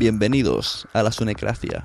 Bienvenidos 0.00 0.88
a 0.94 1.02
la 1.02 1.12
Sunecracia. 1.12 1.84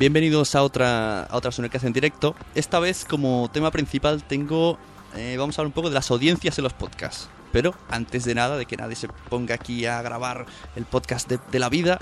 Bienvenidos 0.00 0.54
a 0.54 0.62
otra, 0.62 1.24
a 1.24 1.36
otra 1.36 1.52
en 1.82 1.92
directo. 1.92 2.34
Esta 2.54 2.78
vez 2.80 3.04
como 3.04 3.50
tema 3.52 3.70
principal 3.70 4.22
tengo... 4.22 4.78
eh, 5.16 5.36
vamos 5.38 5.58
a 5.58 5.62
hablar 5.62 5.68
un 5.68 5.72
poco 5.74 5.88
de 5.88 5.94
las 5.94 6.10
audiencias 6.10 6.58
en 6.58 6.64
los 6.64 6.72
podcasts. 6.72 7.28
Pero 7.52 7.74
antes 7.90 8.24
de 8.24 8.34
nada, 8.34 8.56
de 8.56 8.66
que 8.66 8.76
nadie 8.76 8.94
se 8.94 9.08
ponga 9.08 9.56
aquí 9.56 9.84
a 9.86 10.00
grabar 10.02 10.46
el 10.76 10.84
podcast 10.84 11.28
de, 11.28 11.40
de 11.50 11.58
la 11.58 11.68
vida, 11.68 11.98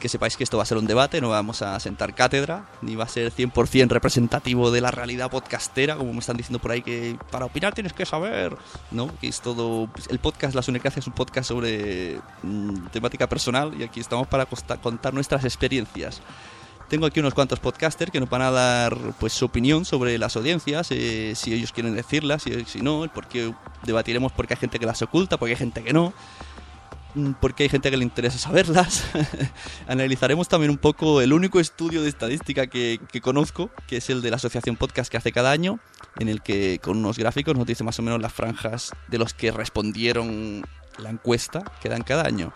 que 0.00 0.08
sepáis 0.08 0.36
que 0.38 0.44
esto 0.44 0.56
va 0.56 0.62
a 0.62 0.66
ser 0.66 0.78
un 0.78 0.86
debate, 0.86 1.20
no 1.20 1.28
vamos 1.30 1.60
a 1.60 1.78
sentar 1.80 2.14
cátedra, 2.14 2.64
ni 2.80 2.94
va 2.94 3.04
a 3.04 3.08
ser 3.08 3.30
100% 3.30 3.88
representativo 3.90 4.70
de 4.70 4.80
la 4.80 4.90
realidad 4.90 5.30
podcastera, 5.30 5.96
como 5.96 6.12
me 6.14 6.20
están 6.20 6.36
diciendo 6.38 6.60
por 6.60 6.70
ahí 6.70 6.80
que 6.80 7.18
para 7.30 7.44
opinar 7.44 7.74
tienes 7.74 7.92
que 7.92 8.06
saber, 8.06 8.56
¿no? 8.90 9.10
Que 9.18 9.26
es 9.28 9.40
todo... 9.42 9.90
El 10.08 10.18
podcast 10.18 10.54
La 10.54 10.62
Sunecracia 10.62 11.00
es 11.00 11.06
un 11.08 11.12
podcast 11.12 11.48
sobre 11.48 12.20
mm, 12.42 12.86
temática 12.92 13.28
personal 13.28 13.74
y 13.78 13.82
aquí 13.82 14.00
estamos 14.00 14.28
para 14.28 14.46
costa- 14.46 14.78
contar 14.78 15.12
nuestras 15.12 15.44
experiencias. 15.44 16.22
Tengo 16.94 17.06
aquí 17.06 17.18
unos 17.18 17.34
cuantos 17.34 17.58
podcasters 17.58 18.12
que 18.12 18.20
nos 18.20 18.30
van 18.30 18.42
a 18.42 18.52
dar 18.52 18.96
pues 19.18 19.32
su 19.32 19.46
opinión 19.46 19.84
sobre 19.84 20.16
las 20.16 20.36
audiencias, 20.36 20.92
eh, 20.92 21.32
si 21.34 21.52
ellos 21.52 21.72
quieren 21.72 21.96
decirlas, 21.96 22.44
si, 22.44 22.82
no, 22.82 23.10
porque 23.12 23.52
debatiremos 23.84 24.30
porque 24.30 24.54
hay 24.54 24.60
gente 24.60 24.78
que 24.78 24.86
las 24.86 25.02
oculta, 25.02 25.36
porque 25.36 25.54
hay 25.54 25.58
gente 25.58 25.82
que 25.82 25.92
no, 25.92 26.12
mm, 27.16 27.32
porque 27.40 27.64
hay 27.64 27.68
gente 27.68 27.90
que 27.90 27.96
le 27.96 28.04
interesa 28.04 28.38
saberlas. 28.38 29.02
Analizaremos 29.88 30.46
también 30.46 30.70
un 30.70 30.78
poco 30.78 31.20
el 31.20 31.32
único 31.32 31.58
estudio 31.58 32.00
de 32.00 32.08
estadística 32.08 32.68
que, 32.68 33.00
que 33.10 33.20
conozco, 33.20 33.70
que 33.88 33.96
es 33.96 34.08
el 34.08 34.22
de 34.22 34.30
la 34.30 34.36
Asociación 34.36 34.76
Podcast 34.76 35.10
que 35.10 35.16
hace 35.16 35.32
cada 35.32 35.50
año, 35.50 35.80
en 36.20 36.28
el 36.28 36.42
que 36.42 36.78
con 36.78 36.98
unos 36.98 37.18
gráficos 37.18 37.56
nos 37.56 37.66
dice 37.66 37.82
más 37.82 37.98
o 37.98 38.02
menos 38.02 38.22
las 38.22 38.32
franjas 38.32 38.92
de 39.08 39.18
los 39.18 39.34
que 39.34 39.50
respondieron 39.50 40.62
la 40.98 41.10
encuesta 41.10 41.62
que 41.80 41.88
dan 41.88 42.02
cada 42.02 42.26
año. 42.26 42.52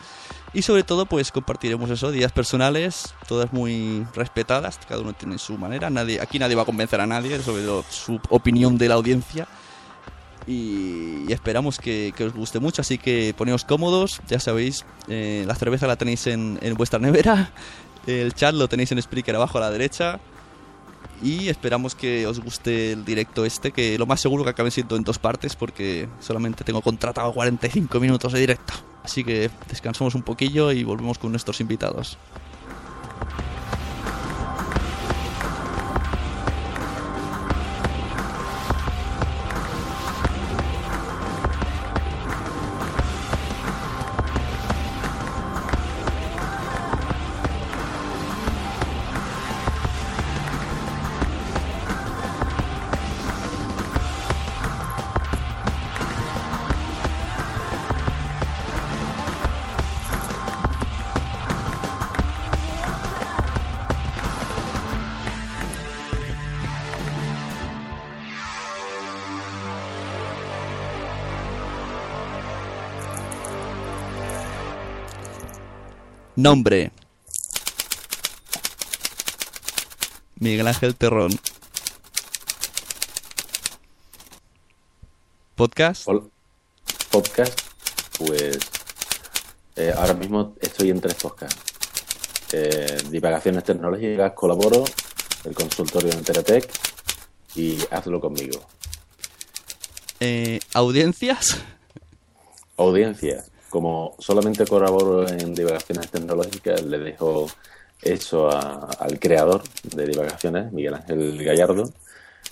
Y 0.53 0.63
sobre 0.63 0.83
todo, 0.83 1.07
pues 1.07 1.31
compartiremos 1.31 1.91
eso, 1.91 2.11
días 2.11 2.33
personales, 2.33 3.15
todas 3.27 3.53
muy 3.53 4.07
respetadas, 4.15 4.79
cada 4.89 5.03
uno 5.03 5.13
tiene 5.13 5.39
su 5.39 5.59
manera, 5.59 5.91
nadie, 5.91 6.21
aquí 6.21 6.39
nadie 6.39 6.57
va 6.57 6.63
a 6.63 6.67
convencer 6.67 7.01
a 7.01 7.07
nadie 7.07 7.39
sobre 7.41 7.65
su 7.91 8.21
opinión 8.31 8.79
de 8.79 8.89
la 8.89 8.95
audiencia. 8.95 9.47
Y, 10.47 11.27
y 11.29 11.33
esperamos 11.33 11.79
que, 11.79 12.15
que 12.17 12.25
os 12.25 12.33
guste 12.33 12.59
mucho, 12.59 12.81
así 12.81 12.97
que 12.97 13.35
poneos 13.37 13.65
cómodos, 13.65 14.23
ya 14.29 14.41
sabéis, 14.41 14.87
eh, 15.09 15.45
la 15.47 15.55
cerveza 15.55 15.87
la 15.87 15.97
tenéis 15.97 16.27
en, 16.27 16.59
en 16.63 16.75
vuestra 16.75 16.99
nevera, 16.99 17.53
el 18.07 18.33
chat 18.33 18.55
lo 18.55 18.69
tenéis 18.69 18.91
en 18.93 19.03
Spreaker 19.03 19.37
abajo 19.37 19.59
a 19.59 19.61
la 19.61 19.71
derecha. 19.71 20.19
Y 21.23 21.49
esperamos 21.49 21.95
que 21.95 22.27
os 22.27 22.41
guste 22.41 22.93
el 22.93 23.05
directo 23.05 23.45
este, 23.45 23.73
que 23.73 23.99
lo 23.99 24.07
más 24.07 24.21
seguro 24.21 24.45
que 24.45 24.51
acabe 24.51 24.71
siendo 24.71 24.97
en 24.97 25.05
dos 25.05 25.19
partes, 25.19 25.57
porque 25.57 26.09
solamente 26.21 26.65
tengo 26.65 26.81
contratado 26.81 27.33
45 27.33 28.01
minutos 28.01 28.33
de 28.33 28.41
directo. 28.41 28.75
Así 29.03 29.25
que 29.25 29.51
descansamos 29.69 30.15
un 30.15 30.23
poquillo 30.23 30.71
y 30.71 30.85
volvemos 30.85 31.19
con 31.19 31.31
nuestros 31.31 31.61
invitados. 31.61 32.19
Nombre. 76.39 76.93
Miguel 80.37 80.69
Ángel 80.69 80.95
Terrón. 80.95 81.33
Podcast. 85.57 86.07
Hola. 86.07 86.23
Podcast, 87.11 87.61
pues 88.19 88.57
eh, 89.75 89.93
ahora 89.97 90.15
mismo 90.15 90.55
estoy 90.61 90.91
en 90.91 91.01
tres 91.01 91.15
podcasts. 91.15 91.61
Eh, 92.53 93.03
divagaciones 93.11 93.65
tecnológicas, 93.65 94.33
colaboro, 94.35 94.85
el 95.43 95.55
consultorio 95.57 96.11
de 96.11 96.19
Enteratec 96.19 96.71
y 97.57 97.81
hazlo 97.91 98.21
conmigo. 98.21 98.61
Eh, 100.21 100.61
audiencias. 100.73 101.57
Audiencia, 102.77 103.45
como 103.69 104.15
solamente 104.19 104.67
colaboro 104.67 105.29
en 105.29 105.55
divagaciones 105.55 106.11
tecnológicas, 106.11 106.83
le 106.83 106.99
dejo 106.99 107.47
eso 108.03 108.49
a- 108.51 108.89
al 108.99 109.19
creador 109.19 109.63
de 109.83 110.07
divagaciones, 110.07 110.73
Miguel 110.73 110.95
Ángel 110.95 111.43
Gallardo. 111.45 111.91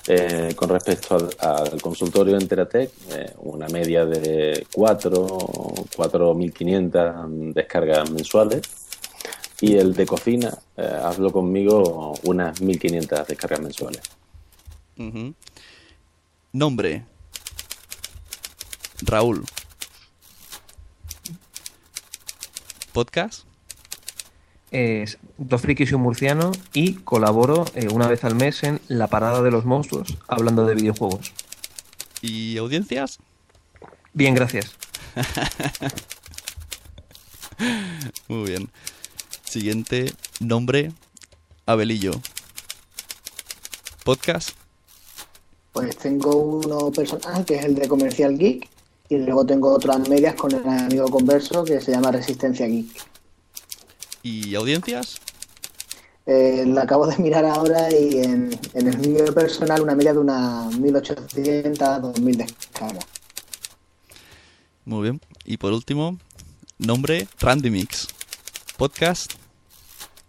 Eh, 0.09 0.53
con 0.55 0.69
respecto 0.69 1.17
al, 1.41 1.81
consultorio 1.81 2.37
Enteratec, 2.37 2.91
eh, 3.13 3.33
una 3.39 3.67
media 3.69 4.05
de 4.05 4.65
4, 4.73 5.27
4.500 5.97 7.53
descargas 7.53 8.11
mensuales. 8.11 8.63
Y 9.61 9.77
el 9.77 9.95
de 9.95 10.07
cocina, 10.07 10.57
eh, 10.77 11.01
hazlo 11.03 11.33
conmigo, 11.33 12.15
unas 12.25 12.61
1.500 12.61 13.27
descargas 13.27 13.61
mensuales. 13.61 14.03
Ujú. 14.99 15.35
Nombre. 16.53 17.05
Raúl. 19.03 19.45
Podcast. 22.97 23.43
es 24.71 25.19
Dos 25.37 25.61
frikis 25.61 25.91
y 25.91 25.95
un 25.95 26.01
murciano 26.01 26.51
y 26.73 26.95
colaboro 26.95 27.67
eh, 27.75 27.89
una 27.93 28.09
vez 28.09 28.25
al 28.25 28.35
mes 28.35 28.63
en 28.63 28.81
La 28.89 29.09
Parada 29.09 29.43
de 29.43 29.51
los 29.51 29.67
Monstruos 29.67 30.17
hablando 30.29 30.65
de 30.65 30.77
videojuegos. 30.77 31.35
¿Y 32.23 32.57
audiencias? 32.57 33.19
Bien, 34.15 34.35
gracias. 34.35 34.77
Muy 38.29 38.49
bien. 38.49 38.71
Siguiente 39.45 40.15
nombre. 40.41 40.91
Abelillo. 41.67 42.13
Podcast. 44.05 44.53
Pues 45.73 45.99
tengo 45.99 46.35
uno 46.35 46.91
personal 46.93 47.45
que 47.45 47.57
es 47.57 47.65
el 47.67 47.75
de 47.75 47.89
Comercial 47.89 48.39
Geek 48.39 48.71
y 49.09 49.19
luego 49.19 49.47
tengo 49.47 49.73
otras 49.73 50.09
medias 50.09 50.35
con 50.35 50.53
el 50.53 50.69
amigo 50.69 51.09
converso 51.09 51.65
que 51.65 51.81
se 51.81 51.93
llama 51.93 52.13
Resistencia 52.13 52.67
Geek. 52.67 52.89
¿Y 54.23 54.55
audiencias? 54.55 55.21
Eh, 56.27 56.65
la 56.67 56.83
acabo 56.83 57.07
de 57.07 57.17
mirar 57.19 57.45
ahora 57.45 57.89
y 57.93 58.19
en, 58.19 58.59
en 58.75 58.89
el 58.89 58.99
mío 58.99 59.33
personal 59.33 59.81
una 59.81 59.95
media 59.95 60.13
de 60.13 60.19
unas 60.19 60.77
1800 60.77 62.03
2000 62.03 62.37
descargas. 62.37 63.07
Muy 64.85 65.03
bien. 65.03 65.21
Y 65.45 65.57
por 65.57 65.73
último, 65.73 66.19
nombre 66.79 67.29
Randy 67.39 67.71
Mix. 67.71 68.09
Podcast. 68.77 69.35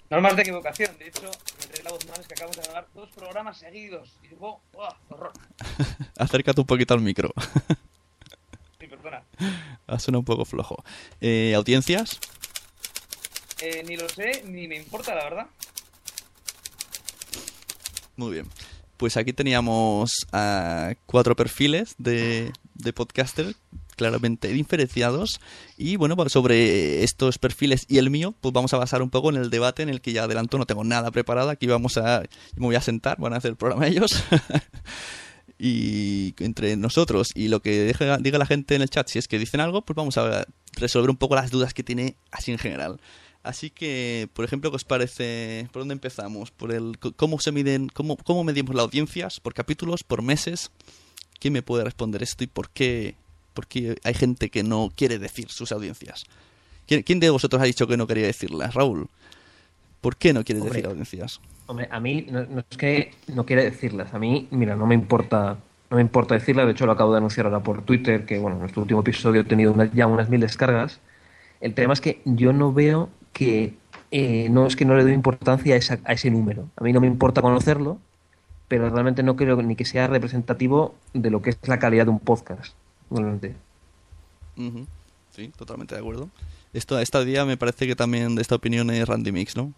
Normas 0.10 0.36
de 0.36 0.42
equivocación. 0.44 0.98
De 1.00 1.08
hecho, 1.08 1.30
me 1.76 1.84
la 1.84 1.92
voz 1.92 2.08
mal 2.08 2.20
es 2.20 2.28
que 2.28 2.34
acabamos 2.34 2.58
de 2.58 2.64
grabar 2.64 2.88
dos 2.94 3.10
programas 3.16 3.58
seguidos. 3.58 4.18
Y 4.24 4.30
digo, 4.30 4.62
¡oh, 4.74 4.90
horror! 5.10 5.34
Acércate 6.18 6.62
un 6.62 6.68
poquito 6.68 6.94
al 6.94 7.02
micro. 7.02 7.34
Ha 9.88 10.00
sonado 10.00 10.20
un 10.20 10.26
poco 10.26 10.44
flojo. 10.44 10.84
Eh, 11.22 11.54
¿Audiencias? 11.56 12.20
Eh, 13.62 13.84
ni 13.88 13.96
lo 13.96 14.10
sé, 14.10 14.44
ni 14.46 14.68
me 14.68 14.76
importa, 14.76 15.16
la 15.16 15.24
verdad. 15.24 15.48
Muy 18.18 18.34
bien. 18.34 18.48
Pues 18.98 19.16
aquí 19.16 19.32
teníamos 19.32 20.28
a 20.34 20.94
cuatro 21.06 21.36
perfiles 21.36 21.96
de, 21.98 22.52
de 22.74 22.94
podcaster 22.94 23.56
claramente 23.98 24.50
diferenciados 24.50 25.42
y 25.76 25.98
bueno, 25.98 26.16
pues 26.16 26.32
sobre 26.32 27.04
estos 27.04 27.38
perfiles 27.40 27.86
y 27.90 27.98
el 27.98 28.10
mío, 28.10 28.34
pues 28.40 28.54
vamos 28.54 28.74
a 28.74 28.78
basar 28.78 29.02
un 29.02 29.10
poco 29.10 29.30
en 29.30 29.38
el 29.38 29.50
debate 29.50 29.84
en 29.84 29.90
el 29.90 30.02
que 30.02 30.14
ya 30.14 30.24
adelanto, 30.24 30.58
no 30.58 30.66
tengo 30.66 30.84
nada 30.84 31.12
preparado, 31.12 31.50
aquí 31.50 31.68
vamos 31.68 31.98
a, 31.98 32.22
me 32.56 32.68
voy 32.68 32.76
a 32.76 32.82
sentar, 32.82 33.18
van 33.20 33.34
a 33.34 33.38
hacer 33.38 33.52
el 33.52 33.58
programa 33.58 33.88
ellos 33.88 34.12
y 35.60 36.34
entre 36.40 36.76
nosotros 36.78 37.30
y 37.34 37.48
lo 37.48 37.62
que 37.62 37.80
deja- 37.82 38.18
diga 38.18 38.38
la 38.38 38.46
gente 38.46 38.76
en 38.76 38.82
el 38.82 38.90
chat, 38.90 39.08
si 39.10 39.20
es 39.20 39.28
que 39.28 39.40
dicen 39.40 39.60
algo, 39.60 39.82
pues 39.82 39.96
vamos 39.96 40.18
a 40.18 40.46
resolver 40.74 41.10
un 41.10 41.18
poco 41.18 41.36
las 41.36 41.50
dudas 41.52 41.74
que 41.74 41.84
tiene 41.84 42.16
así 42.32 42.52
en 42.52 42.58
general. 42.60 43.00
Así 43.44 43.70
que, 43.70 44.28
por 44.34 44.44
ejemplo, 44.44 44.70
¿qué 44.72 44.76
os 44.76 44.84
parece? 44.84 45.70
¿Por 45.72 45.82
dónde 45.82 45.94
empezamos? 45.94 46.52
¿Por 46.52 46.72
el 46.74 46.98
cómo 47.00 47.40
se 47.40 47.52
miden, 47.52 47.88
cómo, 47.88 48.18
cómo 48.18 48.44
medimos 48.44 48.76
las 48.76 48.84
audiencias? 48.84 49.40
¿Por 49.40 49.54
capítulos? 49.54 50.04
¿Por 50.04 50.22
meses? 50.22 50.70
¿Quién 51.40 51.54
me 51.54 51.62
puede 51.62 51.84
responder 51.86 52.22
esto 52.24 52.44
y 52.44 52.48
por 52.48 52.70
qué, 52.70 53.16
por 53.54 53.68
qué 53.68 53.98
hay 54.04 54.14
gente 54.16 54.50
que 54.50 54.64
no 54.64 54.92
quiere 54.96 55.18
decir 55.18 55.50
sus 55.50 55.72
audiencias? 55.72 56.26
¿Quién, 56.88 57.04
quién 57.04 57.20
de 57.20 57.30
vosotros 57.30 57.62
ha 57.62 57.66
dicho 57.66 57.88
que 57.88 57.96
no 57.98 58.06
quería 58.08 58.26
decirlas? 58.26 58.74
Raúl, 58.74 59.08
¿por 60.02 60.16
qué 60.18 60.34
no 60.34 60.44
quieres 60.44 60.62
Hombre. 60.64 60.76
decir 60.78 60.90
audiencias? 60.90 61.42
Hombre, 61.68 61.88
a 61.92 62.00
mí 62.00 62.26
no, 62.32 62.46
no 62.46 62.60
es 62.70 62.78
que 62.78 63.12
no 63.34 63.46
quiera 63.46 63.62
decirlas. 63.64 64.14
A 64.14 64.20
mí, 64.20 64.48
mira, 64.52 64.76
no 64.76 64.86
me 64.88 64.96
importa, 64.96 65.58
no 65.90 65.96
me 65.98 66.02
importa 66.02 66.36
decirlas. 66.36 66.66
De 66.66 66.72
hecho, 66.72 66.86
lo 66.86 66.94
acabo 66.94 67.12
de 67.12 67.18
anunciar 67.18 67.46
ahora 67.46 67.60
por 67.62 67.82
Twitter, 67.84 68.26
que 68.26 68.40
bueno, 68.40 68.58
nuestro 68.58 68.82
último 68.84 69.02
episodio 69.02 69.42
ha 69.42 69.44
tenido 69.44 69.74
unas- 69.74 69.94
ya 69.94 70.08
unas 70.08 70.30
mil 70.30 70.40
descargas. 70.40 71.00
El 71.60 71.74
tema 71.74 71.94
es 71.94 72.02
que 72.02 72.22
yo 72.26 72.54
no 72.54 72.72
veo 72.74 73.10
que 73.34 73.74
eh, 74.12 74.48
no 74.50 74.66
es 74.68 74.78
que 74.78 74.86
no 74.86 74.96
le 74.96 75.04
doy 75.04 75.12
importancia 75.12 75.74
a, 75.76 75.78
esa- 75.78 76.00
a 76.06 76.14
ese 76.14 76.32
número. 76.32 76.70
A 76.78 76.84
mí 76.84 76.94
no 76.94 77.02
me 77.02 77.08
importa 77.08 77.42
conocerlo, 77.42 78.00
pero 78.70 78.90
realmente 78.90 79.22
no 79.24 79.36
creo 79.36 79.62
ni 79.62 79.76
que 79.76 79.84
sea 79.84 80.08
representativo 80.08 80.96
de 81.14 81.30
lo 81.30 81.42
que 81.42 81.50
es 81.50 81.58
la 81.68 81.78
calidad 81.80 82.06
de 82.06 82.12
un 82.12 82.20
podcast. 82.20 82.74
Realmente. 83.12 83.56
Sí, 85.32 85.52
totalmente 85.58 85.96
de 85.96 86.02
acuerdo. 86.02 86.30
Esto, 86.74 87.00
esta 87.00 87.24
día 87.24 87.46
me 87.46 87.58
parece 87.58 87.88
que 87.88 87.96
también 87.96 88.36
de 88.36 88.42
esta 88.42 88.56
opinión 88.56 88.90
es 88.90 89.08
Randy 89.08 89.32
Mix, 89.32 89.56
¿no? 89.56 89.74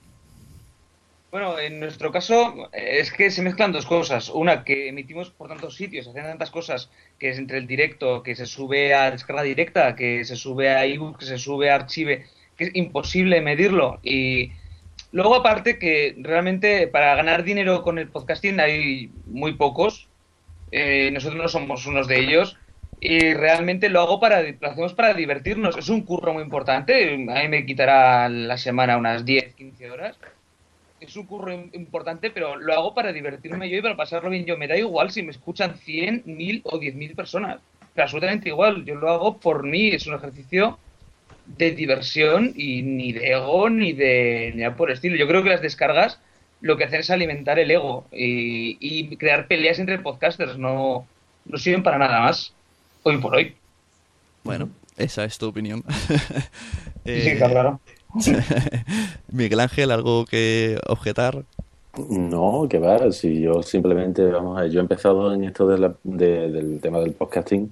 Bueno, 1.32 1.60
en 1.60 1.80
nuestro 1.80 2.12
caso 2.12 2.70
eh, 2.74 2.98
es 3.00 3.12
que 3.12 3.30
se 3.30 3.44
mezclan 3.44 3.72
dos 3.72 3.86
cosas. 3.86 4.30
Una, 4.30 4.64
que 4.64 4.90
emitimos 4.90 5.30
por 5.30 5.48
tantos 5.48 5.76
sitios, 5.76 6.08
hacen 6.08 6.24
tantas 6.24 6.50
cosas, 6.50 6.90
que 7.20 7.30
es 7.30 7.38
entre 7.38 7.60
el 7.60 7.68
directo, 7.68 8.24
que 8.24 8.36
se 8.36 8.48
sube 8.48 8.96
a 8.96 9.12
descarga 9.12 9.44
directa, 9.44 9.96
que 9.96 10.26
se 10.26 10.36
sube 10.36 10.70
a 10.70 10.86
ebook, 10.86 11.20
que 11.20 11.26
se 11.26 11.38
sube 11.38 11.70
a 11.70 11.76
archive, 11.76 12.26
que 12.58 12.66
es 12.66 12.72
imposible 12.76 13.42
medirlo. 13.42 14.00
Y 14.02 14.54
luego 15.12 15.36
aparte 15.36 15.78
que 15.78 16.16
realmente 16.18 16.88
para 16.88 17.14
ganar 17.14 17.44
dinero 17.44 17.84
con 17.84 18.00
el 18.00 18.10
podcasting 18.10 18.60
hay 18.60 19.12
muy 19.28 19.54
pocos. 19.54 20.08
Eh, 20.72 21.12
nosotros 21.12 21.40
no 21.40 21.48
somos 21.48 21.86
unos 21.86 22.08
de 22.08 22.20
ellos. 22.20 22.58
Y 23.02 23.34
realmente 23.34 23.90
lo 23.90 24.02
hago 24.02 24.20
para, 24.20 24.42
lo 24.42 24.68
hacemos 24.68 24.96
para 24.96 25.14
divertirnos. 25.14 25.78
Es 25.78 25.90
un 25.90 26.02
curro 26.02 26.34
muy 26.34 26.42
importante. 26.42 27.14
A 27.14 27.18
mí 27.44 27.48
me 27.50 27.66
quitará 27.68 28.28
la 28.30 28.58
semana 28.58 28.98
unas 28.98 29.26
10, 29.26 29.54
15 29.54 29.92
horas 29.92 30.18
es 31.00 31.16
un 31.16 31.26
curro 31.28 31.52
im- 31.54 31.70
importante, 31.74 32.32
pero 32.32 32.56
lo 32.58 32.74
hago 32.74 32.94
para 32.94 33.14
divertirme 33.14 33.70
yo 33.70 33.78
y 33.78 33.82
para 33.82 33.96
pasarlo 33.98 34.30
bien 34.30 34.46
yo. 34.46 34.58
Me 34.58 34.68
da 34.68 34.78
igual 34.78 35.12
si 35.12 35.24
me 35.24 35.32
escuchan 35.32 35.78
100, 35.78 36.24
1000 36.26 36.62
o 36.66 36.80
10.000 36.80 37.16
personas. 37.16 37.62
Pero 37.94 38.04
absolutamente 38.06 38.50
igual. 38.50 38.86
Yo 38.86 38.96
lo 38.96 39.10
hago 39.10 39.40
por 39.40 39.64
mí. 39.66 39.90
Es 39.90 40.08
un 40.08 40.16
ejercicio 40.16 40.80
de 41.46 41.72
diversión 41.72 42.54
y 42.56 42.84
ni 42.84 43.14
de 43.14 43.32
ego 43.32 43.70
ni 43.70 43.94
de 43.94 44.52
ni 44.56 44.62
nada 44.62 44.76
por 44.76 44.90
el 44.90 44.96
estilo. 44.96 45.16
Yo 45.18 45.28
creo 45.28 45.44
que 45.44 45.50
las 45.50 45.62
descargas 45.62 46.22
lo 46.62 46.78
que 46.78 46.84
hacen 46.86 47.00
es 47.02 47.10
alimentar 47.10 47.60
el 47.60 47.72
ego 47.72 48.08
y, 48.12 48.78
y 48.82 49.18
crear 49.18 49.48
peleas 49.48 49.80
entre 49.80 50.00
podcasters. 50.00 50.58
No, 50.58 51.10
no 51.46 51.58
sirven 51.58 51.84
para 51.84 51.98
nada 51.98 52.22
más. 52.22 52.58
Hoy 53.04 53.18
por 53.20 53.36
hoy. 53.36 53.62
Bueno, 54.44 54.70
esa 54.98 55.26
es 55.26 55.38
tu 55.38 55.48
opinión. 55.48 55.84
Sí, 57.14 57.22
sí, 57.22 57.36
Eh, 57.36 57.38
claro. 57.38 57.82
Miguel 59.32 59.60
Ángel, 59.60 59.92
¿algo 59.92 60.26
que 60.26 60.80
objetar? 60.88 61.44
No, 62.10 62.68
que 62.70 62.80
va, 62.80 63.12
si 63.12 63.42
yo 63.42 63.62
simplemente, 63.64 64.24
vamos 64.26 64.58
a 64.58 64.62
ver, 64.62 64.72
yo 64.72 64.80
he 64.80 64.82
empezado 64.84 65.34
en 65.34 65.44
esto 65.44 65.68
de 65.68 65.78
la- 65.78 65.96
de- 66.04 66.52
del 66.52 66.80
tema 66.80 67.00
del 67.00 67.14
podcasting 67.14 67.72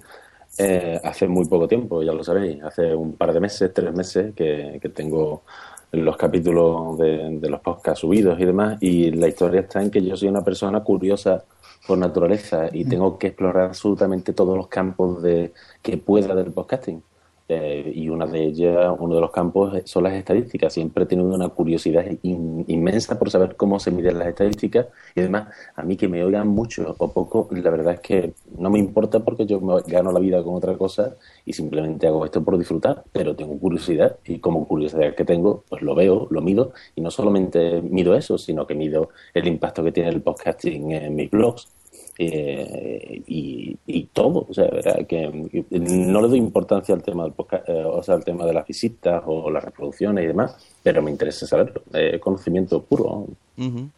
eh, 0.59 0.99
hace 1.03 1.27
muy 1.27 1.45
poco 1.45 1.67
tiempo, 1.67 2.01
ya 2.01 2.13
lo 2.13 2.23
sabéis, 2.23 2.63
hace 2.63 2.95
un 2.95 3.13
par 3.13 3.31
de 3.31 3.39
meses, 3.39 3.71
tres 3.73 3.93
meses 3.93 4.33
que, 4.35 4.79
que 4.81 4.89
tengo 4.89 5.43
los 5.91 6.17
capítulos 6.17 6.97
de, 6.97 7.37
de 7.39 7.49
los 7.49 7.61
podcasts 7.61 7.99
subidos 8.01 8.39
y 8.39 8.45
demás, 8.45 8.77
y 8.81 9.11
la 9.11 9.27
historia 9.27 9.61
está 9.61 9.81
en 9.83 9.91
que 9.91 10.03
yo 10.03 10.17
soy 10.17 10.29
una 10.29 10.43
persona 10.43 10.81
curiosa 10.83 11.43
por 11.85 11.97
naturaleza 11.99 12.69
y 12.73 12.85
tengo 12.85 13.17
que 13.19 13.27
explorar 13.27 13.65
absolutamente 13.65 14.33
todos 14.33 14.57
los 14.57 14.67
campos 14.67 15.21
de 15.21 15.53
que 15.81 15.97
pueda 15.97 16.33
del 16.35 16.51
podcasting. 16.51 17.01
Eh, 17.49 17.93
y 17.95 18.09
una 18.09 18.25
de 18.25 18.43
ellas, 18.43 18.93
uno 18.99 19.15
de 19.15 19.21
los 19.21 19.31
campos 19.31 19.73
son 19.85 20.03
las 20.03 20.13
estadísticas. 20.13 20.73
Siempre 20.73 21.05
he 21.05 21.07
tenido 21.07 21.33
una 21.33 21.47
curiosidad 21.49 22.05
in- 22.23 22.65
inmensa 22.67 23.17
por 23.17 23.29
saber 23.31 23.55
cómo 23.55 23.79
se 23.79 23.89
miden 23.91 24.19
las 24.19 24.27
estadísticas. 24.27 24.87
Y 25.15 25.21
además 25.21 25.47
a 25.75 25.83
mí 25.83 25.95
que 25.95 26.07
me 26.09 26.23
oigan 26.23 26.47
mucho 26.47 26.95
o 26.97 27.07
poco, 27.11 27.47
la 27.51 27.69
verdad 27.69 27.93
es 27.93 27.99
que 28.01 28.33
no 28.57 28.69
me 28.69 28.79
importa 28.79 29.21
porque 29.21 29.45
yo 29.45 29.61
me 29.61 29.81
gano 29.87 30.11
la 30.11 30.19
vida 30.19 30.43
con 30.43 30.55
otra 30.55 30.77
cosa 30.77 31.15
y 31.45 31.53
simplemente 31.53 32.07
hago 32.07 32.25
esto 32.25 32.43
por 32.43 32.57
disfrutar, 32.57 33.03
pero 33.13 33.35
tengo 33.35 33.57
curiosidad 33.57 34.17
y 34.25 34.39
como 34.39 34.67
curiosidad 34.67 35.15
que 35.15 35.23
tengo, 35.23 35.63
pues 35.69 35.81
lo 35.81 35.95
veo, 35.95 36.27
lo 36.29 36.41
mido. 36.41 36.73
Y 36.95 37.01
no 37.01 37.11
solamente 37.11 37.81
mido 37.81 38.15
eso, 38.15 38.37
sino 38.37 38.67
que 38.67 38.75
mido 38.75 39.09
el 39.33 39.47
impacto 39.47 39.83
que 39.83 39.91
tiene 39.93 40.09
el 40.09 40.21
podcasting 40.21 40.91
en 40.91 41.15
mis 41.15 41.31
blogs 41.31 41.69
eh, 42.19 43.21
y, 43.27 43.77
y 43.85 44.03
todo, 44.13 44.45
o 44.49 44.53
sea, 44.53 44.65
¿verdad? 44.65 45.05
que 45.05 45.27
no 45.71 46.21
le 46.21 46.27
doy 46.27 46.37
importancia 46.39 46.95
al 46.95 47.03
tema 47.03 47.23
del 47.23 47.33
podcast, 47.33 47.67
eh, 47.69 47.83
o 47.85 48.01
sea, 48.03 48.15
al 48.15 48.23
tema 48.25 48.45
de 48.45 48.53
las 48.53 48.65
visitas 48.67 49.21
o 49.25 49.49
las 49.51 49.63
reproducciones 49.63 50.23
y 50.23 50.27
demás, 50.27 50.55
pero 50.83 51.01
me 51.01 51.11
interesa 51.11 51.45
saberlo, 51.45 51.81
es 51.93 52.19
conocimiento 52.19 52.81
puro. 52.81 53.27
Ujú. 53.57 53.89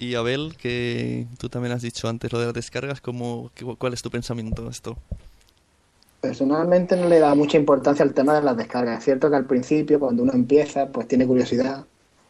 Y 0.00 0.14
Abel, 0.14 0.54
que 0.60 1.26
tú 1.38 1.48
también 1.48 1.72
has 1.72 1.82
dicho 1.82 2.08
antes 2.08 2.32
lo 2.32 2.38
de 2.38 2.46
las 2.46 2.54
descargas, 2.54 3.00
¿cómo, 3.00 3.50
qué- 3.54 3.64
¿cuál 3.78 3.94
es 3.94 4.02
tu 4.02 4.10
pensamiento 4.10 4.62
de 4.62 4.70
esto? 4.70 4.96
Personalmente 6.20 6.96
no 6.96 7.08
le 7.08 7.20
da 7.20 7.34
mucha 7.36 7.56
importancia 7.58 8.04
al 8.04 8.12
tema 8.12 8.34
de 8.34 8.42
las 8.42 8.56
descargas. 8.56 8.98
Es 8.98 9.04
cierto 9.04 9.30
que 9.30 9.36
al 9.36 9.44
principio, 9.44 10.00
cuando 10.00 10.24
uno 10.24 10.32
empieza, 10.32 10.86
pues 10.88 11.06
tiene 11.06 11.26
curiosidad 11.26 11.84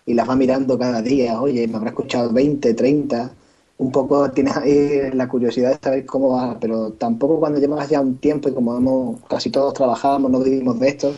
y 0.04 0.12
las 0.14 0.28
va 0.28 0.36
mirando 0.36 0.78
cada 0.78 1.00
día. 1.00 1.40
Oye, 1.40 1.66
me 1.66 1.76
habrá 1.76 1.90
escuchado 1.90 2.30
20, 2.30 2.74
30. 2.74 3.30
Un 3.78 3.92
poco 3.92 4.30
tienes 4.32 4.56
ahí 4.56 5.10
la 5.12 5.28
curiosidad 5.28 5.70
de 5.70 5.78
saber 5.82 6.06
cómo 6.06 6.30
va, 6.30 6.58
pero 6.60 6.92
tampoco 6.92 7.38
cuando 7.38 7.60
llevas 7.60 7.88
ya 7.88 8.00
un 8.00 8.18
tiempo 8.18 8.48
y 8.48 8.52
como 8.52 8.76
hemos, 8.76 9.20
casi 9.28 9.50
todos 9.50 9.72
trabajamos, 9.74 10.30
no 10.30 10.40
vivimos 10.40 10.78
de 10.80 10.88
esto, 10.88 11.14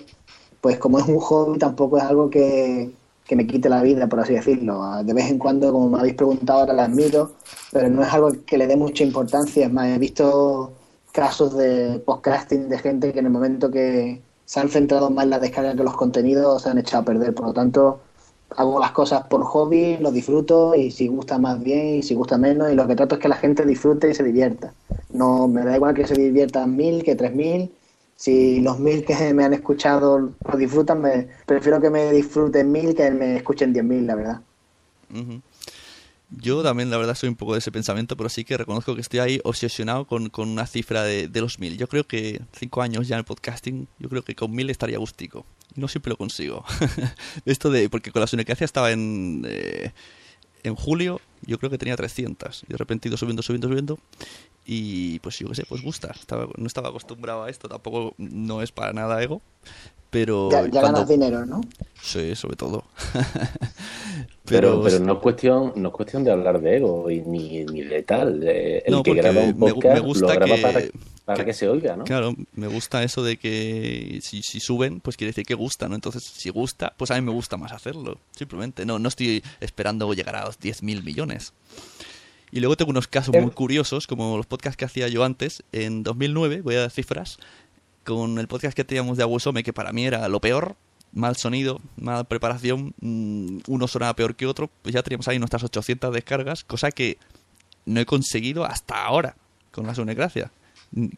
pues 0.61 0.79
como 0.79 0.99
es 0.99 1.07
un 1.09 1.19
hobby, 1.19 1.59
tampoco 1.59 1.97
es 1.97 2.05
algo 2.05 2.29
que, 2.31 2.93
que 3.27 3.37
me 3.37 3.47
quite 3.47 3.69
la 3.69 3.83
vida, 3.83 4.09
por 4.09 4.21
así 4.21 4.35
decirlo. 4.35 4.83
De 5.05 5.15
vez 5.15 5.31
en 5.31 5.39
cuando, 5.39 5.73
como 5.73 5.89
me 5.89 5.99
habéis 6.01 6.15
preguntado, 6.15 6.61
ahora 6.61 6.73
las 6.75 6.91
miro, 6.91 7.33
pero 7.73 7.89
no 7.89 8.03
es 8.03 8.13
algo 8.13 8.33
que 8.45 8.59
le 8.59 8.67
dé 8.67 8.77
mucha 8.77 9.05
importancia. 9.05 9.67
Es 9.67 9.73
más, 9.73 9.89
he 9.89 9.99
visto 9.99 10.73
casos 11.13 11.57
de 11.57 12.01
podcasting 12.01 12.69
de 12.69 12.79
gente 12.79 13.13
que 13.13 13.21
en 13.21 13.27
el 13.27 13.33
momento 13.33 13.71
que 13.71 14.21
se 14.45 14.61
han 14.61 14.69
centrado 14.69 15.11
más 15.11 15.25
en 15.25 15.31
la 15.31 15.39
descarga 15.39 15.77
que 15.77 15.85
los 15.85 15.97
contenidos 15.97 16.63
se 16.63 16.71
han 16.71 16.79
echado 16.79 17.03
a 17.03 17.05
perder. 17.05 17.33
Por 17.33 17.47
lo 17.47 17.53
tanto, 17.53 18.01
hago 18.57 18.79
las 18.81 18.93
cosas 18.93 19.25
por 19.27 19.43
hobby, 19.45 19.97
lo 19.99 20.11
disfruto 20.13 20.75
y 20.75 20.91
si 20.91 21.09
gusta 21.09 21.39
más 21.39 21.63
bien 21.63 21.97
y 21.97 22.03
si 22.03 22.15
gusta 22.15 22.39
menos 22.39 22.71
y 22.73 22.75
lo 22.75 22.87
que 22.87 22.97
trato 22.97 23.15
es 23.17 23.21
que 23.21 23.29
la 23.29 23.37
gente 23.37 23.65
disfrute 23.65 24.11
y 24.11 24.15
se 24.15 24.25
divierta. 24.25 24.75
No 25.13 25.49
me 25.49 25.65
da 25.65 25.77
igual 25.77 25.95
que 25.95 26.07
se 26.07 26.15
diviertan 26.15 26.77
mil 26.77 27.03
que 27.05 27.17
tres 27.17 27.35
mil. 27.35 27.73
Si 28.17 28.61
los 28.61 28.79
mil 28.79 29.05
que 29.05 29.33
me 29.35 29.45
han 29.45 29.55
escuchado 29.55 30.19
lo 30.19 30.57
disfrutan, 30.59 31.01
me, 31.01 31.29
prefiero 31.47 31.81
que 31.81 31.91
me 31.91 32.13
disfruten 32.13 32.71
mil 32.71 32.95
que 32.95 33.11
me 33.11 33.37
escuchen 33.37 33.73
diez 33.73 33.85
mil, 33.85 34.07
la 34.07 34.15
verdad. 34.15 34.41
Yo 36.31 36.63
también, 36.63 36.91
la 36.91 36.97
verdad, 36.97 37.17
soy 37.17 37.29
un 37.29 37.37
poco 37.37 37.55
de 37.55 37.59
ese 37.59 37.73
pensamiento, 37.73 38.17
pero 38.17 38.29
sí 38.29 38.45
que 38.45 38.57
reconozco 38.57 38.95
que 38.95 39.01
estoy 39.01 39.19
ahí 39.19 39.41
obsesionado 39.43 40.07
con, 40.07 40.29
con 40.31 40.49
una 40.49 40.67
cifra 40.67 41.03
de, 41.03 41.27
de 41.27 41.41
los 41.41 41.59
mil. 41.59 41.77
Yo 41.77 41.89
creo 41.89 42.07
que 42.07 42.41
cinco 42.53 42.83
años 42.83 43.09
ya 43.09 43.17
en 43.17 43.21
el 43.21 43.25
podcasting, 43.25 43.89
yo 43.99 44.09
creo 44.09 44.23
que 44.23 44.37
con 44.37 44.53
mil 44.53 44.71
estaría 44.71 44.99
gustico. 44.99 45.45
No 45.75 45.89
siempre 45.89 46.11
lo 46.11 46.17
consigo. 46.17 46.65
Esto 47.45 47.71
de, 47.71 47.89
porque 47.89 48.13
con 48.13 48.21
la 48.21 48.27
Sunecacia 48.29 48.65
estaba 48.65 48.93
en, 48.93 49.45
eh, 49.49 49.93
en 50.63 50.75
julio, 50.77 51.21
yo 51.43 51.59
creo 51.59 51.71
que 51.71 51.79
tenía 51.79 51.97
300. 51.97 52.65
Y 52.69 52.73
de 52.73 52.77
repente 52.77 53.09
ido 53.09 53.17
subiendo, 53.17 53.43
subiendo, 53.43 53.69
subiendo. 53.69 53.99
Y 54.65 55.19
pues 55.21 55.39
yo 55.39 55.49
qué 55.49 55.57
sé, 55.57 55.65
pues 55.67 55.83
gusta. 55.83 56.13
Estaba, 56.13 56.49
no 56.57 56.67
estaba 56.67 56.91
acostumbrado 56.91 57.45
a 57.45 57.51
esto, 57.51 57.69
tampoco 57.69 58.15
no 58.19 58.63
es 58.63 58.73
para 58.73 58.93
nada 58.93 59.23
ego. 59.23 59.43
Pero 60.11 60.51
Ya, 60.51 60.63
ya 60.65 60.71
cuando- 60.71 60.93
ganas 60.93 61.09
dinero, 61.09 61.47
¿no? 61.47 61.61
Sí, 62.03 62.35
sobre 62.35 62.57
todo. 62.57 62.85
Pero, 64.47 64.83
pero 64.83 64.99
no 64.99 65.13
es 65.13 65.19
cuestión, 65.21 65.73
no 65.77 65.91
es 65.91 65.95
cuestión 65.95 66.25
de 66.25 66.33
hablar 66.33 66.61
de 66.61 66.79
ego 66.79 67.09
y 67.09 67.21
ni, 67.21 67.65
ni 67.67 67.83
de 67.83 68.03
tal. 68.03 68.43
Eh, 68.43 68.83
El 68.85 68.93
No, 68.95 69.03
que 69.05 69.11
porque 69.13 69.23
graba 69.23 69.41
un 69.47 69.59
me 69.59 69.67
gu- 69.67 69.75
podcast 69.75 69.95
me 69.95 70.01
gusta 70.01 70.27
lo 70.27 70.33
graba 70.35 70.57
que- 70.57 70.63
para, 70.63 70.81
para 71.25 71.39
que- 71.39 71.45
que, 71.45 71.53
se 71.55 71.69
oiga, 71.69 71.97
¿no? 71.97 72.03
Claro, 72.05 72.35
me 72.55 72.67
gusta 72.67 73.05
eso 73.05 73.23
de 73.23 73.37
que 73.37 74.19
si, 74.23 74.43
si 74.43 74.59
suben, 74.59 74.99
pues 75.01 75.17
quiere 75.17 75.29
decir 75.31 75.45
que 75.47 75.55
gusta, 75.55 75.89
¿no? 75.89 75.95
Entonces, 75.95 76.25
si 76.25 76.51
gusta, 76.51 76.95
pues 76.97 77.13
a 77.13 77.15
mí 77.15 77.21
me 77.21 77.31
gusta 77.31 77.57
más 77.59 77.71
hacerlo, 77.71 78.19
simplemente. 78.33 78.85
No, 78.85 78.99
no 78.99 79.09
estoy 79.09 79.45
esperando 79.61 80.13
llegar 80.15 80.35
a 80.35 80.47
los 80.47 80.59
10.000 80.59 81.05
millones. 81.05 81.53
Y 82.51 82.59
luego 82.59 82.77
tengo 82.77 82.91
unos 82.91 83.07
casos 83.07 83.33
Eh. 83.33 83.41
muy 83.41 83.53
curiosos, 83.53 84.09
como 84.09 84.37
los 84.37 84.47
podcasts 84.47 84.77
que 84.77 84.85
hacía 84.85 85.07
yo 85.07 85.23
antes. 85.23 85.63
En 85.71 86.03
2009, 86.03 86.63
voy 86.63 86.75
a 86.75 86.81
dar 86.81 86.91
cifras, 86.91 87.39
con 88.05 88.39
el 88.39 88.49
podcast 88.49 88.77
que 88.77 88.85
teníamos 88.85 89.17
de 89.17 89.23
Aguasome, 89.23 89.63
que 89.63 89.73
para 89.73 89.93
mí 89.93 90.07
era 90.07 90.29
lo 90.29 90.41
peor, 90.41 90.77
mal 91.13 91.37
sonido, 91.37 91.81
mala 91.97 92.25
preparación, 92.25 92.95
mm, 93.01 93.59
uno 93.69 93.89
sonaba 93.89 94.15
peor 94.15 94.37
que 94.37 94.47
otro, 94.47 94.71
pues 94.83 94.95
ya 94.95 95.03
teníamos 95.03 95.29
ahí 95.29 95.39
nuestras 95.39 95.65
800 95.65 96.13
descargas, 96.13 96.65
cosa 96.65 96.91
que 96.91 97.19
no 97.85 98.01
he 98.01 98.07
conseguido 98.07 98.65
hasta 98.65 99.05
ahora. 99.05 99.37
con 99.71 99.87
la 99.87 99.95
Sunecracia. 99.95 100.51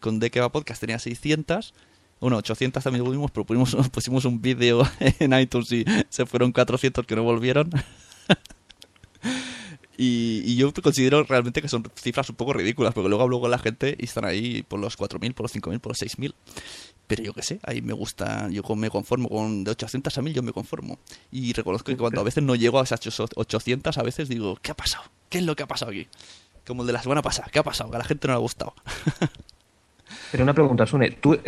Con 0.00 0.20
De 0.20 0.30
va 0.38 0.52
podcast 0.52 0.78
tenía 0.78 0.98
600. 0.98 1.72
Bueno, 2.20 2.36
800 2.36 2.84
también 2.84 3.02
tuvimos, 3.02 3.30
pero 3.30 3.46
pusimos, 3.46 3.88
pusimos 3.90 4.24
un 4.26 4.42
vídeo 4.42 4.86
en 5.18 5.32
iTunes 5.38 5.72
y 5.72 5.84
se 6.10 6.26
fueron 6.26 6.52
400 6.52 7.06
que 7.06 7.16
no 7.16 7.22
volvieron. 7.22 7.70
y, 9.96 10.56
yo 10.56 10.72
considero 10.72 11.22
realmente 11.24 11.60
que 11.60 11.68
son 11.68 11.84
cifras 11.96 12.28
un 12.30 12.36
poco 12.36 12.52
ridículas, 12.52 12.94
porque 12.94 13.08
luego 13.08 13.24
hablo 13.24 13.40
con 13.40 13.50
la 13.50 13.58
gente 13.58 13.96
y 13.98 14.04
están 14.04 14.24
ahí 14.24 14.62
por 14.62 14.80
los 14.80 14.98
4.000, 14.98 15.34
por 15.34 15.44
los 15.44 15.54
5.000, 15.54 15.80
por 15.80 15.90
los 15.90 16.02
6.000. 16.02 16.34
Pero 17.06 17.22
yo 17.22 17.34
qué 17.34 17.42
sé, 17.42 17.60
ahí 17.64 17.82
me 17.82 17.92
gusta, 17.92 18.48
yo 18.48 18.62
me 18.74 18.88
conformo 18.88 19.28
con 19.28 19.64
de 19.64 19.70
800 19.72 20.16
a 20.16 20.22
1000, 20.22 20.34
yo 20.34 20.42
me 20.42 20.52
conformo. 20.52 20.98
Y 21.30 21.52
reconozco 21.52 21.86
que 21.86 21.96
cuando 21.96 22.20
a 22.20 22.24
veces 22.24 22.42
no 22.42 22.54
llego 22.54 22.80
a 22.80 22.84
esas 22.84 23.00
800, 23.34 23.98
a 23.98 24.02
veces 24.02 24.28
digo, 24.28 24.56
¿qué 24.62 24.70
ha 24.70 24.74
pasado? 24.74 25.04
¿Qué 25.28 25.38
es 25.38 25.44
lo 25.44 25.54
que 25.54 25.62
ha 25.62 25.68
pasado 25.68 25.90
aquí? 25.90 26.08
Como 26.66 26.82
el 26.82 26.86
de 26.86 26.92
la 26.94 27.02
semana 27.02 27.20
pasada, 27.20 27.48
¿qué 27.52 27.58
ha 27.58 27.62
pasado? 27.62 27.90
Que 27.90 27.96
a 27.96 27.98
la 27.98 28.04
gente 28.04 28.28
no 28.28 28.34
le 28.34 28.36
ha 28.36 28.40
gustado. 28.40 28.74
Pero 30.30 30.44
una 30.44 30.54
pregunta, 30.54 30.86
Sune, 30.86 31.10
¿tú 31.10 31.38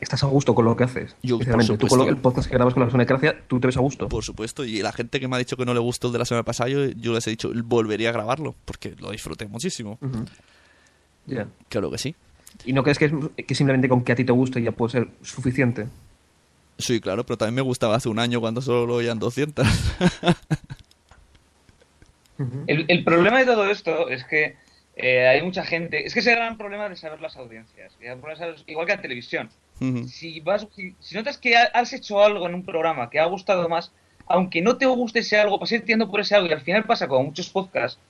estás 0.00 0.22
a 0.24 0.26
gusto 0.26 0.54
con 0.54 0.64
lo 0.64 0.76
que 0.76 0.84
haces? 0.84 1.14
Yo, 1.22 1.38
tú 1.78 1.86
con 1.86 1.98
lo- 1.98 2.08
el 2.08 2.16
podcast 2.16 2.48
que 2.48 2.54
grabas 2.54 2.74
con 2.74 2.82
la 2.84 2.90
Sunecracia, 2.90 3.40
¿tú 3.46 3.60
te 3.60 3.68
ves 3.68 3.76
a 3.76 3.80
gusto? 3.80 4.08
Por 4.08 4.24
supuesto, 4.24 4.64
y 4.64 4.82
la 4.82 4.92
gente 4.92 5.20
que 5.20 5.28
me 5.28 5.36
ha 5.36 5.38
dicho 5.38 5.56
que 5.56 5.64
no 5.64 5.74
le 5.74 5.80
gustó 5.80 6.08
el 6.08 6.12
de 6.12 6.18
la 6.20 6.24
semana 6.24 6.42
pasada, 6.44 6.68
yo, 6.70 6.84
yo 6.86 7.12
les 7.12 7.26
he 7.26 7.30
dicho, 7.30 7.50
volvería 7.64 8.08
a 8.08 8.12
grabarlo, 8.12 8.54
porque 8.64 8.94
lo 8.98 9.10
disfruté 9.12 9.46
muchísimo. 9.46 9.98
Claro 11.68 11.90
que 11.90 11.98
sí. 11.98 12.14
¿Y 12.64 12.72
no 12.72 12.82
crees 12.82 12.98
que, 12.98 13.04
es, 13.06 13.12
que 13.46 13.54
simplemente 13.54 13.88
con 13.88 14.02
que 14.02 14.12
a 14.12 14.16
ti 14.16 14.24
te 14.24 14.32
guste 14.32 14.62
ya 14.62 14.72
puede 14.72 14.92
ser 14.92 15.08
suficiente? 15.22 15.86
Sí, 16.78 17.00
claro, 17.00 17.24
pero 17.24 17.36
también 17.38 17.54
me 17.56 17.62
gustaba 17.62 17.96
hace 17.96 18.08
un 18.08 18.18
año 18.18 18.40
cuando 18.40 18.60
solo 18.62 18.94
oían 18.96 19.18
200. 19.18 19.66
El, 22.66 22.84
el 22.88 23.04
problema 23.04 23.38
de 23.38 23.46
todo 23.46 23.64
esto 23.70 24.08
es 24.10 24.24
que 24.24 24.56
eh, 24.96 25.26
hay 25.28 25.42
mucha 25.42 25.64
gente. 25.64 26.06
Es 26.06 26.14
que 26.14 26.20
ese 26.20 26.30
es 26.30 26.36
el 26.36 26.42
gran 26.42 26.56
problema 26.56 26.88
de 26.88 26.96
saber 26.96 27.20
las 27.20 27.36
audiencias. 27.36 27.92
Igual 28.66 28.86
que 28.86 28.96
la 28.96 29.02
televisión. 29.02 29.50
Si, 30.08 30.40
vas, 30.40 30.66
si, 30.74 30.94
si 31.00 31.14
notas 31.14 31.36
que 31.36 31.54
ha- 31.56 31.70
has 31.74 31.92
hecho 31.92 32.22
algo 32.24 32.46
en 32.48 32.54
un 32.54 32.64
programa 32.64 33.10
que 33.10 33.18
ha 33.20 33.26
gustado 33.26 33.68
más, 33.68 33.92
aunque 34.26 34.62
no 34.62 34.76
te 34.78 34.86
guste 34.86 35.18
ese 35.20 35.38
algo, 35.38 35.60
ir 35.70 35.84
tirando 35.84 36.10
por 36.10 36.20
ese 36.20 36.34
algo. 36.34 36.48
Y 36.48 36.52
al 36.52 36.62
final 36.62 36.84
pasa 36.84 37.06
con 37.08 37.26
muchos 37.26 37.50
podcasts 37.50 38.00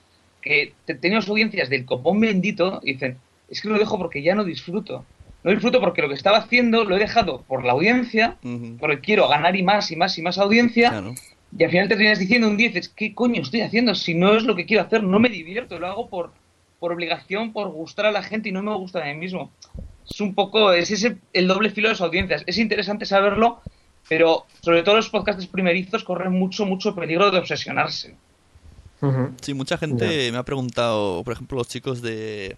que 0.40 0.74
te- 0.84 0.94
tenemos 0.94 1.28
audiencias 1.28 1.68
del 1.68 1.84
copón 1.84 2.20
bendito 2.20 2.80
y 2.84 2.92
dicen: 2.92 3.18
Es 3.50 3.60
que 3.60 3.68
lo 3.68 3.78
dejo 3.78 3.98
porque 3.98 4.22
ya 4.22 4.34
no 4.36 4.44
disfruto. 4.44 5.04
No 5.42 5.50
disfruto 5.50 5.80
porque 5.80 6.02
lo 6.02 6.08
que 6.08 6.14
estaba 6.14 6.38
haciendo 6.38 6.84
lo 6.84 6.96
he 6.96 6.98
dejado 7.00 7.42
por 7.42 7.64
la 7.64 7.72
audiencia, 7.72 8.36
Ujú. 8.44 8.76
porque 8.78 9.00
quiero 9.00 9.28
ganar 9.28 9.54
y 9.56 9.62
más 9.62 9.90
y 9.90 9.96
más 9.96 10.16
y 10.18 10.22
más 10.22 10.38
audiencia. 10.38 10.90
Claro. 10.90 11.14
Y 11.56 11.62
al 11.64 11.70
final 11.70 11.88
te 11.88 11.94
terminas 11.94 12.18
diciendo 12.18 12.48
un 12.48 12.56
10, 12.56 12.74
es 12.76 12.88
¿qué 12.88 13.14
coño 13.14 13.42
estoy 13.42 13.60
haciendo? 13.62 13.94
Si 13.94 14.14
no 14.14 14.36
es 14.36 14.42
lo 14.44 14.54
que 14.56 14.66
quiero 14.66 14.82
hacer, 14.84 15.02
no 15.04 15.18
me 15.20 15.28
divierto, 15.28 15.78
lo 15.78 15.86
hago 15.86 16.08
por, 16.08 16.32
por 16.86 16.92
obligación, 16.92 17.52
por 17.52 17.68
gustar 17.70 18.06
a 18.06 18.12
la 18.12 18.22
gente 18.22 18.48
y 18.48 18.52
no 18.52 18.62
me 18.62 18.72
gusta 18.76 19.02
a 19.02 19.06
mí 19.06 19.14
mismo. 19.14 19.50
Es 20.08 20.20
un 20.20 20.36
poco, 20.36 20.72
es 20.72 20.88
ese 20.92 21.16
el 21.32 21.48
doble 21.48 21.70
filo 21.70 21.88
de 21.88 21.94
las 21.94 22.00
audiencias. 22.00 22.44
Es 22.46 22.58
interesante 22.58 23.06
saberlo, 23.06 23.60
pero 24.08 24.46
sobre 24.60 24.84
todo 24.84 24.94
los 24.94 25.10
podcasts 25.10 25.48
primerizos 25.48 26.04
corren 26.04 26.30
mucho, 26.30 26.64
mucho 26.64 26.94
peligro 26.94 27.32
de 27.32 27.38
obsesionarse. 27.38 28.14
Sí, 29.40 29.52
mucha 29.52 29.76
gente 29.78 30.30
me 30.30 30.38
ha 30.38 30.44
preguntado, 30.44 31.24
por 31.24 31.32
ejemplo, 31.32 31.58
los 31.58 31.66
chicos 31.66 32.02
de 32.02 32.56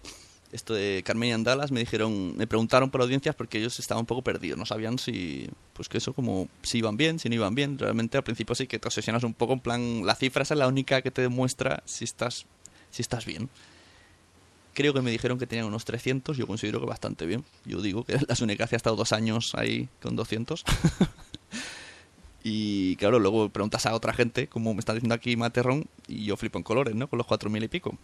esto 0.51 0.75
de 0.75 1.01
Carmen 1.03 1.29
y 1.29 1.33
Andalas 1.33 1.71
me 1.71 1.79
dijeron, 1.79 2.37
me 2.37 2.45
preguntaron 2.45 2.91
por 2.91 3.01
audiencias 3.01 3.33
porque 3.33 3.57
ellos 3.57 3.79
estaban 3.79 4.03
un 4.03 4.05
poco 4.05 4.21
perdidos, 4.21 4.59
no 4.59 4.67
sabían 4.67 4.99
si, 4.99 5.49
pues 5.73 5.89
que 5.89 5.97
eso 5.97 6.13
como 6.13 6.47
si 6.61 6.77
iban 6.77 6.97
bien, 6.97 7.17
si 7.17 7.29
no 7.29 7.35
iban 7.35 7.55
bien. 7.55 7.79
Realmente 7.79 8.15
al 8.17 8.23
principio 8.23 8.53
sí 8.53 8.67
que 8.67 8.77
te 8.77 8.87
obsesionas 8.87 9.23
un 9.23 9.33
poco 9.33 9.53
en 9.53 9.59
plan, 9.59 10.05
la 10.05 10.13
cifra 10.13 10.43
esa 10.43 10.53
es 10.53 10.59
la 10.59 10.67
única 10.67 11.01
que 11.01 11.09
te 11.09 11.23
demuestra 11.23 11.81
si 11.85 12.03
estás, 12.03 12.45
si 12.91 13.01
estás 13.01 13.25
bien. 13.25 13.49
Creo 14.73 14.93
que 14.93 15.01
me 15.01 15.11
dijeron 15.11 15.37
que 15.37 15.47
tenían 15.47 15.67
unos 15.67 15.85
300, 15.85 16.37
yo 16.37 16.47
considero 16.47 16.79
que 16.79 16.85
bastante 16.85 17.25
bien. 17.25 17.43
Yo 17.65 17.81
digo 17.81 18.03
que 18.03 18.17
la 18.27 18.35
Sunecracia 18.35 18.75
ha 18.75 18.77
estado 18.77 18.95
dos 18.95 19.13
años 19.13 19.53
ahí 19.55 19.89
con 20.01 20.15
200. 20.15 20.63
y 22.43 22.95
claro, 22.97 23.19
luego 23.19 23.49
preguntas 23.49 23.85
a 23.85 23.93
otra 23.93 24.13
gente, 24.13 24.47
como 24.47 24.73
me 24.73 24.79
está 24.79 24.93
diciendo 24.93 25.15
aquí 25.15 25.35
Materrón, 25.35 25.85
y 26.07 26.25
yo 26.25 26.37
flipo 26.37 26.57
en 26.57 26.63
colores, 26.63 26.95
¿no? 26.95 27.07
Con 27.07 27.17
los 27.17 27.27
4.000 27.27 27.63
y 27.63 27.67
pico. 27.67 27.97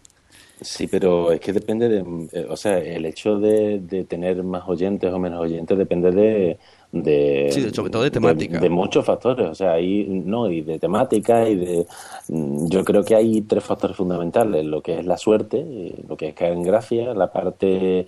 Sí, 0.60 0.86
pero 0.86 1.32
es 1.32 1.40
que 1.40 1.52
depende 1.52 1.88
de, 1.88 2.28
eh, 2.32 2.46
o 2.48 2.56
sea, 2.56 2.78
el 2.78 3.04
hecho 3.04 3.38
de, 3.38 3.78
de 3.78 4.04
tener 4.04 4.42
más 4.42 4.64
oyentes 4.66 5.12
o 5.12 5.18
menos 5.18 5.40
oyentes 5.40 5.76
depende 5.76 6.10
de, 6.10 6.58
de 6.92 7.48
Sí, 7.50 7.70
sobre 7.70 7.90
todo 7.90 8.02
de 8.02 8.10
temática. 8.10 8.58
de, 8.58 8.70
muchos 8.70 9.04
factores, 9.04 9.48
o 9.48 9.54
sea, 9.54 9.72
ahí 9.72 10.06
no 10.08 10.50
y 10.50 10.62
de 10.62 10.78
temática 10.78 11.48
y 11.48 11.56
de, 11.56 11.86
mm, 12.28 12.68
yo 12.68 12.84
creo 12.84 13.04
que 13.04 13.14
hay 13.14 13.42
tres 13.42 13.64
factores 13.64 13.96
fundamentales, 13.96 14.64
lo 14.64 14.80
que 14.80 14.98
es 14.98 15.06
la 15.06 15.16
suerte, 15.16 15.94
lo 16.08 16.16
que 16.16 16.28
es 16.28 16.34
caer 16.34 16.52
en 16.52 16.62
gracia, 16.62 17.14
la 17.14 17.32
parte 17.32 18.06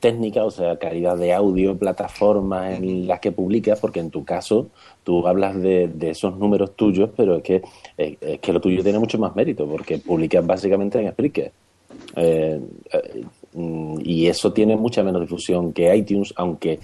técnica, 0.00 0.44
o 0.44 0.50
sea, 0.50 0.76
calidad 0.78 1.16
de 1.16 1.32
audio, 1.32 1.76
plataformas 1.76 2.78
en 2.78 3.06
las 3.06 3.20
que 3.20 3.32
publicas, 3.32 3.78
porque 3.78 4.00
en 4.00 4.10
tu 4.10 4.24
caso 4.24 4.68
tú 5.04 5.26
hablas 5.26 5.60
de, 5.60 5.88
de 5.88 6.10
esos 6.10 6.36
números 6.36 6.74
tuyos, 6.74 7.10
pero 7.16 7.36
es 7.36 7.42
que 7.42 7.62
es, 7.96 8.16
es 8.20 8.40
que 8.40 8.52
lo 8.52 8.60
tuyo 8.60 8.82
tiene 8.82 8.98
mucho 8.98 9.18
más 9.18 9.36
mérito, 9.36 9.66
porque 9.66 9.98
publicas 9.98 10.44
básicamente 10.44 11.00
en 11.00 11.12
Spreaker. 11.12 11.52
Eh, 12.16 12.60
eh, 12.92 13.24
mm, 13.54 13.98
y 14.02 14.26
eso 14.26 14.52
tiene 14.52 14.76
mucha 14.76 15.02
menos 15.02 15.20
difusión 15.20 15.72
que 15.72 15.94
iTunes, 15.94 16.32
aunque 16.36 16.78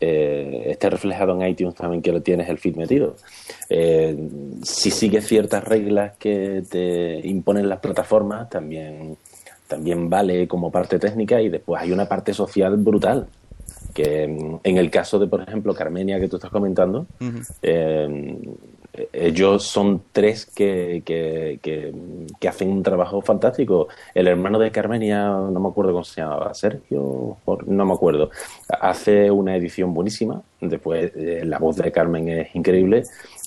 eh, 0.00 0.64
esté 0.66 0.90
reflejado 0.90 1.34
en 1.40 1.48
iTunes 1.48 1.74
también 1.74 2.02
que 2.02 2.12
lo 2.12 2.22
tienes 2.22 2.48
el 2.48 2.58
feed 2.58 2.76
metido. 2.76 3.16
Eh, 3.68 4.16
si 4.62 4.90
sigues 4.90 5.26
ciertas 5.26 5.64
reglas 5.64 6.16
que 6.18 6.62
te 6.68 7.26
imponen 7.26 7.68
las 7.68 7.80
plataformas, 7.80 8.48
también, 8.48 9.16
también 9.68 10.08
vale 10.08 10.48
como 10.48 10.70
parte 10.70 10.98
técnica 10.98 11.40
y 11.40 11.48
después 11.48 11.82
hay 11.82 11.92
una 11.92 12.08
parte 12.08 12.32
social 12.32 12.76
brutal. 12.76 13.26
Que 13.92 14.24
en 14.24 14.76
el 14.76 14.90
caso 14.90 15.20
de, 15.20 15.28
por 15.28 15.40
ejemplo, 15.40 15.72
Carmenia, 15.72 16.18
que 16.18 16.26
tú 16.26 16.36
estás 16.36 16.50
comentando, 16.50 17.06
eh, 17.62 18.36
ellos 19.12 19.64
son 19.64 20.02
tres 20.12 20.46
que, 20.46 21.02
que, 21.04 21.58
que, 21.62 21.92
que 22.38 22.48
hacen 22.48 22.70
un 22.70 22.82
trabajo 22.82 23.20
fantástico. 23.22 23.88
El 24.14 24.28
hermano 24.28 24.58
de 24.58 24.70
Carmenia, 24.70 25.26
no 25.28 25.60
me 25.60 25.68
acuerdo 25.68 25.92
cómo 25.92 26.04
se 26.04 26.20
llamaba, 26.20 26.54
Sergio, 26.54 27.36
no 27.66 27.86
me 27.86 27.92
acuerdo, 27.92 28.30
hace 28.80 29.30
una 29.30 29.56
edición 29.56 29.92
buenísima. 29.94 30.40
Después, 30.60 31.12
eh, 31.16 31.42
la 31.44 31.58
voz 31.58 31.76
de 31.76 31.90
Carmen 31.90 32.28
es 32.28 32.54
increíble 32.54 33.04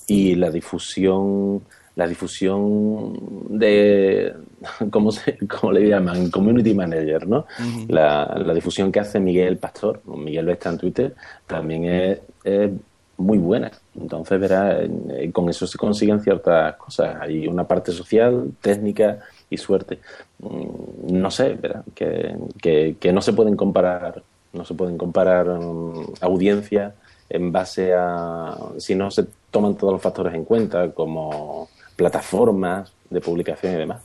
y 0.08 0.36
la 0.36 0.52
difusión, 0.52 1.64
la 1.96 2.08
difusión 2.08 3.14
de, 3.50 4.34
¿cómo, 4.92 5.12
se, 5.12 5.38
cómo 5.48 5.72
le 5.72 5.88
llaman? 5.88 6.30
Community 6.30 6.74
Manager, 6.74 7.26
¿no? 7.26 7.46
la, 7.88 8.42
la 8.46 8.54
difusión 8.54 8.92
que 8.92 9.00
hace 9.00 9.20
Miguel 9.20 9.58
Pastor, 9.58 10.02
Miguel 10.06 10.50
está 10.50 10.70
en 10.72 10.78
Twitter, 10.78 11.16
también 11.48 11.86
es, 11.86 12.20
es 12.44 12.72
muy 13.18 13.38
buena. 13.38 13.72
Entonces, 14.00 14.40
verá, 14.40 14.80
eh, 14.82 15.32
con 15.34 15.50
eso 15.50 15.66
se 15.68 15.78
consiguen 15.78 16.22
ciertas 16.22 16.76
cosas. 16.76 17.18
Hay 17.22 17.48
una 17.48 17.68
parte 17.68 17.92
social, 17.92 18.52
técnica 18.62 19.20
y 19.50 19.58
suerte. 19.58 20.00
Mm, 20.40 21.20
No 21.20 21.32
sé, 21.32 21.58
que, 21.96 22.36
que, 22.62 22.96
que 23.00 23.14
no 23.14 23.22
se 23.22 23.34
pueden 23.34 23.56
comparar, 23.56 24.22
no 24.54 24.64
se 24.66 24.74
pueden 24.74 24.98
comparar 24.98 25.48
mm, 25.48 26.14
audiencias 26.22 26.94
en 27.30 27.52
base 27.52 27.94
a 27.94 28.56
si 28.78 28.96
no 28.96 29.12
se 29.12 29.26
toman 29.52 29.76
todos 29.76 29.94
los 29.94 30.02
factores 30.02 30.34
en 30.34 30.46
cuenta, 30.46 30.92
como 30.92 31.68
plataformas 31.96 32.94
de 33.10 33.20
publicación 33.22 33.74
y 33.74 33.78
demás. 33.78 34.02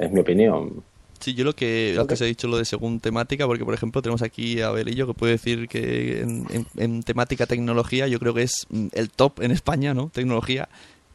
Es 0.00 0.10
mi 0.12 0.20
opinión. 0.20 0.82
Sí, 1.20 1.34
yo 1.34 1.44
lo 1.44 1.54
que 1.54 1.96
antes 1.98 2.20
he 2.20 2.26
dicho 2.26 2.46
lo 2.46 2.58
de 2.58 2.64
según 2.64 3.00
temática, 3.00 3.46
porque 3.46 3.64
por 3.64 3.74
ejemplo 3.74 4.02
tenemos 4.02 4.22
aquí 4.22 4.60
a 4.60 4.70
Belillo 4.70 5.06
que 5.06 5.14
puede 5.14 5.32
decir 5.32 5.66
que 5.68 6.20
en, 6.20 6.46
en- 6.50 6.66
en 6.76 7.02
temática 7.02 7.46
tecnología 7.46 8.06
yo 8.06 8.18
creo 8.20 8.34
que 8.34 8.42
es 8.42 8.66
mm, 8.70 8.88
el 8.92 9.10
top 9.10 9.40
en 9.40 9.50
España, 9.50 9.94
¿no? 9.94 10.10
Tecnología, 10.12 10.68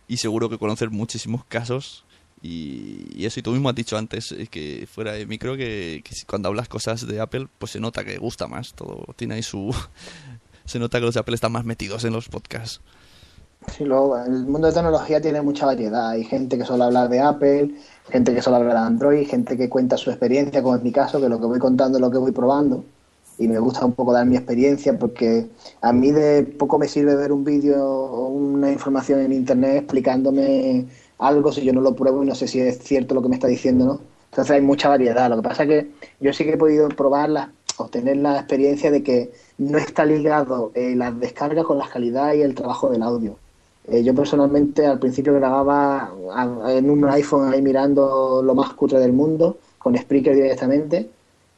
y 0.08 0.18
seguro 0.18 0.50
que 0.50 0.58
conocer 0.58 0.90
muchísimos 0.90 1.46
casos. 1.46 2.04
Y, 2.44 3.06
y 3.16 3.26
eso, 3.28 3.40
y 3.40 3.44
tú 3.44 3.52
mismo 3.52 3.70
has 3.70 3.76
dicho 3.76 3.96
antes 3.98 4.32
eh, 4.32 4.48
que 4.50 4.88
fuera 4.92 5.14
de 5.14 5.28
micro 5.28 5.56
que, 5.56 6.02
que 6.04 6.16
cuando 6.26 6.50
hablas 6.50 6.68
cosas 6.68 7.06
de 7.06 7.20
Apple, 7.22 7.48
pues 7.60 7.72
se 7.74 7.80
nota 7.80 8.04
que 8.04 8.18
gusta 8.18 8.48
más, 8.48 8.74
todo 8.74 9.06
tiene 9.16 9.36
ahí 9.36 9.44
su... 9.44 9.74
se 10.66 10.80
nota 10.80 11.00
que 11.00 11.06
los 11.06 11.14
de 11.14 11.20
Apple 11.20 11.36
están 11.36 11.52
más 11.52 11.66
metidos 11.66 12.04
en 12.04 12.14
los 12.14 12.28
podcasts. 12.30 12.82
Sí, 13.78 13.84
luego, 13.86 14.18
el 14.18 14.46
mundo 14.48 14.68
de 14.68 14.74
tecnología 14.74 15.22
tiene 15.22 15.40
mucha 15.44 15.68
variedad. 15.68 16.10
Hay 16.10 16.24
gente 16.24 16.58
que 16.58 16.66
suele 16.66 16.84
hablar 16.84 17.10
de 17.10 17.20
Apple, 17.20 17.76
gente 18.10 18.34
que 18.34 18.42
suele 18.42 18.58
hablar 18.58 18.74
de 18.74 18.80
Android, 18.80 19.28
gente 19.28 19.58
que 19.58 19.70
cuenta 19.70 19.98
su 19.98 20.10
experiencia, 20.10 20.62
como 20.62 20.76
es 20.76 20.84
mi 20.84 20.92
caso, 20.92 21.20
que 21.22 21.30
lo 21.30 21.40
que 21.40 21.46
voy 21.46 21.60
contando 21.60 21.98
es 21.98 22.02
lo 22.02 22.12
que 22.12 22.18
voy 22.18 22.32
probando. 22.32 22.84
Y 23.38 23.48
me 23.48 23.60
gusta 23.60 23.86
un 23.86 23.94
poco 23.94 24.14
dar 24.14 24.26
mi 24.26 24.36
experiencia 24.36 24.98
porque 24.98 25.48
a 25.82 25.94
mí 25.94 26.12
de 26.12 26.44
poco 26.44 26.78
me 26.78 26.88
sirve 26.88 27.16
ver 27.16 27.32
un 27.32 27.44
vídeo 27.44 27.84
o 27.86 28.28
una 28.28 28.72
información 28.72 29.22
en 29.22 29.32
internet 29.32 29.78
explicándome 29.78 30.86
algo 31.18 31.52
si 31.52 31.64
yo 31.64 31.74
no 31.74 31.82
lo 31.82 31.96
pruebo 31.96 32.24
y 32.24 32.28
no 32.28 32.36
sé 32.36 32.48
si 32.48 32.60
es 32.60 32.80
cierto 32.80 33.16
lo 33.16 33.22
que 33.22 33.30
me 33.30 33.36
está 33.36 33.48
diciendo, 33.48 33.86
¿no? 33.86 34.00
Entonces 34.32 34.52
hay 34.52 34.62
mucha 34.62 34.90
variedad. 34.90 35.30
Lo 35.30 35.38
que 35.38 35.42
pasa 35.44 35.64
es 35.64 35.70
que 35.70 35.92
yo 36.20 36.34
sí 36.34 36.44
que 36.44 36.52
he 36.54 36.58
podido 36.58 36.90
probarla, 36.90 37.52
obtener 37.78 38.18
la 38.18 38.38
experiencia 38.38 38.92
de 38.92 39.04
que 39.04 39.32
no 39.58 39.78
está 39.78 40.06
ligado 40.06 40.72
eh, 40.74 40.96
las 40.96 41.20
descargas 41.20 41.66
con 41.66 41.78
la 41.78 41.90
calidad 41.90 42.34
y 42.34 42.42
el 42.42 42.56
trabajo 42.56 42.90
del 42.90 43.04
audio. 43.04 43.38
Eh, 43.88 44.04
yo 44.04 44.14
personalmente 44.14 44.86
al 44.86 45.00
principio 45.00 45.34
grababa 45.34 46.14
en 46.70 46.90
un 46.90 47.06
iPhone 47.06 47.52
ahí 47.52 47.62
mirando 47.62 48.42
lo 48.44 48.56
más 48.56 48.74
cutre 48.74 49.00
del 49.00 49.14
mundo, 49.14 49.58
con 49.80 49.98
Spreaker 49.98 50.36
directamente, 50.36 51.10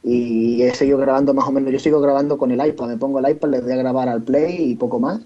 y 0.02 0.62
he 0.62 0.74
seguido 0.74 0.98
grabando 0.98 1.34
más 1.34 1.48
o 1.48 1.52
menos, 1.52 1.72
yo 1.72 1.78
sigo 1.78 2.00
grabando 2.00 2.38
con 2.38 2.50
el 2.50 2.66
iPad, 2.66 2.88
me 2.88 2.96
pongo 2.98 3.18
el 3.18 3.30
iPad, 3.30 3.48
le 3.50 3.60
doy 3.60 3.72
a 3.72 3.76
grabar 3.76 4.08
al 4.08 4.22
Play 4.22 4.72
y 4.72 4.74
poco 4.76 5.00
más. 5.00 5.20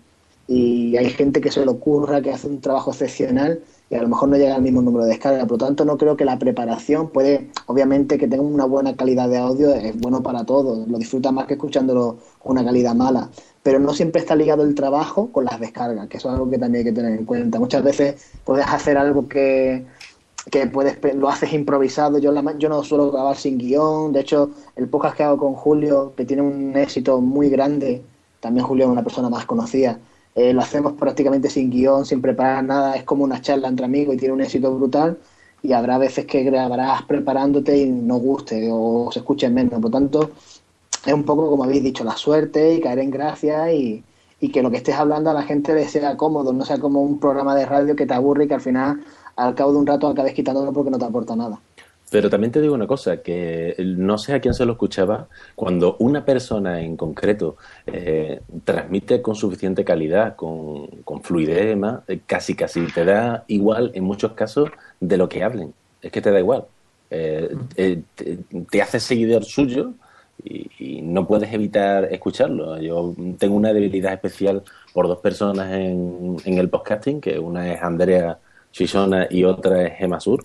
Y 0.46 0.96
hay 0.96 1.10
gente 1.10 1.40
que 1.40 1.50
se 1.50 1.64
le 1.64 1.70
ocurra, 1.70 2.22
que 2.22 2.32
hace 2.32 2.46
un 2.48 2.60
trabajo 2.60 2.90
excepcional 2.90 3.60
y 3.90 3.94
a 3.94 4.02
lo 4.02 4.08
mejor 4.08 4.28
no 4.28 4.36
llega 4.36 4.54
al 4.54 4.62
mismo 4.62 4.82
número 4.82 5.04
de 5.04 5.10
descargas. 5.10 5.42
Por 5.46 5.52
lo 5.52 5.66
tanto, 5.66 5.84
no 5.84 5.96
creo 5.96 6.16
que 6.16 6.24
la 6.24 6.38
preparación 6.38 7.08
puede, 7.08 7.50
obviamente 7.66 8.18
que 8.18 8.28
tenga 8.28 8.42
una 8.42 8.64
buena 8.64 8.96
calidad 8.96 9.28
de 9.28 9.38
audio 9.38 9.72
es 9.74 9.98
bueno 9.98 10.22
para 10.22 10.44
todos, 10.44 10.86
lo 10.88 10.98
disfruta 10.98 11.32
más 11.32 11.46
que 11.46 11.54
escuchándolo 11.54 12.18
con 12.38 12.52
una 12.52 12.64
calidad 12.64 12.94
mala. 12.94 13.30
Pero 13.62 13.78
no 13.78 13.92
siempre 13.94 14.20
está 14.20 14.36
ligado 14.36 14.62
el 14.62 14.74
trabajo 14.74 15.30
con 15.32 15.44
las 15.44 15.58
descargas, 15.60 16.08
que 16.08 16.18
eso 16.18 16.28
es 16.28 16.34
algo 16.34 16.50
que 16.50 16.58
también 16.58 16.86
hay 16.86 16.92
que 16.92 16.96
tener 16.96 17.18
en 17.18 17.24
cuenta. 17.24 17.58
Muchas 17.58 17.82
veces 17.82 18.30
puedes 18.44 18.66
hacer 18.66 18.96
algo 18.98 19.28
que, 19.28 19.84
que 20.50 20.66
puedes 20.66 20.98
lo 21.14 21.28
haces 21.28 21.52
improvisado. 21.52 22.18
Yo, 22.18 22.32
yo 22.58 22.68
no 22.68 22.82
suelo 22.84 23.10
grabar 23.10 23.36
sin 23.36 23.58
guion. 23.58 24.12
De 24.12 24.20
hecho, 24.20 24.50
el 24.76 24.88
podcast 24.88 25.16
que 25.16 25.22
hago 25.24 25.38
con 25.38 25.54
Julio, 25.54 26.12
que 26.16 26.24
tiene 26.24 26.42
un 26.42 26.76
éxito 26.76 27.20
muy 27.20 27.50
grande, 27.50 28.02
también 28.40 28.66
Julio 28.66 28.86
es 28.86 28.90
una 28.90 29.02
persona 29.02 29.28
más 29.28 29.44
conocida, 29.46 29.98
eh, 30.38 30.52
lo 30.52 30.60
hacemos 30.62 30.92
prácticamente 30.94 31.50
sin 31.50 31.70
guion, 31.70 32.06
sin 32.06 32.22
preparar 32.22 32.64
nada. 32.64 32.94
Es 32.96 33.04
como 33.04 33.24
una 33.24 33.40
charla 33.40 33.68
entre 33.68 33.86
amigos 33.86 34.14
y 34.14 34.18
tiene 34.18 34.34
un 34.34 34.40
éxito 34.40 34.74
brutal. 34.74 35.18
Y 35.62 35.72
habrá 35.72 35.98
veces 35.98 36.26
que 36.26 36.44
grabarás 36.44 37.02
preparándote 37.02 37.76
y 37.76 37.90
no 37.90 38.16
guste 38.18 38.68
o 38.72 39.10
se 39.12 39.20
escuche 39.20 39.50
menos. 39.50 39.80
Por 39.80 39.90
tanto, 39.90 40.30
es 41.04 41.12
un 41.12 41.24
poco, 41.24 41.50
como 41.50 41.64
habéis 41.64 41.82
dicho, 41.82 42.04
la 42.04 42.16
suerte 42.16 42.74
y 42.74 42.80
caer 42.80 43.00
en 43.00 43.10
gracia 43.10 43.72
y, 43.72 44.04
y 44.40 44.50
que 44.50 44.62
lo 44.62 44.70
que 44.70 44.76
estés 44.78 44.94
hablando 44.96 45.30
a 45.30 45.34
la 45.34 45.42
gente 45.42 45.74
le 45.74 45.88
sea 45.88 46.16
cómodo, 46.16 46.52
no 46.52 46.64
sea 46.64 46.78
como 46.78 47.02
un 47.02 47.18
programa 47.18 47.54
de 47.56 47.66
radio 47.66 47.96
que 47.96 48.06
te 48.06 48.14
aburre 48.14 48.44
y 48.44 48.48
que 48.48 48.54
al 48.54 48.60
final 48.60 49.00
al 49.36 49.54
cabo 49.54 49.72
de 49.72 49.78
un 49.78 49.86
rato 49.86 50.08
acabes 50.08 50.34
quitándolo 50.34 50.72
porque 50.72 50.90
no 50.90 50.98
te 50.98 51.04
aporta 51.04 51.36
nada. 51.36 51.60
Pero 52.10 52.30
también 52.30 52.52
te 52.52 52.60
digo 52.60 52.74
una 52.74 52.86
cosa, 52.86 53.18
que 53.18 53.74
no 53.78 54.16
sé 54.16 54.32
a 54.32 54.40
quién 54.40 54.54
se 54.54 54.64
lo 54.64 54.72
escuchaba, 54.72 55.28
cuando 55.54 55.96
una 55.98 56.24
persona 56.24 56.80
en 56.80 56.96
concreto 56.96 57.56
eh, 57.86 58.40
transmite 58.64 59.20
con 59.20 59.34
suficiente 59.34 59.84
calidad, 59.84 60.34
con, 60.36 60.86
con 61.04 61.22
fluidez 61.22 61.64
y 61.64 61.66
demás, 61.68 62.00
eh, 62.08 62.20
casi 62.26 62.54
casi 62.54 62.86
te 62.86 63.04
da 63.04 63.44
igual 63.48 63.90
en 63.94 64.04
muchos 64.04 64.32
casos 64.32 64.70
de 65.00 65.16
lo 65.18 65.28
que 65.28 65.42
hablen. 65.42 65.74
Es 66.00 66.10
que 66.10 66.22
te 66.22 66.30
da 66.30 66.38
igual. 66.38 66.64
Eh, 67.10 67.54
te, 68.70 68.82
hace 68.82 69.00
seguidor 69.00 69.44
suyo 69.44 69.92
y, 70.42 70.70
y, 70.78 71.02
no 71.02 71.26
puedes 71.26 71.52
evitar 71.52 72.04
escucharlo. 72.12 72.78
Yo 72.80 73.14
tengo 73.38 73.56
una 73.56 73.72
debilidad 73.72 74.12
especial 74.14 74.62
por 74.94 75.08
dos 75.08 75.18
personas 75.18 75.72
en, 75.72 76.36
en 76.44 76.58
el 76.58 76.70
podcasting, 76.70 77.20
que 77.20 77.38
una 77.38 77.72
es 77.72 77.82
Andrea 77.82 78.38
Shishona 78.72 79.26
y 79.30 79.44
otra 79.44 79.82
es 79.86 79.98
Gemma 79.98 80.20
Sur, 80.20 80.44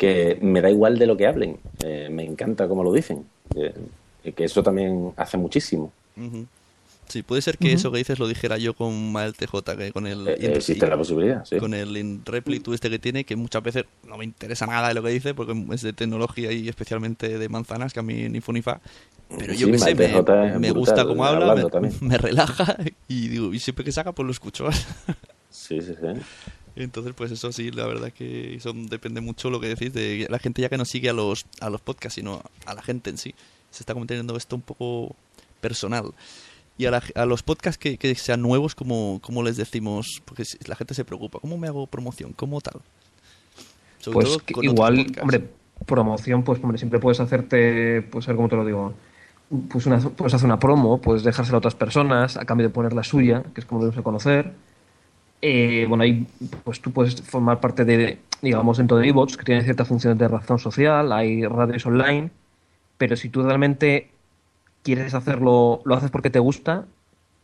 que 0.00 0.38
me 0.40 0.62
da 0.62 0.70
igual 0.70 0.98
de 0.98 1.06
lo 1.06 1.14
que 1.14 1.26
hablen, 1.26 1.58
eh, 1.84 2.08
me 2.10 2.24
encanta 2.24 2.66
cómo 2.66 2.82
lo 2.82 2.90
dicen, 2.90 3.26
eh, 3.54 3.74
que 4.34 4.44
eso 4.44 4.62
también 4.62 5.12
hace 5.14 5.36
muchísimo. 5.36 5.92
Sí, 7.06 7.22
puede 7.22 7.42
ser 7.42 7.58
que 7.58 7.74
eso 7.74 7.92
que 7.92 7.98
dices 7.98 8.18
lo 8.18 8.26
dijera 8.26 8.56
yo 8.56 8.72
con 8.72 9.12
Mael 9.12 9.34
TJ, 9.34 9.76
que 9.76 9.92
con 9.92 10.06
el... 10.06 10.26
Eh, 10.26 10.54
existe 10.54 10.86
la 10.86 10.96
posibilidad, 10.96 11.44
sí. 11.44 11.58
Con 11.58 11.74
el 11.74 12.22
tú 12.62 12.72
este 12.72 12.88
que 12.88 12.98
tiene, 12.98 13.24
que 13.24 13.36
muchas 13.36 13.62
veces 13.62 13.84
no 14.08 14.16
me 14.16 14.24
interesa 14.24 14.66
nada 14.66 14.88
de 14.88 14.94
lo 14.94 15.02
que 15.02 15.10
dice, 15.10 15.34
porque 15.34 15.52
es 15.70 15.82
de 15.82 15.92
tecnología 15.92 16.50
y 16.50 16.70
especialmente 16.70 17.36
de 17.36 17.48
manzanas, 17.50 17.92
que 17.92 18.00
a 18.00 18.02
mí 18.02 18.26
ni 18.30 18.40
fu 18.40 18.54
fa. 18.62 18.80
Pero 19.38 19.52
yo 19.52 19.66
que 19.70 19.78
sé, 19.78 19.94
me, 19.94 20.70
gusta 20.70 21.04
cómo 21.04 21.26
habla, 21.26 21.54
me, 21.78 21.90
me, 22.00 22.16
relaja 22.16 22.78
y 23.06 23.28
digo, 23.28 23.52
y 23.52 23.58
siempre 23.58 23.84
que 23.84 23.92
saca, 23.92 24.12
pues 24.12 24.24
lo 24.24 24.32
escucho. 24.32 24.66
sí, 25.50 25.82
sí, 25.82 25.94
sí. 26.00 26.20
Entonces, 26.76 27.14
pues 27.14 27.32
eso 27.32 27.52
sí, 27.52 27.70
la 27.70 27.86
verdad 27.86 28.12
que 28.12 28.54
eso 28.54 28.72
depende 28.74 29.20
mucho 29.20 29.50
lo 29.50 29.60
que 29.60 29.68
decís 29.68 29.92
de 29.92 30.26
la 30.30 30.38
gente 30.38 30.62
ya 30.62 30.68
que 30.68 30.78
no 30.78 30.84
sigue 30.84 31.10
a 31.10 31.12
los, 31.12 31.46
a 31.60 31.70
los 31.70 31.80
podcasts, 31.80 32.14
sino 32.14 32.42
a 32.66 32.74
la 32.74 32.82
gente 32.82 33.10
en 33.10 33.18
sí. 33.18 33.34
Se 33.70 33.82
está 33.82 33.92
convirtiendo 33.92 34.36
esto 34.36 34.56
un 34.56 34.62
poco 34.62 35.14
personal. 35.60 36.12
Y 36.78 36.86
a, 36.86 37.02
a 37.14 37.26
los 37.26 37.42
podcasts 37.42 37.78
que, 37.78 37.98
que, 37.98 38.14
sean 38.14 38.40
nuevos, 38.40 38.74
como, 38.74 39.20
como 39.22 39.42
les 39.42 39.56
decimos, 39.56 40.22
porque 40.24 40.44
la 40.66 40.76
gente 40.76 40.94
se 40.94 41.04
preocupa, 41.04 41.38
¿cómo 41.38 41.58
me 41.58 41.68
hago 41.68 41.86
promoción? 41.86 42.32
¿Cómo 42.32 42.60
tal? 42.60 42.80
pues 44.12 44.38
igual, 44.62 45.06
hombre, 45.20 45.46
promoción, 45.84 46.42
pues 46.42 46.62
hombre, 46.62 46.78
siempre 46.78 46.98
puedes 46.98 47.20
hacerte, 47.20 48.00
pues 48.00 48.26
a 48.26 48.30
ver 48.30 48.36
cómo 48.36 48.48
te 48.48 48.56
lo 48.56 48.64
digo, 48.64 48.94
pues 49.68 49.84
una, 49.84 49.98
puedes 49.98 50.32
hacer 50.32 50.46
una 50.46 50.58
promo, 50.58 51.02
puedes 51.02 51.22
dejársela 51.22 51.56
a 51.56 51.58
otras 51.58 51.74
personas 51.74 52.38
a 52.38 52.46
cambio 52.46 52.68
de 52.68 52.72
poner 52.72 52.94
la 52.94 53.04
suya, 53.04 53.42
que 53.54 53.60
es 53.60 53.66
como 53.66 53.82
debemos 53.82 53.96
de 53.96 54.02
conocer 54.02 54.54
eh, 55.42 55.86
bueno, 55.88 56.04
ahí 56.04 56.26
pues 56.64 56.80
tú 56.80 56.92
puedes 56.92 57.20
formar 57.22 57.60
parte 57.60 57.84
de, 57.84 58.18
digamos, 58.42 58.78
dentro 58.78 58.98
de 58.98 59.08
iBots, 59.08 59.36
que 59.36 59.44
tiene 59.44 59.62
ciertas 59.62 59.88
funciones 59.88 60.18
de 60.18 60.28
razón 60.28 60.58
social, 60.58 61.12
hay 61.12 61.46
radios 61.46 61.86
online, 61.86 62.30
pero 62.98 63.16
si 63.16 63.28
tú 63.30 63.42
realmente 63.42 64.10
quieres 64.82 65.14
hacerlo, 65.14 65.80
lo 65.84 65.94
haces 65.94 66.10
porque 66.10 66.30
te 66.30 66.38
gusta, 66.38 66.84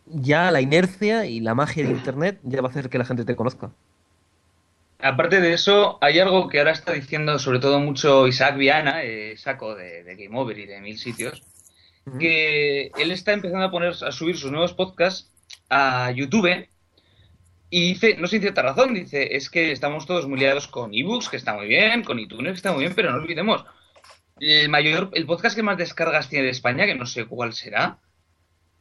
ya 0.06 0.50
la 0.50 0.60
inercia 0.60 1.26
y 1.26 1.40
la 1.40 1.54
magia 1.54 1.84
de 1.84 1.92
Internet 1.92 2.38
ya 2.42 2.60
va 2.60 2.68
a 2.68 2.70
hacer 2.70 2.90
que 2.90 2.98
la 2.98 3.04
gente 3.04 3.24
te 3.24 3.36
conozca. 3.36 3.70
Aparte 4.98 5.40
de 5.40 5.52
eso, 5.52 5.98
hay 6.00 6.18
algo 6.18 6.48
que 6.48 6.58
ahora 6.58 6.72
está 6.72 6.92
diciendo 6.92 7.38
sobre 7.38 7.58
todo 7.58 7.80
mucho 7.80 8.26
Isaac 8.26 8.56
Viana, 8.56 9.02
eh, 9.02 9.36
saco 9.36 9.74
de, 9.74 10.02
Game 10.04 10.38
Over 10.38 10.58
y 10.58 10.66
de 10.66 10.80
mil 10.80 10.98
sitios, 10.98 11.42
que 12.20 12.92
él 12.96 13.10
está 13.10 13.32
empezando 13.32 13.64
a 13.64 13.70
poner 13.70 13.94
a 14.00 14.12
subir 14.12 14.36
sus 14.36 14.52
nuevos 14.52 14.72
podcasts 14.72 15.28
a 15.68 16.12
YouTube 16.12 16.66
y 17.68 17.94
dice, 17.94 18.16
no 18.18 18.26
sin 18.26 18.40
cierta 18.40 18.62
razón, 18.62 18.94
dice, 18.94 19.36
es 19.36 19.50
que 19.50 19.72
estamos 19.72 20.06
todos 20.06 20.28
muy 20.28 20.38
liados 20.38 20.68
con 20.68 20.94
ebooks, 20.94 21.28
que 21.28 21.36
está 21.36 21.54
muy 21.54 21.66
bien, 21.66 22.04
con 22.04 22.18
iTunes, 22.18 22.52
que 22.52 22.56
está 22.56 22.72
muy 22.72 22.82
bien, 22.82 22.94
pero 22.94 23.10
no 23.10 23.18
olvidemos, 23.18 23.64
el 24.38 24.68
mayor, 24.68 25.10
el 25.14 25.26
podcast 25.26 25.56
que 25.56 25.62
más 25.62 25.78
descargas 25.78 26.28
tiene 26.28 26.44
de 26.44 26.50
España, 26.50 26.86
que 26.86 26.94
no 26.94 27.06
sé 27.06 27.26
cuál 27.26 27.54
será, 27.54 27.98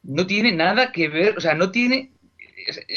no 0.03 0.27
tiene 0.27 0.51
nada 0.51 0.91
que 0.91 1.09
ver, 1.09 1.37
o 1.37 1.41
sea, 1.41 1.55
no 1.55 1.71
tiene, 1.71 2.11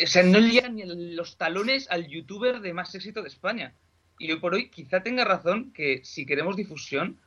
o 0.02 0.06
sea, 0.06 0.22
no 0.22 0.40
llega 0.40 0.68
ni 0.68 0.84
los 0.84 1.38
talones 1.38 1.90
al 1.90 2.06
youtuber 2.06 2.60
de 2.60 2.74
más 2.74 2.94
éxito 2.94 3.22
de 3.22 3.28
España. 3.28 3.74
Y 4.18 4.30
hoy 4.32 4.40
por 4.40 4.54
hoy 4.54 4.68
quizá 4.68 5.02
tenga 5.02 5.24
razón 5.24 5.72
que 5.72 6.00
si 6.04 6.26
queremos 6.26 6.56
difusión, 6.56 7.18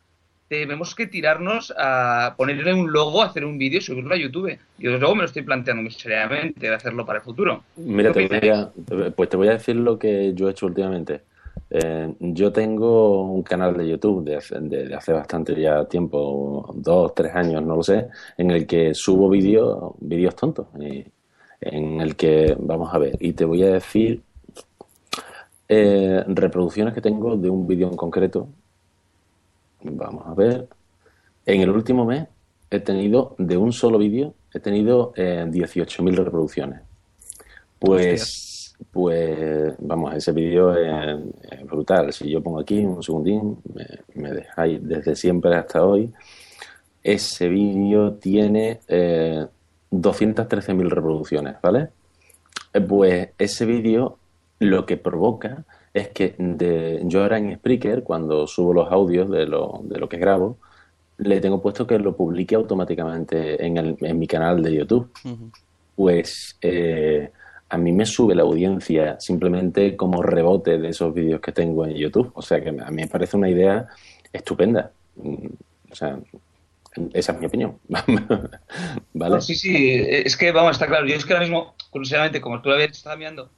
tenemos 0.52 0.94
que 0.94 1.08
tirarnos 1.08 1.74
a 1.78 2.34
ponerle 2.36 2.74
un 2.74 2.92
logo, 2.92 3.24
hacer 3.24 3.46
un 3.46 3.58
vídeo 3.58 3.78
y 3.78 3.82
subirlo 3.82 4.14
a 4.14 4.18
YouTube. 4.18 4.58
Y 4.78 4.84
desde 4.84 5.00
luego 5.00 5.16
me 5.16 5.22
lo 5.22 5.28
estoy 5.28 5.44
planteando 5.44 5.82
muy 5.82 5.92
seriamente 5.92 6.68
de 6.68 6.76
hacerlo 6.76 7.06
para 7.06 7.20
el 7.20 7.24
futuro. 7.24 7.64
Mira, 7.78 8.12
te 8.12 8.28
voy 8.28 8.50
a, 8.50 8.70
pues 9.16 9.30
te 9.30 9.38
voy 9.38 9.48
a 9.48 9.52
decir 9.52 9.78
lo 9.78 9.98
que 9.98 10.34
yo 10.34 10.50
he 10.50 10.52
hecho 10.52 10.66
últimamente. 10.66 11.22
Eh, 11.70 12.14
yo 12.20 12.52
tengo 12.52 13.32
un 13.32 13.44
canal 13.44 13.78
de 13.78 13.88
YouTube 13.88 14.26
de, 14.26 14.42
de, 14.60 14.94
hace 14.94 15.14
bastante 15.14 15.56
ya 15.56 15.86
tiempo, 15.86 16.70
dos, 16.76 17.16
tres 17.16 17.34
años, 17.34 17.64
no 17.64 17.78
lo 17.78 17.84
sé, 17.84 18.10
en 18.38 18.52
el 18.52 18.68
que 18.68 18.94
subo 18.94 19.30
vídeos 19.30 19.94
vídeos 20.02 20.36
tontos. 20.36 20.68
en 21.62 22.02
el 22.02 22.18
que, 22.18 22.58
vamos 22.60 22.94
a 22.94 22.98
ver, 22.98 23.16
y 23.22 23.32
te 23.32 23.46
voy 23.46 23.64
a 23.64 23.72
decir 23.72 24.22
eh, 25.70 26.26
reproducciones 26.28 26.94
que 26.94 27.00
tengo 27.00 27.38
de 27.38 27.50
un 27.50 27.66
vídeo 27.66 27.88
en 27.88 27.96
concreto 27.96 28.50
Vamos 29.84 30.26
a 30.28 30.34
ver. 30.34 30.68
En 31.46 31.62
el 31.62 31.70
último 31.70 32.06
mes 32.06 32.28
he 32.70 32.80
tenido, 32.80 33.36
de 33.38 33.58
un 33.58 33.74
solo 33.74 33.98
vídeo, 33.98 34.34
he 34.54 34.60
tenido 34.60 35.14
eh, 35.16 35.46
18.000 35.48 36.16
reproducciones. 36.16 36.82
Pues, 37.80 38.76
pues, 38.92 39.74
vamos, 39.80 40.16
ese 40.16 40.32
vídeo 40.32 40.76
es, 40.76 41.66
brutal. 41.66 42.14
Si 42.14 42.30
yo 42.30 42.42
pongo 42.42 42.60
aquí 42.60 42.80
un 42.80 43.02
segundín, 43.02 43.58
me, 44.14 44.32
dejáis 44.32 44.88
desde 44.88 45.16
siempre 45.16 45.56
hasta 45.56 45.84
hoy. 45.84 46.14
Ese 47.04 47.50
vídeo 47.50 48.14
tiene 48.14 48.80
eh, 48.88 49.46
213.000 49.92 50.90
reproducciones, 50.90 51.56
¿vale? 51.62 51.90
Eh, 52.74 52.82
pues 52.82 53.30
ese 53.38 53.66
vídeo 53.66 54.18
lo 54.60 54.86
que 54.86 54.98
provoca 54.98 55.66
es 55.94 56.10
que 56.10 56.36
de, 56.38 57.02
yo 57.06 57.24
ahora 57.24 57.38
en 57.38 57.56
Spreaker, 57.56 58.04
cuando 58.04 58.48
subo 58.48 58.74
los 58.74 58.92
audios 58.92 59.30
de 59.30 59.46
lo, 59.46 59.82
de 59.84 60.00
lo 60.00 60.08
que 60.08 60.18
grabo, 60.18 60.58
le 61.18 61.40
tengo 61.40 61.62
puesto 61.62 61.86
que 61.86 62.00
lo 62.00 62.16
publique 62.16 62.56
automáticamente 62.56 63.64
en, 63.64 63.78
el, 63.78 63.98
en 64.00 64.18
mi 64.18 64.28
canal 64.28 64.64
de 64.64 64.74
YouTube. 64.74 65.12
Pues 65.96 66.58
eh, 66.62 67.30
a 67.70 67.78
mí 67.78 67.92
me 67.92 68.06
sube 68.06 68.34
la 68.34 68.44
audiencia 68.44 69.20
simplemente 69.20 69.96
como 69.96 70.24
rebote 70.24 70.78
de 70.78 70.90
esos 70.90 71.14
vídeos 71.14 71.42
que 71.42 71.52
tengo 71.52 71.86
en 71.86 71.94
YouTube. 71.94 72.32
O 72.34 72.42
sea 72.42 72.62
que 72.62 72.70
a 72.70 72.72
mí 72.72 73.02
me 73.02 73.08
parece 73.08 73.38
una 73.38 73.50
idea 73.50 73.88
estupenda. 74.34 74.92
Mm, 75.18 75.48
o 75.92 75.96
sea, 75.96 76.18
esa 77.14 77.32
es 77.34 77.40
mi 77.40 77.46
opinión. 77.46 77.78
¿Vale? 79.14 79.42
sí, 79.42 79.56
sí, 79.56 79.94
es 79.94 80.36
que 80.36 80.52
vamos, 80.52 80.72
está 80.72 80.88
claro. 80.88 81.06
Yo 81.06 81.16
es 81.16 81.26
que 81.26 81.34
ahora 81.34 81.46
mismo, 81.46 81.76
curiosamente, 81.90 82.42
como 82.42 82.62
tú 82.62 82.70
lo 82.70 82.76
habías 82.76 82.92
estado 82.92 83.18
mirando, 83.18 83.50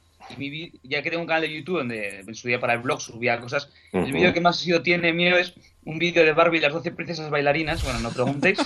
ya 0.82 1.02
que 1.02 1.10
tengo 1.10 1.22
un 1.22 1.28
canal 1.28 1.42
de 1.42 1.52
YouTube 1.52 1.78
donde 1.78 2.20
en 2.20 2.34
su 2.34 2.48
día 2.48 2.60
para 2.60 2.74
el 2.74 2.80
blog 2.80 3.00
subía 3.00 3.40
cosas, 3.40 3.70
el 3.92 4.12
vídeo 4.12 4.32
que 4.32 4.40
más 4.40 4.58
sido 4.58 4.82
tiene 4.82 5.12
mío 5.12 5.36
es 5.36 5.54
un 5.84 5.98
vídeo 5.98 6.24
de 6.24 6.32
Barbie 6.32 6.58
y 6.58 6.60
las 6.60 6.72
12 6.72 6.92
princesas 6.92 7.30
bailarinas. 7.30 7.82
Bueno, 7.84 8.00
no 8.00 8.10
preguntéis. 8.10 8.58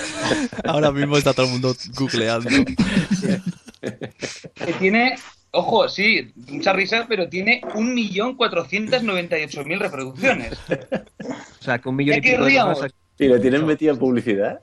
Ahora 0.64 0.90
mismo 0.90 1.16
está 1.16 1.32
todo 1.32 1.46
el 1.46 1.52
mundo 1.52 1.74
googleando. 1.96 2.50
que 4.54 4.72
tiene, 4.78 5.16
ojo, 5.50 5.88
sí, 5.88 6.32
mucha 6.48 6.72
risa, 6.72 7.06
pero 7.08 7.28
tiene 7.28 7.60
1.498.000 7.74 9.78
reproducciones. 9.78 10.58
O 11.60 11.62
sea, 11.62 11.78
que 11.78 11.88
un 11.88 11.96
millón 11.96 12.18
y 12.18 12.20
pico 12.20 12.44
de 12.44 12.92
¿Y 13.18 13.28
le 13.28 13.38
tienen 13.38 13.64
metida 13.64 13.94
publicidad? 13.94 14.60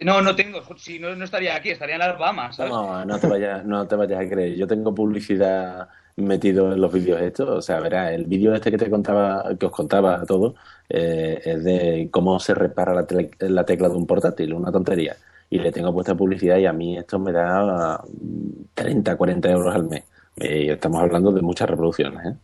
No, 0.00 0.20
no 0.20 0.34
tengo. 0.34 0.60
Si 0.76 0.98
no, 0.98 1.14
no 1.14 1.24
estaría 1.24 1.54
aquí, 1.54 1.70
estaría 1.70 1.94
en 1.94 2.00
las 2.00 2.18
Bahamas. 2.18 2.58
No, 2.58 3.04
no 3.04 3.18
te 3.18 3.26
vayas, 3.26 3.64
no 3.64 3.86
te 3.86 3.96
vayas 3.96 4.20
a 4.20 4.28
creer. 4.28 4.56
Yo 4.56 4.66
tengo 4.66 4.94
publicidad 4.94 5.88
metido 6.16 6.72
en 6.72 6.80
los 6.80 6.92
vídeos 6.92 7.20
estos. 7.20 7.48
O 7.48 7.62
sea, 7.62 7.80
verás, 7.80 8.12
el 8.12 8.24
vídeo 8.24 8.54
este 8.54 8.70
que 8.70 8.78
te 8.78 8.90
contaba, 8.90 9.44
que 9.58 9.66
os 9.66 9.72
contaba 9.72 10.16
a 10.20 10.26
todos, 10.26 10.54
eh, 10.88 11.40
es 11.44 11.64
de 11.64 12.08
cómo 12.10 12.38
se 12.40 12.54
repara 12.54 12.94
la, 12.94 13.06
la 13.40 13.64
tecla 13.64 13.88
de 13.88 13.94
un 13.94 14.06
portátil, 14.06 14.54
una 14.54 14.72
tontería. 14.72 15.16
Y 15.50 15.58
le 15.58 15.70
tengo 15.70 15.92
puesta 15.92 16.14
publicidad 16.14 16.56
y 16.56 16.66
a 16.66 16.72
mí 16.72 16.96
esto 16.96 17.18
me 17.18 17.32
da 17.32 18.02
mm, 18.02 18.64
30, 18.74 19.16
40 19.16 19.50
euros 19.50 19.74
al 19.74 19.84
mes. 19.84 20.04
Y 20.36 20.70
estamos 20.70 21.00
hablando 21.02 21.30
de 21.30 21.42
muchas 21.42 21.68
reproducciones, 21.68 22.26
¿eh? 22.26 22.36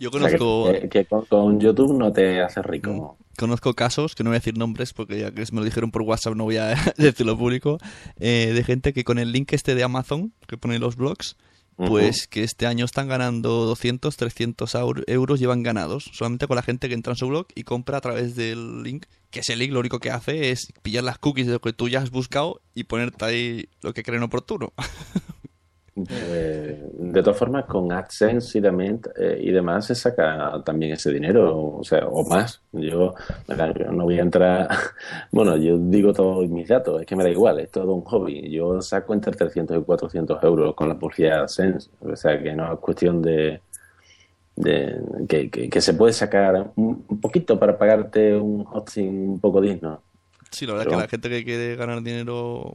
Yo 0.00 0.08
O 0.08 0.18
sea, 0.18 0.28
que- 0.30 0.38
conozco, 0.38 0.88
que, 0.90 1.04
con, 1.04 1.24
con 1.26 1.60
YouTube 1.60 1.96
no 1.96 2.10
te 2.12 2.40
haces 2.42 2.64
rico. 2.64 3.16
conozco 3.38 3.74
casos, 3.74 4.14
que 4.16 4.24
no 4.24 4.30
voy 4.30 4.36
a 4.36 4.40
decir 4.40 4.56
nombres 4.58 4.92
porque 4.94 5.20
ya 5.20 5.30
que 5.30 5.44
me 5.52 5.58
lo 5.60 5.64
dijeron 5.64 5.90
por 5.92 6.02
WhatsApp 6.02 6.34
no 6.34 6.44
voy 6.44 6.56
a 6.56 6.68
decirlo 6.96 7.36
público, 7.38 7.78
eh, 8.18 8.50
de 8.54 8.64
gente 8.64 8.92
que 8.94 9.04
con 9.04 9.18
el 9.18 9.30
link 9.30 9.52
este 9.52 9.74
de 9.74 9.82
Amazon, 9.84 10.32
que 10.48 10.56
pone 10.56 10.78
los 10.78 10.96
blogs, 10.96 11.36
pues 11.76 12.26
que 12.26 12.42
este 12.42 12.66
año 12.66 12.84
están 12.84 13.08
ganando 13.08 13.64
200, 13.64 14.14
300 14.14 14.74
aur- 14.74 15.02
euros, 15.06 15.40
llevan 15.40 15.62
ganados, 15.62 16.10
solamente 16.12 16.46
con 16.46 16.56
la 16.56 16.62
gente 16.62 16.88
que 16.88 16.94
entra 16.94 17.12
en 17.14 17.16
su 17.16 17.26
blog 17.28 17.46
y 17.54 17.62
compra 17.62 17.96
a 17.96 18.00
través 18.02 18.36
del 18.36 18.82
link, 18.82 19.06
que 19.30 19.40
ese 19.40 19.56
link 19.56 19.72
lo 19.72 19.80
único 19.80 19.98
que 19.98 20.10
hace 20.10 20.50
es 20.50 20.72
pillar 20.82 21.04
las 21.04 21.16
cookies 21.18 21.46
de 21.46 21.54
lo 21.54 21.60
que 21.62 21.72
tú 21.72 21.88
ya 21.88 22.00
has 22.02 22.10
buscado 22.10 22.60
y 22.74 22.84
ponerte 22.84 23.24
ahí 23.24 23.68
lo 23.80 23.94
que 23.94 24.02
creen 24.02 24.22
oportuno. 24.22 24.72
Eh, 25.96 26.82
de 26.92 27.22
todas 27.22 27.36
formas, 27.38 27.64
con 27.66 27.90
AdSense 27.92 28.58
y, 28.58 28.60
demás, 28.60 29.00
eh, 29.18 29.38
y 29.42 29.50
demás 29.50 29.86
se 29.86 29.94
saca 29.94 30.62
también 30.64 30.92
ese 30.92 31.12
dinero, 31.12 31.76
o 31.78 31.84
sea, 31.84 32.06
o 32.06 32.24
más. 32.28 32.62
Yo 32.72 33.14
no 33.90 34.04
voy 34.04 34.18
a 34.18 34.22
entrar, 34.22 34.68
bueno, 35.32 35.56
yo 35.56 35.76
digo 35.78 36.12
todos 36.12 36.48
mis 36.48 36.68
datos, 36.68 37.00
es 37.00 37.06
que 37.06 37.16
me 37.16 37.24
da 37.24 37.30
igual, 37.30 37.60
es 37.60 37.70
todo 37.70 37.92
un 37.94 38.02
hobby. 38.02 38.50
Yo 38.50 38.80
saco 38.80 39.14
entre 39.14 39.32
300 39.32 39.78
y 39.78 39.84
400 39.84 40.42
euros 40.44 40.74
con 40.74 40.88
la 40.88 40.98
publicidad 40.98 41.42
AdSense, 41.42 41.90
o 42.00 42.14
sea, 42.16 42.40
que 42.40 42.52
no 42.54 42.72
es 42.72 42.78
cuestión 42.78 43.20
de, 43.20 43.60
de 44.56 45.00
que, 45.28 45.50
que- 45.50 45.68
que 45.68 45.80
se 45.80 45.94
puede 45.94 46.12
sacar 46.12 46.72
un, 46.76 47.04
poquito 47.20 47.58
para 47.58 47.76
pagarte 47.76 48.36
un 48.36 48.64
hosting 48.70 49.30
un 49.30 49.40
poco 49.40 49.60
digno. 49.60 50.02
Sí, 50.50 50.66
la 50.66 50.72
verdad 50.72 50.86
Pero- 50.86 50.96
que 50.98 51.02
la 51.04 51.08
gente 51.08 51.28
que 51.28 51.44
quiere 51.44 51.76
ganar 51.76 52.02
dinero, 52.02 52.74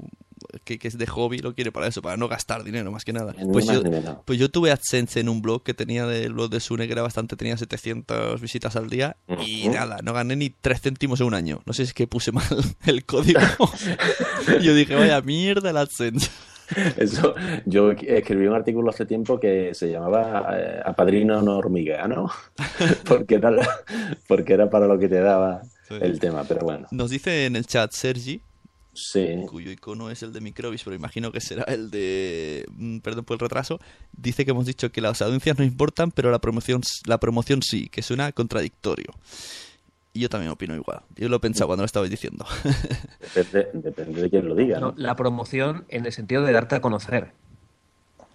que, 0.63 0.77
que 0.79 0.88
es 0.88 0.97
de 0.97 1.08
hobby, 1.08 1.39
lo 1.39 1.53
quiere 1.53 1.71
para 1.71 1.88
eso, 1.88 2.01
para 2.01 2.17
no 2.17 2.27
gastar 2.27 2.63
dinero 2.63 2.91
más 2.91 3.05
que 3.05 3.13
nada. 3.13 3.34
Pues 3.51 3.65
más 3.67 3.81
yo. 3.81 4.23
Pues 4.25 4.39
yo 4.39 4.49
tuve 4.49 4.71
AdSense 4.71 5.19
en 5.19 5.29
un 5.29 5.41
blog 5.41 5.63
que 5.63 5.73
tenía 5.73 6.05
del 6.05 6.34
blog 6.34 6.49
de 6.49 6.60
Sune, 6.60 6.88
que 6.88 6.93
era 6.93 7.01
bastante, 7.01 7.36
tenía 7.36 7.58
700 7.58 8.39
visitas 8.41 8.75
al 8.75 8.89
día 8.89 9.17
y 9.45 9.67
nada, 9.69 9.99
no 10.03 10.13
gané 10.13 10.36
ni 10.36 10.49
3 10.49 10.81
céntimos 10.81 11.21
en 11.21 11.27
un 11.27 11.34
año. 11.34 11.62
No 11.65 11.73
sé 11.73 11.84
si 11.84 11.89
es 11.89 11.93
que 11.93 12.08
puse 12.08 12.31
mal 12.31 12.45
el 12.86 13.05
código. 13.05 13.39
yo 14.62 14.73
dije, 14.73 14.95
vaya 14.95 15.21
mierda 15.21 15.69
el 15.69 15.77
AdSense. 15.77 16.29
Eso, 16.97 17.36
yo 17.65 17.91
escribí 17.91 18.47
un 18.47 18.55
artículo 18.55 18.89
hace 18.89 19.05
tiempo 19.05 19.39
que 19.39 19.75
se 19.75 19.91
llamaba 19.91 20.47
eh, 20.53 20.81
Apadrino 20.84 21.41
no 21.43 21.58
hormiga, 21.58 22.08
¿no? 22.08 22.31
porque, 23.05 23.36
era, 23.36 23.51
porque 24.27 24.53
era 24.53 24.67
para 24.69 24.88
lo 24.88 24.97
que 24.97 25.08
te 25.08 25.19
daba 25.19 25.62
Sí. 25.88 25.93
el 26.01 26.19
tema, 26.19 26.43
pero 26.47 26.62
bueno, 26.62 26.88
Nos 26.89 27.12
dice 27.12 27.45
en 27.45 27.55
el 27.55 27.67
chat 27.67 27.91
Sergi, 27.91 28.41
sí. 28.95 29.43
cuyo 29.47 29.69
icono 29.71 30.10
es 30.10 30.23
el 30.23 30.34
de 30.34 30.41
Microbis, 30.41 30.84
pero 30.84 30.95
imagino 30.95 31.31
que 31.31 31.41
será 31.41 31.63
el 31.63 31.91
de... 31.91 32.65
mm, 32.75 32.99
Perdón 32.99 33.25
por 33.25 33.36
el 33.36 33.39
retraso. 33.39 33.79
Dice 34.12 34.45
que 34.45 34.51
hemos 34.51 34.65
dicho 34.65 34.91
que 34.91 35.01
las 35.01 35.21
audiencias 35.21 35.58
no 35.60 35.63
importan, 35.65 36.12
pero 36.12 36.31
la 36.31 36.39
promoción, 36.39 36.81
la 37.05 37.19
promoción 37.19 37.62
sí, 37.62 37.88
que 37.89 38.01
suena 38.01 38.31
contradictorio. 38.31 39.13
Y 40.13 40.21
yo 40.21 40.29
también 40.29 40.51
opino 40.51 40.73
igual. 40.75 41.01
Yo 41.17 41.27
lo 41.27 41.36
he 41.36 41.39
pensado 41.39 41.67
cuando 41.67 41.81
lo 41.84 41.86
estabais 41.88 42.10
diciendo. 42.10 42.45
Depende, 43.36 43.67
depende 43.73 44.21
de 44.21 44.29
quién 44.29 44.47
lo 44.47 44.55
diga, 44.55 44.79
No, 44.79 44.88
¿no? 44.91 44.93
la 44.97 45.15
promoción 45.17 45.84
en 45.89 46.05
el 46.05 46.13
sentido 46.13 46.43
de 46.43 46.53
darte 46.53 46.75
a 46.75 46.81
conocer. 46.81 47.31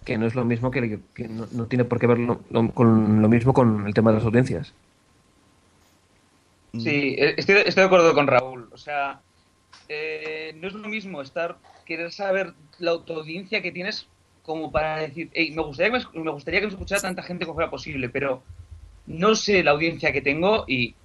Que 0.05 0.17
no 0.17 0.25
es 0.27 0.35
lo 0.35 0.45
mismo 0.45 0.69
que, 0.71 0.99
que 1.15 1.27
no, 1.27 1.47
no 1.51 1.65
tiene 1.65 1.83
por 1.85 1.99
qué 1.99 2.05
ver 2.07 2.19
lo, 2.19 2.41
lo- 2.51 2.71
con 2.71 3.21
lo 3.21 3.29
mismo 3.29 3.53
con 3.53 3.87
el 3.87 3.93
tema 3.95 4.11
de 4.11 4.17
las 4.17 4.25
audiencias. 4.25 4.73
Sí, 6.73 7.15
estoy, 7.17 7.55
estoy 7.65 7.81
de 7.81 7.87
acuerdo 7.87 8.13
con 8.13 8.27
Raúl. 8.27 8.69
O 8.71 8.77
sea, 8.77 9.19
eh, 9.93 10.53
no 10.55 10.67
es 10.67 10.73
lo 10.73 10.87
mismo 10.87 11.21
estar 11.21 11.57
querer 11.85 12.11
saber 12.11 12.53
la 12.79 12.91
autoaudiencia 12.91 13.61
que 13.61 13.71
tienes 13.71 14.07
como 14.43 14.71
para 14.71 14.97
decir, 15.01 15.29
"Ey, 15.33 15.51
me 15.51 15.61
gustaría 15.61 15.91
que 15.91 16.05
me, 16.17 16.23
me 16.23 16.31
gustaría 16.31 16.59
que 16.61 16.67
me 16.67 16.71
escuchara 16.73 17.01
tanta 17.01 17.21
gente 17.23 17.45
como 17.45 17.55
fuera 17.55 17.69
posible, 17.69 18.09
pero 18.09 18.41
no 19.05 19.35
sé 19.35 19.63
la 19.63 19.71
audiencia 19.71 20.11
que 20.11 20.21
tengo 20.21 20.63
y 20.67 20.95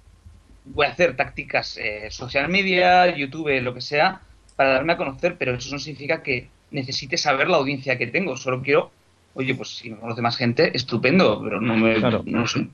voy 0.65 0.85
a 0.85 0.91
hacer 0.91 1.15
tácticas 1.15 1.77
eh, 1.77 2.07
social 2.09 2.49
media, 2.49 3.15
YouTube, 3.15 3.61
lo 3.61 3.73
que 3.73 3.81
sea, 3.81 4.21
para 4.55 4.73
darme 4.73 4.93
a 4.93 4.97
conocer, 4.97 5.35
pero 5.37 5.53
eso 5.53 5.71
no 5.71 5.79
significa 5.79 6.23
que 6.23 6.49
necesite 6.71 7.17
saber 7.17 7.47
la 7.49 7.57
audiencia 7.57 7.97
que 7.97 8.07
tengo. 8.07 8.35
Solo 8.37 8.61
quiero, 8.61 8.91
oye, 9.33 9.53
pues 9.55 9.69
si 9.69 9.89
me 9.89 9.97
conoce 9.97 10.21
más 10.21 10.35
gente, 10.37 10.75
estupendo, 10.75 11.41
pero 11.43 11.61
no 11.61 11.75
me, 11.77 11.95
Claro. 11.95 12.23
no 12.25 12.39
lo 12.41 12.47
sé. 12.47 12.67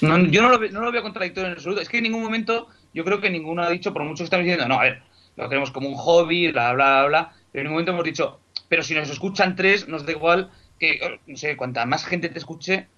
No, 0.00 0.18
yo 0.26 0.42
no 0.42 0.48
lo, 0.50 0.58
no 0.70 0.80
lo 0.80 0.92
veo 0.92 1.02
contradictorio 1.02 1.48
en 1.48 1.54
absoluto. 1.54 1.80
Es 1.80 1.88
que 1.88 1.98
en 1.98 2.04
ningún 2.04 2.22
momento 2.22 2.68
yo 2.96 3.04
creo 3.04 3.20
que 3.20 3.28
ninguno 3.28 3.62
ha 3.62 3.68
dicho, 3.68 3.92
por 3.92 4.02
mucho 4.04 4.22
que 4.22 4.24
estamos 4.24 4.44
diciendo, 4.44 4.66
no, 4.66 4.80
a 4.80 4.84
ver, 4.84 5.02
lo 5.36 5.50
tenemos 5.50 5.70
como 5.70 5.86
un 5.90 5.96
hobby, 5.96 6.50
bla, 6.50 6.72
bla, 6.72 7.00
bla, 7.00 7.06
bla, 7.08 7.32
pero 7.52 7.60
en 7.60 7.64
ningún 7.64 7.74
momento 7.74 7.92
hemos 7.92 8.04
dicho, 8.04 8.40
pero 8.68 8.82
si 8.82 8.94
nos 8.94 9.10
escuchan 9.10 9.54
tres, 9.54 9.86
nos 9.86 10.06
da 10.06 10.12
igual 10.12 10.50
que, 10.80 10.92
eh, 10.92 11.20
no 11.26 11.36
sé, 11.36 11.58
cuanta 11.58 11.84
más 11.84 12.06
gente 12.06 12.30
te 12.30 12.38
escuche, 12.38 12.88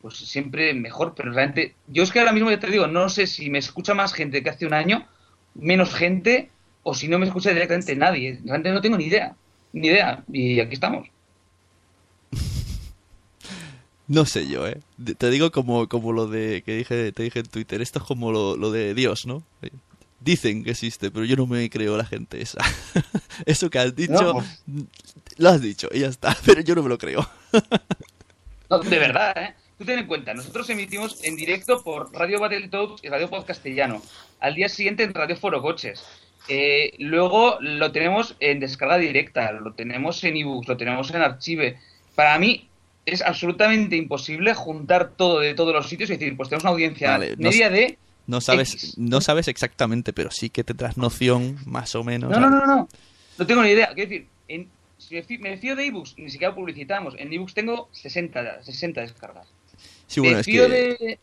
pues 0.00 0.16
siempre 0.16 0.72
mejor, 0.72 1.12
pero 1.14 1.30
realmente, 1.30 1.74
yo 1.88 2.02
es 2.02 2.10
que 2.10 2.20
ahora 2.20 2.32
mismo 2.32 2.50
ya 2.50 2.58
te 2.58 2.70
digo, 2.70 2.86
no 2.86 3.10
sé 3.10 3.26
si 3.26 3.50
me 3.50 3.58
escucha 3.58 3.92
más 3.92 4.14
gente 4.14 4.42
que 4.42 4.48
hace 4.48 4.66
un 4.66 4.72
año, 4.72 5.06
menos 5.54 5.94
gente, 5.94 6.50
o 6.82 6.94
si 6.94 7.08
no 7.08 7.18
me 7.18 7.26
escucha 7.26 7.50
directamente 7.50 7.94
nadie. 7.96 8.40
Realmente 8.44 8.72
no 8.72 8.80
tengo 8.80 8.96
ni 8.96 9.04
idea, 9.04 9.36
ni 9.74 9.88
idea, 9.88 10.24
y 10.32 10.60
aquí 10.60 10.72
estamos. 10.72 11.08
No 14.06 14.26
sé 14.26 14.46
yo, 14.48 14.66
¿eh? 14.66 14.80
Te 15.16 15.30
digo 15.30 15.50
como, 15.50 15.88
como 15.88 16.12
lo 16.12 16.26
de 16.26 16.62
que 16.62 16.76
dije, 16.76 17.12
te 17.12 17.22
dije 17.22 17.38
en 17.40 17.46
Twitter. 17.46 17.80
Esto 17.80 17.98
es 18.00 18.04
como 18.04 18.32
lo, 18.32 18.56
lo 18.56 18.70
de 18.70 18.94
Dios, 18.94 19.24
¿no? 19.26 19.42
Dicen 20.20 20.62
que 20.64 20.70
existe, 20.72 21.10
pero 21.10 21.24
yo 21.24 21.36
no 21.36 21.46
me 21.46 21.68
creo 21.70 21.96
la 21.96 22.04
gente 22.04 22.40
esa. 22.42 22.58
Eso 23.46 23.70
que 23.70 23.78
has 23.78 23.94
dicho, 23.96 24.12
No, 24.12 24.32
pues- 24.34 24.62
lo 25.38 25.48
has 25.48 25.60
dicho 25.62 25.88
y 25.92 26.00
ya 26.00 26.08
está, 26.08 26.36
pero 26.44 26.60
yo 26.60 26.74
no 26.74 26.82
me 26.82 26.88
lo 26.88 26.98
creo. 26.98 27.26
No, 28.70 28.78
de 28.78 28.98
verdad, 28.98 29.36
¿eh? 29.36 29.54
Tú 29.78 29.84
ten 29.84 29.98
en 29.98 30.06
cuenta, 30.06 30.32
nosotros 30.32 30.68
emitimos 30.70 31.22
en 31.22 31.36
directo 31.36 31.82
por 31.82 32.10
Radio 32.14 32.40
Battletoads 32.40 33.04
y 33.04 33.08
Radio 33.08 33.28
Pod 33.28 33.44
Castellano. 33.44 34.00
Al 34.40 34.54
día 34.54 34.68
siguiente 34.70 35.02
en 35.02 35.12
Radio 35.12 35.36
Foro 35.36 35.60
Coches. 35.60 36.02
Eh, 36.48 36.94
luego 36.98 37.58
lo 37.60 37.92
tenemos 37.92 38.36
en 38.40 38.60
descarga 38.60 38.96
directa, 38.96 39.52
lo 39.52 39.74
tenemos 39.74 40.24
en 40.24 40.36
ebooks, 40.38 40.66
lo 40.68 40.76
tenemos 40.78 41.10
en 41.10 41.20
archive. 41.22 41.78
Para 42.14 42.38
mí 42.38 42.68
es 43.06 43.22
absolutamente 43.22 43.96
imposible 43.96 44.54
juntar 44.54 45.10
todo 45.16 45.40
de 45.40 45.54
todos 45.54 45.72
los 45.74 45.88
sitios 45.88 46.10
y 46.10 46.14
decir, 46.16 46.36
pues 46.36 46.48
tenemos 46.48 46.64
una 46.64 46.70
audiencia 46.72 47.10
Vale, 47.10 47.36
media 47.36 47.70
de... 47.70 47.98
No 48.26 48.40
sabes, 48.40 48.72
X. 48.74 48.94
no 48.98 49.20
sabes 49.20 49.48
exactamente, 49.48 50.14
pero 50.14 50.30
sí 50.30 50.48
que 50.48 50.64
tendrás 50.64 50.96
noción, 50.96 51.58
más 51.66 51.94
o 51.94 52.02
menos. 52.02 52.30
No, 52.30 52.40
no, 52.40 52.48
no, 52.48 52.64
no. 52.66 52.88
No 53.36 53.46
tengo 53.46 53.62
ni 53.62 53.68
idea. 53.70 53.92
Quiero 53.94 54.08
decir, 54.10 54.26
en- 54.48 54.68
si 54.96 55.38
me 55.38 55.58
fío, 55.58 55.76
de 55.76 55.86
ebooks, 55.86 56.14
ni 56.16 56.30
siquiera 56.30 56.54
publicitamos. 56.54 57.14
En 57.18 57.30
ebooks 57.30 57.52
tengo 57.52 57.90
60, 57.92 58.62
60 58.62 59.02
descargas. 59.02 59.46
Sí, 60.06 60.20
bueno, 60.20 60.36
me 60.36 60.40
es 60.40 60.46
fío 60.46 60.66
que, 60.66 60.72
de... 60.72 61.18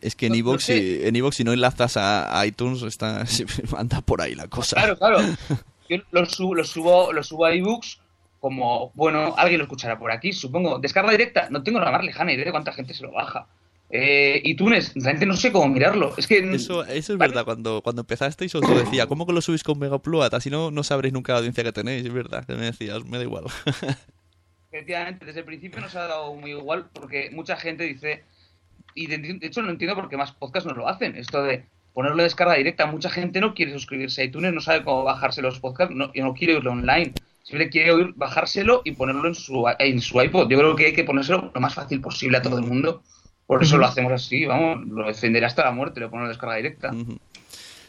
es 0.00 0.16
que 0.16 0.26
en 0.26 0.30
no- 0.32 0.36
no 0.36 0.38
iVoox, 0.38 0.64
sé. 0.64 0.78
si, 0.78 1.06
en 1.06 1.32
si 1.32 1.44
no 1.44 1.52
enlazas 1.52 1.98
a, 1.98 2.46
iTunes, 2.46 2.80
está, 2.82 3.26
anda 3.76 4.00
por 4.00 4.22
ahí 4.22 4.34
la 4.34 4.48
cosa. 4.48 4.76
Claro, 4.76 4.96
claro. 4.96 5.18
Yo 5.90 5.98
lo 6.12 6.24
subo, 6.24 6.54
lo 6.54 6.64
subo, 6.64 7.12
lo 7.12 7.22
subo 7.22 7.44
a 7.44 7.52
ebooks 7.52 7.98
como, 8.42 8.90
bueno, 8.94 9.36
alguien 9.38 9.58
lo 9.58 9.64
escuchará 9.66 9.96
por 10.00 10.10
aquí, 10.10 10.32
supongo. 10.32 10.80
Descarga 10.80 11.12
directa, 11.12 11.46
no 11.48 11.62
tengo 11.62 11.78
la 11.78 11.92
más 11.92 12.04
lejana 12.04 12.32
idea 12.32 12.44
de 12.44 12.50
cuánta 12.50 12.72
gente 12.72 12.92
se 12.92 13.04
lo 13.04 13.12
baja. 13.12 13.46
Eh, 13.88 14.40
iTunes, 14.42 14.92
realmente 14.96 15.26
no 15.26 15.36
sé 15.36 15.52
cómo 15.52 15.68
mirarlo. 15.68 16.12
Es 16.16 16.26
que 16.26 16.38
Eso, 16.52 16.82
eso 16.82 17.12
es 17.12 17.18
Vale. 17.18 17.28
verdad, 17.28 17.44
cuando, 17.44 17.82
cuando 17.82 18.02
empezasteis 18.02 18.52
os 18.56 18.68
lo 18.68 18.76
decía, 18.76 19.06
¿cómo 19.06 19.28
que 19.28 19.32
lo 19.32 19.40
subís 19.40 19.62
con 19.62 19.78
Megapluat? 19.78 20.34
Así 20.34 20.50
no, 20.50 20.72
no 20.72 20.82
sabréis 20.82 21.14
nunca 21.14 21.34
la 21.34 21.38
audiencia 21.38 21.62
que 21.62 21.70
tenéis, 21.70 22.04
es 22.04 22.12
verdad, 22.12 22.44
me 22.48 22.56
decías, 22.56 23.04
me 23.04 23.18
da 23.18 23.22
igual. 23.22 23.44
efectivamente 24.72 25.24
desde 25.24 25.40
el 25.40 25.46
principio 25.46 25.80
nos 25.80 25.94
ha 25.94 26.08
dado 26.08 26.34
muy 26.34 26.50
igual 26.50 26.86
porque 26.92 27.30
mucha 27.30 27.56
gente 27.56 27.84
dice, 27.84 28.24
y 28.96 29.06
de, 29.06 29.18
de 29.18 29.46
hecho 29.46 29.62
no 29.62 29.70
entiendo 29.70 29.94
por 29.94 30.08
qué 30.08 30.16
más 30.16 30.32
podcasts 30.32 30.66
no 30.66 30.74
lo 30.74 30.88
hacen, 30.88 31.14
esto 31.14 31.44
de 31.44 31.64
ponerlo 31.92 32.16
de 32.16 32.24
descarga 32.24 32.54
directa, 32.54 32.86
mucha 32.86 33.10
gente 33.10 33.40
no 33.40 33.54
quiere 33.54 33.72
suscribirse 33.72 34.22
a 34.22 34.24
iTunes, 34.24 34.52
no 34.52 34.60
sabe 34.60 34.82
cómo 34.82 35.04
bajarse 35.04 35.42
los 35.42 35.60
podcasts, 35.60 35.94
no, 35.94 36.10
y 36.12 36.22
no 36.22 36.34
quiere 36.34 36.54
oírlo 36.54 36.72
online, 36.72 37.12
simplemente 37.42 37.72
quiere 37.72 37.92
oír, 37.92 38.12
bajárselo 38.16 38.82
y 38.84 38.92
ponerlo 38.92 39.28
en 39.28 39.34
su, 39.34 39.64
en 39.78 40.00
su 40.00 40.20
iPod. 40.20 40.48
Yo 40.48 40.58
creo 40.58 40.76
que 40.76 40.86
hay 40.86 40.92
que 40.92 41.04
ponérselo 41.04 41.50
lo 41.54 41.60
más 41.60 41.74
fácil 41.74 42.00
posible 42.00 42.38
a 42.38 42.42
todo 42.42 42.58
el 42.58 42.64
mundo, 42.64 43.02
por 43.46 43.62
eso 43.62 43.76
lo 43.76 43.86
hacemos 43.86 44.12
así, 44.12 44.44
vamos, 44.46 44.86
lo 44.86 45.06
defenderé 45.06 45.44
hasta 45.46 45.64
la 45.64 45.72
muerte, 45.72 46.00
lo 46.00 46.08
ponemos 46.08 46.28
de 46.28 46.32
descarga 46.32 46.56
directa. 46.56 46.90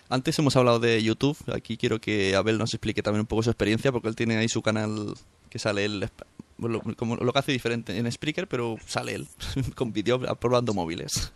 Antes 0.10 0.38
hemos 0.38 0.56
hablado 0.56 0.80
de 0.80 1.02
YouTube, 1.02 1.38
aquí 1.54 1.78
quiero 1.78 2.00
que 2.00 2.36
Abel 2.36 2.58
nos 2.58 2.74
explique 2.74 3.02
también 3.02 3.22
un 3.22 3.28
poco 3.28 3.44
su 3.44 3.50
experiencia, 3.50 3.92
porque 3.92 4.10
él 4.10 4.16
tiene 4.16 4.38
ahí 4.38 4.50
su 4.50 4.62
canal 4.62 5.13
que 5.50 5.60
sale 5.60 5.86
él, 5.86 6.10
lo, 6.58 6.82
como 6.98 7.16
lo 7.16 7.32
que 7.32 7.39
hace 7.39 7.52
diferente 7.52 7.98
en 7.98 8.12
Spreaker, 8.12 8.48
pero 8.48 8.78
sale 8.86 9.16
él, 9.16 9.28
con 9.76 9.94
vídeo 9.94 10.20
probando 10.38 10.74
móviles. 10.74 11.32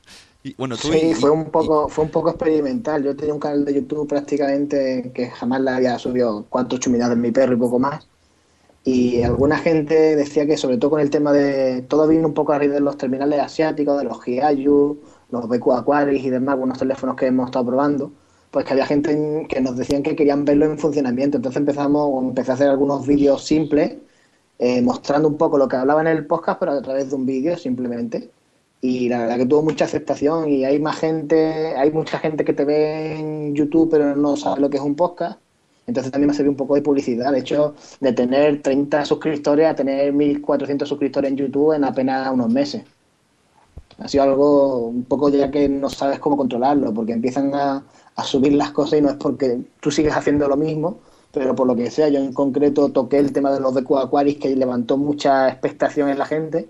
Y, 0.49 0.55
bueno, 0.57 0.75
tú 0.77 0.87
Sí, 0.89 1.09
y- 1.11 1.13
fue 1.13 1.29
un 1.31 1.45
poco, 1.51 1.87
fue 1.89 2.05
un 2.05 2.11
poco 2.11 2.29
experimental. 2.29 3.03
Yo 3.03 3.15
tenía 3.15 3.33
un 3.33 3.39
canal 3.39 3.65
de 3.65 3.73
YouTube 3.73 4.07
prácticamente 4.07 5.11
que 5.13 5.27
jamás 5.29 5.61
le 5.61 5.71
había 5.71 5.99
subido 5.99 6.45
cuatro 6.49 6.77
chuminadas 6.79 7.15
de 7.15 7.21
mi 7.21 7.31
perro 7.31 7.53
y 7.53 7.57
poco 7.57 7.79
más. 7.79 8.07
Y 8.83 9.21
alguna 9.23 9.57
gente 9.57 10.15
decía 10.15 10.45
que 10.45 10.57
sobre 10.57 10.77
todo 10.77 10.91
con 10.91 11.01
el 11.01 11.09
tema 11.09 11.33
de 11.33 11.81
todo 11.83 12.07
vino 12.07 12.27
un 12.27 12.33
poco 12.33 12.53
a 12.53 12.59
raíz 12.59 12.71
de 12.71 12.79
los 12.79 12.97
terminales 12.97 13.39
asiáticos, 13.41 13.97
de 13.97 14.05
los 14.05 14.23
Hiayu, 14.25 14.99
los 15.31 15.47
BQ 15.49 15.73
Aquaris 15.73 16.23
y 16.23 16.29
demás, 16.29 16.53
algunos 16.53 16.79
teléfonos 16.79 17.15
que 17.17 17.27
hemos 17.27 17.47
estado 17.47 17.65
probando, 17.65 18.11
pues 18.51 18.65
que 18.65 18.73
había 18.73 18.85
gente 18.85 19.11
en- 19.11 19.47
que 19.47 19.59
nos 19.61 19.75
decían 19.77 20.03
que 20.03 20.15
querían 20.15 20.45
verlo 20.45 20.65
en 20.65 20.79
funcionamiento. 20.79 21.37
Entonces 21.37 21.59
empezamos, 21.59 22.23
empecé 22.23 22.51
a 22.51 22.53
hacer 22.55 22.69
algunos 22.69 23.05
vídeos 23.05 23.43
simples, 23.45 23.97
eh, 24.59 24.81
mostrando 24.81 25.27
un 25.27 25.37
poco 25.37 25.57
lo 25.57 25.67
que 25.67 25.75
hablaba 25.75 26.01
en 26.01 26.07
el 26.07 26.25
podcast, 26.25 26.59
pero 26.59 26.71
a 26.73 26.81
través 26.81 27.09
de 27.09 27.15
un 27.15 27.25
vídeo 27.25 27.57
simplemente. 27.57 28.31
Y 28.81 29.09
la 29.09 29.19
verdad 29.19 29.37
que 29.37 29.45
tuvo 29.45 29.63
mucha 29.63 29.85
aceptación 29.85 30.49
y 30.49 30.63
hay 30.65 30.79
más 30.79 30.97
gente, 30.99 31.75
hay 31.75 31.91
mucha 31.91 32.19
gente 32.19 32.45
que 32.45 32.53
te 32.53 32.63
ve 32.63 33.17
en 33.17 33.55
YouTube 33.55 33.89
pero 33.91 34.15
no 34.15 34.37
sabe 34.37 34.61
lo 34.61 34.69
que 34.69 34.77
es 34.77 34.83
un 34.83 34.95
podcast. 34.95 35.39
Entonces 35.87 36.11
también 36.11 36.27
me 36.27 36.33
servido 36.33 36.51
un 36.51 36.57
poco 36.57 36.75
de 36.75 36.81
publicidad. 36.81 37.31
De 37.31 37.39
hecho, 37.39 37.75
de 38.01 38.13
tener 38.13 38.61
30 38.61 39.05
suscriptores 39.05 39.67
a 39.67 39.75
tener 39.75 40.13
1400 40.13 40.87
suscriptores 40.87 41.31
en 41.31 41.37
YouTube 41.37 41.73
en 41.73 41.85
apenas 41.85 42.31
unos 42.31 42.49
meses. 42.51 42.83
Ha 43.99 44.07
sido 44.07 44.23
algo 44.23 44.87
un 44.87 45.05
poco 45.05 45.29
ya 45.29 45.49
que 45.49 45.67
no 45.69 45.89
sabes 45.89 46.19
cómo 46.19 46.37
controlarlo, 46.37 46.93
porque 46.93 47.13
empiezan 47.13 47.55
a, 47.55 47.83
a 48.15 48.23
subir 48.23 48.53
las 48.53 48.71
cosas 48.71 48.99
y 48.99 49.01
no 49.01 49.09
es 49.09 49.15
porque 49.15 49.59
tú 49.79 49.89
sigues 49.89 50.15
haciendo 50.15 50.47
lo 50.47 50.57
mismo, 50.57 50.99
pero 51.31 51.55
por 51.55 51.65
lo 51.67 51.75
que 51.75 51.89
sea, 51.89 52.09
yo 52.09 52.19
en 52.19 52.33
concreto 52.33 52.89
toqué 52.89 53.17
el 53.17 53.31
tema 53.31 53.51
de 53.51 53.59
los 53.59 53.73
BQ 53.73 53.97
Aquaris 53.97 54.37
que 54.37 54.55
levantó 54.55 54.97
mucha 54.97 55.49
expectación 55.49 56.09
en 56.09 56.19
la 56.19 56.25
gente 56.25 56.69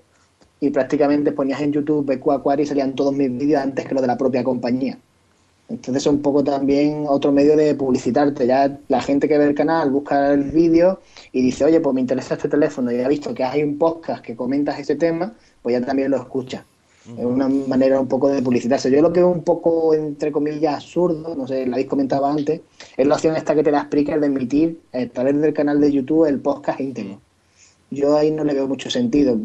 y 0.59 0.69
prácticamente 0.69 1.31
ponías 1.31 1.61
en 1.61 1.71
YouTube 1.71 2.05
BQ 2.05 2.31
Aquaris 2.31 2.65
y 2.65 2.69
salían 2.69 2.95
todos 2.95 3.13
mis 3.13 3.35
vídeos 3.37 3.61
antes 3.61 3.85
que 3.85 3.93
los 3.93 4.01
de 4.01 4.07
la 4.07 4.17
propia 4.17 4.43
compañía. 4.43 4.97
Entonces 5.69 6.03
es 6.03 6.07
un 6.07 6.21
poco 6.21 6.43
también 6.43 7.05
otro 7.07 7.31
medio 7.31 7.57
de 7.57 7.75
publicitarte. 7.75 8.47
Ya 8.47 8.79
la 8.87 9.01
gente 9.01 9.27
que 9.27 9.37
ve 9.37 9.45
el 9.45 9.55
canal 9.55 9.91
busca 9.91 10.33
el 10.33 10.43
vídeo 10.51 11.01
y 11.33 11.41
dice, 11.41 11.65
oye, 11.65 11.81
pues 11.81 11.93
me 11.93 12.01
interesa 12.01 12.35
este 12.35 12.47
teléfono 12.47 12.91
y 12.91 13.01
ha 13.01 13.07
visto 13.07 13.33
que 13.33 13.43
hay 13.43 13.63
un 13.63 13.77
podcast 13.77 14.23
que 14.23 14.35
comentas 14.35 14.79
ese 14.79 14.95
tema, 14.95 15.33
pues 15.61 15.77
ya 15.77 15.85
también 15.85 16.11
lo 16.11 16.17
escucha. 16.17 16.65
Es 17.17 17.23
una 17.23 17.47
manera 17.47 17.99
un 18.01 18.07
poco 18.07 18.27
de 18.29 18.41
publicitarse. 18.41 18.91
Yo 18.91 19.01
lo 19.01 19.13
que 19.13 19.21
veo 19.21 19.29
un 19.29 19.43
poco, 19.43 19.93
entre 19.93 20.31
comillas, 20.31 20.75
absurdo, 20.75 21.35
no 21.35 21.47
sé, 21.47 21.65
lo 21.65 21.73
habéis 21.73 21.87
comentado 21.87 22.25
antes, 22.25 22.61
es 22.97 23.07
la 23.07 23.15
opción 23.15 23.35
esta 23.35 23.55
que 23.55 23.63
te 23.63 23.71
la 23.71 23.79
explica 23.79 24.17
de 24.17 24.25
emitir 24.25 24.81
a 24.93 25.05
través 25.07 25.39
del 25.39 25.53
canal 25.53 25.79
de 25.79 25.91
YouTube 25.91 26.25
el 26.25 26.41
podcast 26.41 26.81
íntegro. 26.81 27.21
Yo 27.89 28.17
ahí 28.17 28.31
no 28.31 28.43
le 28.43 28.53
veo 28.53 28.67
mucho 28.67 28.89
sentido. 28.89 29.37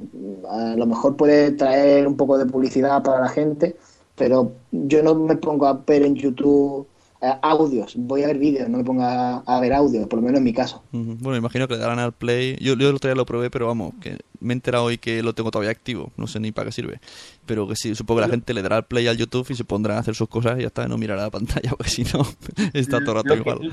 A 0.50 0.74
lo 0.76 0.86
mejor 0.86 1.16
puede 1.16 1.52
traer 1.52 2.06
un 2.06 2.16
poco 2.16 2.38
de 2.38 2.46
publicidad 2.46 3.02
para 3.02 3.20
la 3.20 3.28
gente, 3.28 3.76
pero 4.16 4.52
yo 4.72 5.02
no 5.02 5.14
me 5.14 5.36
pongo 5.36 5.66
a 5.66 5.74
ver 5.86 6.02
en 6.02 6.14
YouTube 6.16 6.86
eh, 7.20 7.32
audios, 7.40 7.94
voy 7.96 8.24
a 8.24 8.26
ver 8.26 8.38
vídeos, 8.38 8.68
no 8.68 8.78
me 8.78 8.84
pongo 8.84 9.04
a, 9.04 9.36
a 9.46 9.60
ver 9.60 9.72
audios, 9.72 10.08
por 10.08 10.18
lo 10.18 10.24
menos 10.24 10.38
en 10.38 10.44
mi 10.44 10.52
caso. 10.52 10.82
Ujú. 10.92 11.16
Bueno, 11.20 11.36
imagino 11.38 11.68
que 11.68 11.74
le 11.74 11.80
darán 11.80 12.00
al 12.00 12.10
play. 12.12 12.56
Yo, 12.60 12.74
yo 12.74 12.88
el 12.88 12.96
otro 12.96 13.08
día 13.08 13.14
lo 13.14 13.24
probé, 13.24 13.48
pero 13.48 13.68
vamos, 13.68 13.94
que 14.00 14.18
me 14.40 14.52
he 14.52 14.56
enterado 14.56 14.86
hoy 14.86 14.98
que 14.98 15.22
lo 15.22 15.32
tengo 15.32 15.52
todavía 15.52 15.70
activo. 15.70 16.10
No 16.16 16.26
sé 16.26 16.40
ni 16.40 16.50
para 16.50 16.66
qué 16.66 16.72
sirve. 16.72 16.98
Pero 17.46 17.68
que 17.68 17.76
sí, 17.76 17.94
supongo 17.94 18.18
que 18.22 18.26
la 18.26 18.30
gente 18.32 18.52
le 18.54 18.62
dará 18.62 18.74
al 18.78 18.86
play 18.86 19.06
al 19.06 19.16
YouTube 19.18 19.46
y 19.50 19.54
se 19.54 19.62
pondrán 19.62 19.98
a 19.98 20.00
hacer 20.00 20.16
sus 20.16 20.28
cosas 20.28 20.58
y 20.58 20.62
ya 20.62 20.66
está, 20.66 20.88
no 20.88 20.98
mirará 20.98 21.22
la 21.22 21.30
pantalla, 21.30 21.70
porque 21.76 21.90
si 21.90 22.02
no, 22.02 22.26
está 22.74 22.98
todo 22.98 23.12
el 23.12 23.16
rato 23.22 23.36
Lo 23.36 23.44
que- 23.44 23.50
igual. 23.50 23.72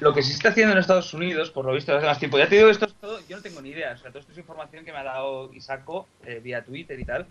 Lo 0.00 0.12
que 0.12 0.22
se 0.22 0.34
está 0.34 0.50
haciendo 0.50 0.72
en 0.72 0.78
Estados 0.78 1.14
Unidos, 1.14 1.50
por 1.50 1.64
lo 1.64 1.72
visto, 1.72 1.96
hace 1.96 2.04
más 2.04 2.18
tiempo, 2.18 2.38
ya 2.38 2.46
te 2.46 2.56
digo, 2.56 2.68
esto 2.68 2.86
yo 3.26 3.36
no 3.36 3.42
tengo 3.42 3.62
ni 3.62 3.70
idea, 3.70 3.92
o 3.92 3.96
sea, 3.96 4.10
todo 4.10 4.18
esto 4.20 4.32
es 4.32 4.36
información 4.36 4.84
que 4.84 4.92
me 4.92 4.98
ha 4.98 5.04
dado 5.04 5.50
Isaco 5.54 6.06
eh, 6.26 6.38
vía 6.44 6.62
Twitter 6.62 7.00
y 7.00 7.04
tal. 7.06 7.26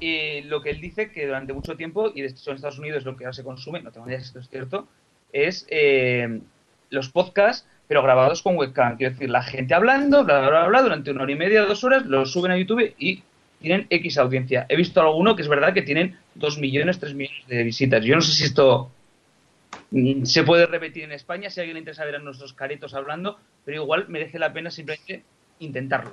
Y 0.00 0.40
lo 0.42 0.62
que 0.62 0.70
él 0.70 0.80
dice 0.80 1.10
que 1.10 1.26
durante 1.26 1.52
mucho 1.52 1.76
tiempo, 1.76 2.12
y 2.14 2.22
de 2.22 2.28
hecho 2.28 2.50
en 2.50 2.56
Estados 2.56 2.78
Unidos 2.78 3.04
lo 3.04 3.14
que 3.14 3.24
ahora 3.24 3.34
se 3.34 3.44
consume, 3.44 3.82
no 3.82 3.92
tengo 3.92 4.06
ni 4.06 4.12
idea 4.12 4.20
si 4.20 4.26
esto 4.28 4.38
es 4.38 4.48
cierto, 4.48 4.88
es 5.34 5.66
eh, 5.68 6.40
los 6.88 7.10
podcasts, 7.10 7.68
pero 7.86 8.02
grabados 8.02 8.40
con 8.40 8.56
webcam. 8.56 8.96
Quiero 8.96 9.12
decir, 9.12 9.28
la 9.28 9.42
gente 9.42 9.74
hablando, 9.74 10.24
bla, 10.24 10.40
bla, 10.40 10.48
bla, 10.48 10.68
bla, 10.68 10.82
durante 10.82 11.10
una 11.10 11.24
hora 11.24 11.32
y 11.32 11.36
media, 11.36 11.66
dos 11.66 11.84
horas, 11.84 12.06
los 12.06 12.32
suben 12.32 12.52
a 12.52 12.56
YouTube 12.56 12.94
y 12.98 13.22
tienen 13.60 13.86
X 13.90 14.16
audiencia. 14.16 14.64
He 14.70 14.76
visto 14.76 15.02
alguno 15.02 15.36
que 15.36 15.42
es 15.42 15.48
verdad 15.48 15.74
que 15.74 15.82
tienen 15.82 16.16
2 16.36 16.58
millones, 16.58 16.98
3 16.98 17.14
millones 17.14 17.46
de 17.46 17.62
visitas. 17.62 18.02
Yo 18.04 18.14
no 18.14 18.22
sé 18.22 18.32
si 18.32 18.44
esto 18.44 18.90
se 20.24 20.42
puede 20.42 20.66
repetir 20.66 21.04
en 21.04 21.12
España, 21.12 21.50
si 21.50 21.60
a 21.60 21.62
alguien 21.62 21.74
le 21.74 21.80
interesa 21.80 22.04
ver 22.04 22.16
a 22.16 22.18
nuestros 22.18 22.52
caretos 22.52 22.94
hablando, 22.94 23.36
pero 23.64 23.82
igual 23.82 24.06
merece 24.08 24.38
la 24.38 24.52
pena 24.52 24.70
simplemente 24.70 25.24
intentarlo. 25.60 26.12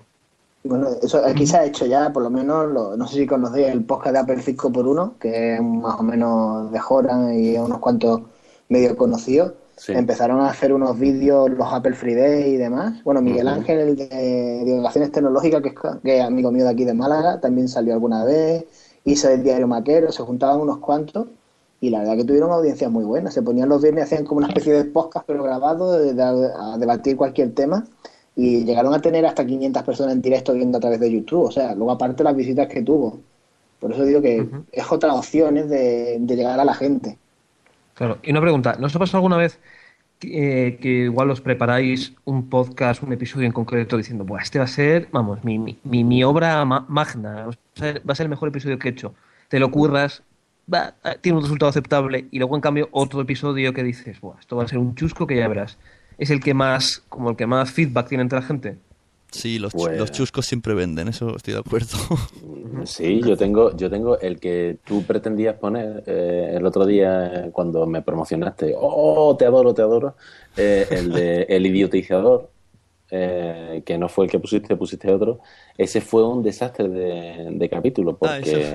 Bueno, 0.63 0.87
eso 1.01 1.21
aquí 1.25 1.45
se 1.45 1.57
ha 1.57 1.65
hecho 1.65 1.85
ya, 1.85 2.13
por 2.13 2.23
lo 2.23 2.29
menos, 2.29 2.71
lo- 2.71 2.95
no 2.95 3.05
sé 3.07 3.17
si 3.17 3.27
conocéis 3.27 3.67
el 3.67 3.83
podcast 3.83 4.13
de 4.13 4.19
Apple 4.19 4.37
5x1, 4.41 5.17
que 5.19 5.55
es 5.55 5.61
más 5.61 5.99
o 5.99 6.03
menos 6.03 6.71
de 6.71 6.79
Joran 6.79 7.37
y 7.37 7.57
unos 7.57 7.79
cuantos 7.79 8.21
medio 8.69 8.95
conocidos. 8.95 9.53
Sí. 9.75 9.91
Empezaron 9.91 10.39
a 10.39 10.49
hacer 10.49 10.71
unos 10.71 10.97
vídeos, 10.97 11.49
los 11.49 11.67
Apple 11.73 11.93
Free 11.95 12.13
Day 12.13 12.53
y 12.53 12.57
demás. 12.57 13.03
Bueno, 13.03 13.21
Miguel. 13.21 13.47
Ángel, 13.47 13.79
el 13.79 13.95
de 13.97 14.61
divulgaciones 14.63 15.11
tecnológicas, 15.11 15.61
que 15.61 15.69
es, 15.69 15.75
que 16.03 16.19
es 16.19 16.23
amigo 16.23 16.51
mío 16.51 16.63
de 16.63 16.69
aquí 16.71 16.85
de 16.85 16.93
Málaga, 16.93 17.41
también 17.41 17.67
salió 17.67 17.93
alguna 17.93 18.23
vez. 18.23 18.65
Hizo 19.03 19.29
el 19.29 19.43
diario 19.43 19.67
Maquero, 19.67 20.11
se 20.13 20.23
juntaban 20.23 20.61
unos 20.61 20.77
cuantos. 20.77 21.27
Y 21.83 21.89
la 21.89 21.99
verdad 21.99 22.15
que 22.15 22.23
tuvieron 22.23 22.49
audiencias 22.51 22.89
muy 22.89 23.03
buenas. 23.03 23.33
Se 23.33 23.41
ponían 23.41 23.67
los 23.67 23.81
viernes, 23.81 24.05
hacían 24.05 24.23
como 24.25 24.37
una 24.37 24.47
especie 24.47 24.71
de 24.71 24.85
podcast, 24.85 25.25
pero 25.27 25.43
grabado, 25.43 25.91
de- 25.99 26.13
de- 26.13 26.23
a 26.23 26.77
debatir 26.77 27.17
cualquier 27.17 27.53
tema. 27.53 27.83
Y 28.37 28.63
llegaron 28.63 28.93
a 28.93 29.01
tener 29.01 29.25
hasta 29.25 29.45
500 29.45 29.83
personas 29.83 30.13
en 30.13 30.21
directo 30.21 30.53
viendo 30.53 30.77
a 30.77 30.81
través 30.81 31.01
de 31.01 31.11
YouTube. 31.11 31.43
O 31.43 31.51
sea, 31.51 31.75
luego 31.75 31.91
aparte 31.91 32.23
las 32.23 32.35
visitas 32.37 32.67
que 32.69 32.81
tuvo. 32.83 33.19
Por 33.81 33.91
eso 33.91 34.05
digo 34.05 34.21
que 34.21 34.47
es 34.71 34.91
otra 34.93 35.13
opción 35.13 35.57
es 35.57 35.67
de, 35.69 36.17
de 36.21 36.35
llegar 36.37 36.57
a 36.57 36.63
la 36.63 36.73
gente. 36.73 37.17
Claro, 37.95 38.17
y 38.23 38.31
una 38.31 38.39
pregunta, 38.39 38.77
¿no 38.79 38.85
os 38.87 38.95
ha 38.95 38.99
pasado 38.99 39.17
alguna 39.17 39.35
vez 39.35 39.59
que, 40.19 40.67
eh, 40.67 40.77
que 40.77 40.87
igual 40.87 41.29
os 41.31 41.41
preparáis 41.41 42.13
un 42.23 42.49
podcast, 42.49 43.03
un 43.03 43.11
episodio 43.11 43.45
en 43.45 43.51
concreto 43.51 43.97
diciendo, 43.97 44.23
Buah, 44.23 44.41
este 44.41 44.57
va 44.57 44.65
a 44.65 44.69
ser, 44.69 45.09
vamos, 45.11 45.43
mi, 45.43 45.59
mi, 45.59 45.77
mi- 45.83 46.05
mi 46.05 46.23
obra 46.23 46.63
ma- 46.63 46.85
magna, 46.87 47.47
va 47.47 47.51
a, 47.51 47.79
ser, 47.79 47.99
va 48.07 48.13
a 48.13 48.15
ser 48.15 48.23
el 48.27 48.29
mejor 48.29 48.47
episodio 48.47 48.79
que 48.79 48.87
he 48.87 48.91
hecho? 48.91 49.13
Te 49.49 49.59
lo 49.59 49.69
curras, 49.69 50.23
va, 50.71 50.95
eh, 51.03 51.17
tiene 51.21 51.37
un 51.37 51.43
resultado 51.43 51.69
aceptable 51.69 52.27
y 52.31 52.37
luego 52.39 52.55
en 52.55 52.61
cambio 52.61 52.89
otro 52.91 53.21
episodio 53.21 53.73
que 53.73 53.83
dices, 53.83 54.19
Buah, 54.21 54.39
esto 54.39 54.55
va 54.57 54.63
a 54.63 54.67
ser 54.67 54.79
un 54.79 54.95
chusco 54.95 55.25
que 55.27 55.35
ya 55.37 55.47
verás. 55.47 55.77
Es 56.17 56.29
el 56.29 56.39
que 56.41 56.53
más, 56.53 57.03
como 57.09 57.31
el 57.31 57.35
que 57.35 57.47
más 57.47 57.71
feedback 57.71 58.07
tiene 58.09 58.21
entre 58.23 58.39
la 58.39 58.45
gente. 58.45 58.77
Sí, 59.31 59.57
los, 59.57 59.73
chu- 59.73 59.79
Pues- 59.79 59.97
los 59.97 60.11
chuscos 60.11 60.45
siempre 60.45 60.75
venden, 60.75 61.07
eso 61.07 61.35
estoy 61.35 61.53
de 61.55 61.59
acuerdo. 61.61 61.97
Sí, 62.85 63.21
yo 63.21 63.37
tengo, 63.37 63.75
yo 63.77 63.89
tengo 63.89 64.19
el 64.19 64.39
que 64.39 64.77
tú 64.85 65.03
pretendías 65.03 65.55
poner 65.55 66.03
eh, 66.05 66.53
el 66.57 66.65
otro 66.65 66.85
día 66.85 67.45
eh, 67.45 67.49
cuando 67.51 67.85
me 67.87 68.01
promocionaste. 68.01 68.73
Oh, 68.77 69.35
te 69.37 69.45
adoro, 69.45 69.73
te 69.73 69.81
adoro. 69.81 70.15
Eh, 70.57 70.85
el 70.91 71.11
de 71.13 71.43
El 71.49 71.65
idiotizador, 71.65 72.49
eh, 73.13 73.83
que 73.85 73.97
no 73.97 74.09
fue 74.09 74.25
el 74.25 74.31
que 74.31 74.39
pusiste, 74.39 74.75
pusiste 74.75 75.11
otro. 75.11 75.39
Ese 75.77 76.01
fue 76.01 76.27
un 76.27 76.43
desastre 76.43 76.89
de, 76.89 77.49
de 77.51 77.69
capítulo, 77.69 78.17
Ah, 78.21 78.39
porque, 78.41 78.73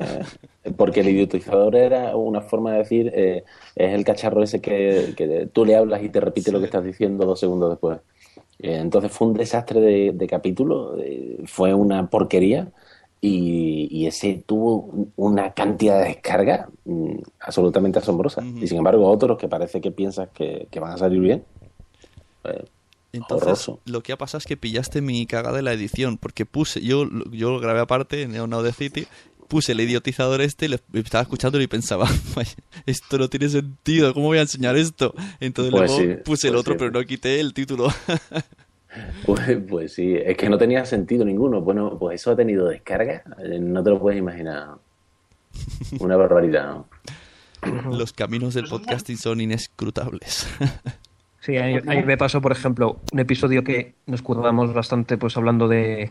porque 0.77 1.01
el 1.01 1.09
idiotizador 1.09 1.75
era 1.77 2.17
una 2.17 2.41
forma 2.43 2.73
de 2.73 2.79
decir, 2.79 3.11
eh, 3.15 3.45
es 3.77 3.93
el 3.95 4.05
cacharro 4.05 4.43
ese 4.43 4.61
que, 4.61 5.15
que 5.17 5.49
tú 5.53 5.65
le 5.65 5.77
hablas 5.77 6.03
y 6.03 6.09
te 6.11 6.21
repite 6.21 6.53
lo 6.53 6.61
que 6.61 6.67
estás 6.67 6.85
diciendo 6.85 7.27
dos 7.27 7.41
segundos 7.41 7.71
después. 7.71 7.99
Eh, 8.61 8.77
Entonces 8.79 9.13
fue 9.13 9.29
un 9.29 9.35
desastre 9.35 9.81
de, 9.81 10.13
de 10.15 10.27
capítulo, 10.27 10.97
eh, 11.01 11.39
fue 11.47 11.75
una 11.75 12.09
porquería 12.11 12.73
y, 13.21 13.89
y 13.91 14.07
ese 14.07 14.43
tuvo 14.47 15.11
una 15.17 15.53
cantidad 15.55 16.01
de 16.01 16.09
descarga 16.09 16.69
mm, 16.85 17.19
absolutamente 17.41 17.99
asombrosa. 18.01 18.43
Ujú. 18.43 18.59
Y 18.61 18.69
sin 18.69 18.79
embargo 18.79 19.09
otros 19.09 19.39
que 19.39 19.49
parece 19.49 19.81
que 19.81 19.91
piensas 19.93 20.31
que, 20.31 20.69
que 20.71 20.81
van 20.81 20.93
a 20.93 20.99
salir 20.99 21.21
bien, 21.21 21.45
eh, 22.45 22.65
Entonces, 23.13 23.43
Horroroso. 23.43 23.81
lo 23.87 24.03
que 24.03 24.13
ha 24.13 24.19
pasado 24.19 24.39
es 24.39 24.45
que 24.47 24.57
pillaste 24.57 25.01
mi 25.01 25.27
cagada 25.27 25.57
de 25.57 25.63
la 25.63 25.73
edición, 25.73 26.19
porque 26.19 26.45
puse, 26.47 26.81
yo, 26.83 27.09
yo 27.33 27.51
lo 27.51 27.61
grabé 27.61 27.81
aparte 27.81 28.23
en 28.23 28.33
Now 28.33 28.63
the 28.63 28.73
City, 28.73 29.07
puse 29.49 29.73
el 29.73 29.81
idiotizador 29.81 30.43
este, 30.43 30.67
y 30.67 30.69
lo- 30.69 30.79
estaba 30.93 31.23
escuchando 31.23 31.59
y 31.61 31.67
pensaba, 31.67 32.07
"Vaya, 32.37 32.53
esto 32.85 33.17
no 33.19 33.29
tiene 33.29 33.49
sentido, 33.49 34.13
¿cómo 34.13 34.27
voy 34.27 34.39
a 34.39 34.43
enseñar 34.43 34.77
esto? 34.77 35.15
Entonces 35.41 35.73
Pues 35.73 35.91
luego 35.91 36.15
sí, 36.17 36.23
puse 36.23 36.49
el 36.49 36.53
pues 36.55 36.61
otro, 36.61 36.75
sí. 36.75 36.79
pero 36.81 36.91
no 36.91 37.03
quité 37.07 37.41
el 37.41 37.55
título. 37.55 37.89
pues, 39.25 39.59
pues 39.69 39.93
sí, 39.95 40.15
es 40.15 40.37
que 40.37 40.49
no 40.51 40.59
tenía 40.59 40.85
sentido 40.85 41.25
ninguno. 41.25 41.61
Bueno, 41.63 41.97
pues 41.99 42.21
eso 42.21 42.31
ha 42.33 42.37
tenido 42.37 42.67
descarga, 42.69 43.23
eh, 43.43 43.59
no 43.59 43.83
te 43.83 43.91
lo 43.91 43.99
puedes 43.99 44.19
imaginar. 44.19 44.77
Una 46.01 46.17
barbaridad. 46.17 46.83
Los 47.91 48.13
caminos 48.13 48.53
del 48.55 48.67
podcasting 48.69 49.17
son 49.17 49.41
inescrutables. 49.41 50.47
Sí, 51.41 51.57
a 51.57 51.63
mí, 51.67 51.77
a 51.77 51.81
mí 51.81 52.03
me 52.03 52.17
pasó, 52.17 52.41
por 52.41 52.53
ejemplo, 52.53 52.99
un 53.13 53.21
episodio 53.21 53.63
que 53.65 53.95
nos 54.07 54.23
curramos 54.23 54.73
bastante, 54.75 55.17
pues 55.17 55.37
hablando 55.37 55.69
de 55.69 56.11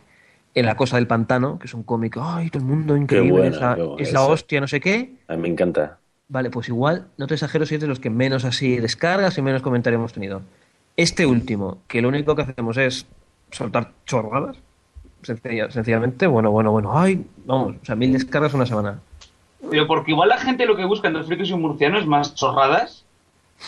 en 0.56 0.66
La 0.66 0.76
Cosa 0.76 0.96
del 0.96 1.06
Pantano, 1.06 1.60
que 1.60 1.68
es 1.68 1.74
un 1.74 1.84
cómic, 1.84 2.18
ay, 2.20 2.50
todo 2.50 2.64
el 2.64 2.70
mundo 2.70 2.96
increíble, 2.98 3.32
buena, 3.32 3.48
es, 3.50 3.62
la, 3.62 3.76
qué 3.76 3.82
buena 3.84 4.04
es 4.04 4.14
la 4.14 4.20
esa. 4.22 4.28
hostia, 4.30 4.62
no 4.62 4.68
sé 4.68 4.80
qué. 4.80 5.14
A 5.28 5.36
mí 5.36 5.42
me 5.44 5.48
encanta. 5.50 6.00
Vale, 6.30 6.50
pues 6.50 6.68
igual, 6.70 7.08
no 7.18 7.28
te 7.28 7.36
exagero 7.36 7.66
si 7.66 7.76
es 7.76 7.82
de 7.82 7.88
los 7.88 8.00
que 8.00 8.10
menos 8.10 8.44
así 8.46 8.78
descargas 8.78 9.38
y 9.38 9.42
menos 9.42 9.62
comentarios 9.62 10.00
hemos 10.00 10.14
tenido. 10.14 10.42
Este 10.96 11.26
último, 11.26 11.78
que 11.88 12.02
lo 12.02 12.08
único 12.10 12.36
que 12.36 12.42
hacemos 12.42 12.76
es 12.78 13.06
soltar 13.52 13.92
chorradas, 14.06 14.58
sencilla- 15.24 15.70
sencillamente, 15.70 16.26
bueno, 16.26 16.50
bueno, 16.52 16.72
bueno, 16.72 16.98
ay, 16.98 17.26
vamos, 17.46 17.76
o 17.82 17.86
sea, 17.86 17.96
mil 17.96 18.14
descargas 18.14 18.54
una 18.54 18.66
semana. 18.66 19.00
Pero 19.70 19.86
porque 19.88 20.12
igual 20.12 20.30
la 20.30 20.38
gente 20.38 20.66
lo 20.66 20.76
que 20.76 20.86
busca 20.86 21.08
en 21.10 21.14
los 21.16 21.28
frikis 21.28 21.50
y 21.50 21.54
un 21.54 21.62
murciano 21.62 22.00
es 22.00 22.06
más 22.08 22.34
chorradas 22.36 23.06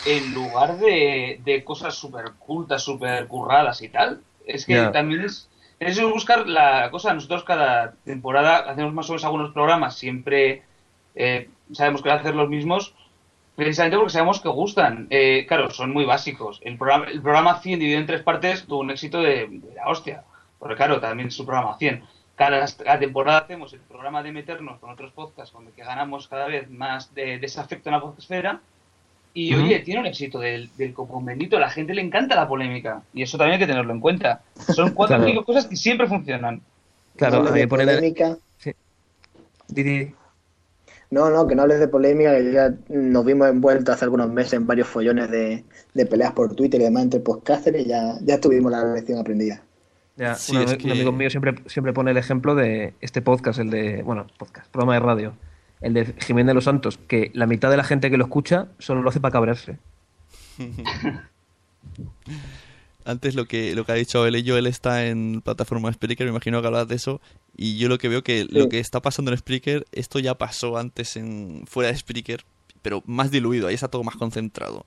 en 0.06 0.34
lugar 0.34 0.78
de, 0.78 1.40
de 1.44 1.64
cosas 1.64 1.94
súper 1.94 2.32
cultas, 2.38 2.82
súper 2.82 3.26
curradas 3.26 3.82
y 3.82 3.88
tal. 3.88 4.22
Es 4.46 4.66
que 4.66 4.76
también 4.92 5.22
es, 5.22 5.48
es 5.78 6.00
buscar 6.02 6.46
la 6.46 6.90
cosa. 6.90 7.14
Nosotros 7.14 7.44
cada 7.44 7.92
temporada 8.04 8.70
hacemos 8.70 8.92
más 8.92 9.08
o 9.08 9.12
menos 9.12 9.24
algunos 9.24 9.52
programas, 9.52 9.96
siempre 9.96 10.62
eh, 11.14 11.48
sabemos 11.72 12.02
que 12.02 12.08
van 12.08 12.18
a 12.18 12.20
hacer 12.20 12.34
los 12.34 12.48
mismos, 12.48 12.94
precisamente 13.56 13.96
porque 13.96 14.12
sabemos 14.12 14.40
que 14.40 14.48
gustan. 14.48 15.06
Eh, 15.10 15.44
claro, 15.46 15.70
son 15.70 15.92
muy 15.92 16.04
básicos. 16.04 16.60
El 16.62 16.76
programa, 16.78 17.06
el 17.06 17.22
programa 17.22 17.60
100 17.60 17.78
dividido 17.78 18.00
en 18.00 18.06
tres 18.06 18.22
partes 18.22 18.66
tuvo 18.66 18.80
un 18.80 18.90
éxito 18.90 19.20
de, 19.20 19.46
de 19.48 19.74
la 19.74 19.88
hostia. 19.88 20.24
Porque 20.58 20.76
claro, 20.76 21.00
también 21.00 21.28
es 21.28 21.34
su 21.34 21.46
programa 21.46 21.76
100. 21.78 22.04
Cada, 22.36 22.66
cada 22.66 22.98
temporada 22.98 23.38
hacemos 23.40 23.72
el 23.72 23.80
programa 23.80 24.22
de 24.22 24.32
meternos 24.32 24.78
con 24.78 24.90
otros 24.90 25.12
podcasts, 25.12 25.52
con 25.52 25.66
el 25.66 25.72
que 25.72 25.84
ganamos 25.84 26.28
cada 26.28 26.46
vez 26.46 26.70
más 26.70 27.14
de, 27.14 27.38
desafecto 27.38 27.88
en 27.88 27.94
la 27.94 28.00
podcastfera. 28.00 28.60
Y 29.32 29.54
oye, 29.54 29.78
tiene 29.80 30.00
un 30.00 30.06
éxito 30.06 30.40
del, 30.40 30.68
del 30.76 30.92
copón 30.92 31.24
bendito. 31.24 31.56
A 31.56 31.60
la 31.60 31.70
gente 31.70 31.94
le 31.94 32.02
encanta 32.02 32.34
la 32.34 32.48
polémica. 32.48 33.02
Y 33.14 33.22
eso 33.22 33.38
también 33.38 33.54
hay 33.54 33.58
que 33.60 33.66
tenerlo 33.70 33.92
en 33.92 34.00
cuenta. 34.00 34.42
Son 34.74 34.90
cuatro 34.94 35.16
o 35.16 35.18
Claro. 35.18 35.30
cinco 35.32 35.44
cosas 35.44 35.66
que 35.66 35.76
siempre 35.76 36.06
funcionan. 36.08 36.60
Claro, 37.16 37.42
no 37.44 37.54
la- 37.54 37.66
polémica. 37.68 38.36
Di. 39.68 40.12
No, 41.10 41.28
no, 41.30 41.46
que 41.46 41.54
no 41.56 41.62
hables 41.62 41.80
de 41.80 41.88
polémica, 41.88 42.36
que 42.36 42.52
ya 42.52 42.72
nos 42.88 43.24
vimos 43.24 43.48
envueltos 43.48 43.94
hace 43.94 44.04
algunos 44.04 44.30
meses 44.30 44.52
en 44.54 44.66
varios 44.66 44.86
follones 44.88 45.28
de, 45.30 45.64
de 45.94 46.06
peleas 46.06 46.32
por 46.32 46.54
Twitter 46.54 46.80
y 46.80 46.84
demás 46.84 47.04
entre 47.04 47.18
podcasters 47.20 47.80
y 47.80 47.84
ya, 47.86 48.14
ya 48.22 48.40
tuvimos 48.40 48.70
la 48.70 48.84
lección 48.94 49.18
aprendida. 49.18 49.60
Ya, 50.16 50.34
Sí, 50.36 50.56
un, 50.56 50.62
es 50.62 50.84
un 50.84 50.90
amigo 50.92 51.10
mío 51.12 51.28
siempre, 51.30 51.54
siempre 51.66 51.92
pone 51.92 52.12
el 52.12 52.16
ejemplo 52.16 52.54
de 52.54 52.94
este 53.00 53.22
podcast, 53.22 53.58
el 53.58 53.70
de, 53.70 54.02
bueno, 54.02 54.26
podcast, 54.38 54.70
programa 54.70 54.94
de 54.94 55.00
radio, 55.00 55.32
el 55.80 55.94
de 55.94 56.14
Jiménez 56.20 56.48
de 56.48 56.54
los 56.54 56.64
Santos, 56.64 56.98
que 57.08 57.30
la 57.34 57.46
mitad 57.46 57.70
de 57.70 57.76
la 57.76 57.84
gente 57.84 58.10
que 58.10 58.18
lo 58.18 58.24
escucha 58.24 58.68
solo 58.78 59.02
lo 59.02 59.10
hace 59.10 59.20
para 59.20 59.32
cabrearse. 59.32 59.78
Antes 63.04 63.34
lo 63.34 63.46
que, 63.46 63.74
lo 63.74 63.84
que 63.84 63.92
ha 63.92 63.94
dicho 63.94 64.26
él 64.26 64.36
y 64.36 64.42
yo, 64.42 64.58
él 64.58 64.66
está 64.66 65.06
en 65.06 65.40
plataforma 65.40 65.92
Spreaker, 65.92 66.26
me 66.26 66.32
imagino 66.32 66.60
que 66.60 66.66
hablas 66.66 66.86
de 66.86 66.96
eso. 66.96 67.20
Y 67.56 67.78
yo 67.78 67.88
lo 67.88 67.98
que 67.98 68.08
veo 68.08 68.22
que 68.22 68.44
lo 68.44 68.68
que 68.68 68.78
está 68.78 69.00
pasando 69.00 69.30
en 69.30 69.38
Spreaker, 69.38 69.86
esto 69.92 70.18
ya 70.18 70.36
pasó 70.36 70.76
antes 70.76 71.16
en 71.16 71.64
fuera 71.66 71.90
de 71.90 71.96
Spreaker, 71.96 72.44
pero 72.82 73.02
más 73.06 73.30
diluido, 73.30 73.68
ahí 73.68 73.74
está 73.74 73.88
todo 73.88 74.04
más 74.04 74.16
concentrado. 74.16 74.84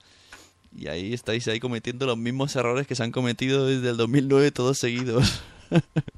Y 0.75 0.87
ahí 0.87 1.13
estáis 1.13 1.47
ahí 1.47 1.59
cometiendo 1.59 2.05
los 2.05 2.17
mismos 2.17 2.55
errores 2.55 2.87
que 2.87 2.95
se 2.95 3.03
han 3.03 3.11
cometido 3.11 3.67
desde 3.67 3.89
el 3.89 3.97
2009 3.97 4.51
todos 4.51 4.77
seguidos. 4.77 5.43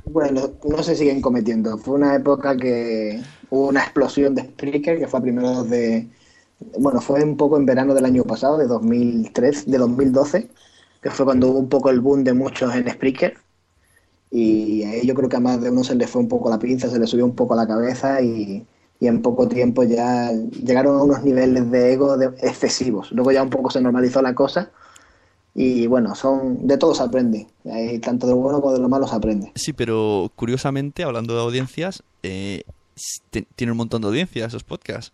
Bueno, 0.05 0.53
no 0.63 0.83
se 0.83 0.95
siguen 0.95 1.21
cometiendo. 1.21 1.77
Fue 1.77 1.95
una 1.95 2.15
época 2.15 2.55
que 2.57 3.21
hubo 3.49 3.67
una 3.69 3.81
explosión 3.83 4.35
de 4.35 4.43
Spreaker, 4.43 4.99
que 4.99 5.07
fue 5.07 5.19
a 5.19 5.23
primeros 5.23 5.69
de... 5.69 6.09
Bueno, 6.79 7.01
fue 7.01 7.23
un 7.23 7.35
poco 7.37 7.57
en 7.57 7.65
verano 7.65 7.93
del 7.93 8.05
año 8.05 8.23
pasado, 8.23 8.57
de 8.57 8.67
2003, 8.67 9.69
de 9.69 9.77
2012, 9.77 10.49
que 11.01 11.09
fue 11.11 11.25
cuando 11.25 11.49
hubo 11.49 11.59
un 11.59 11.69
poco 11.69 11.89
el 11.89 11.99
boom 12.01 12.23
de 12.23 12.33
muchos 12.33 12.73
en 12.75 12.89
Spreaker. 12.89 13.37
Y 14.31 14.83
ahí 14.83 15.07
yo 15.07 15.15
creo 15.15 15.29
que 15.29 15.37
a 15.37 15.39
más 15.41 15.61
de 15.61 15.69
uno 15.71 15.83
se 15.83 15.95
le 15.95 16.07
fue 16.07 16.21
un 16.21 16.29
poco 16.29 16.49
la 16.49 16.59
pinza, 16.59 16.89
se 16.89 16.99
le 16.99 17.07
subió 17.07 17.25
un 17.25 17.35
poco 17.35 17.55
la 17.55 17.67
cabeza 17.67 18.21
y, 18.21 18.65
y 18.99 19.07
en 19.07 19.21
poco 19.21 19.47
tiempo 19.49 19.83
ya 19.83 20.31
llegaron 20.33 20.97
a 20.99 21.03
unos 21.03 21.23
niveles 21.23 21.71
de 21.71 21.93
ego 21.93 22.17
de- 22.17 22.27
excesivos. 22.41 23.11
Luego 23.13 23.31
ya 23.31 23.43
un 23.43 23.49
poco 23.51 23.71
se 23.71 23.81
normalizó 23.81 24.21
la 24.21 24.35
cosa 24.35 24.71
y 25.57 25.87
bueno, 25.87 26.13
son 26.15 26.67
de 26.67 26.77
todo 26.77 26.93
se 26.93 27.01
aprende. 27.03 27.47
Ahí 27.71 27.97
tanto 27.99 28.27
de 28.27 28.33
lo 28.33 28.39
bueno 28.39 28.61
como 28.61 28.73
de 28.73 28.79
lo 28.79 28.89
malo 28.89 29.07
se 29.07 29.15
aprende. 29.15 29.51
Sí, 29.55 29.71
pero 29.73 30.29
curiosamente, 30.35 31.03
hablando 31.03 31.33
de 31.33 31.41
audiencias, 31.41 32.03
eh, 32.23 32.63
tiene 33.55 33.71
un 33.71 33.77
montón 33.77 34.01
de 34.01 34.07
audiencias 34.09 34.49
esos 34.49 34.63
podcasts. 34.63 35.11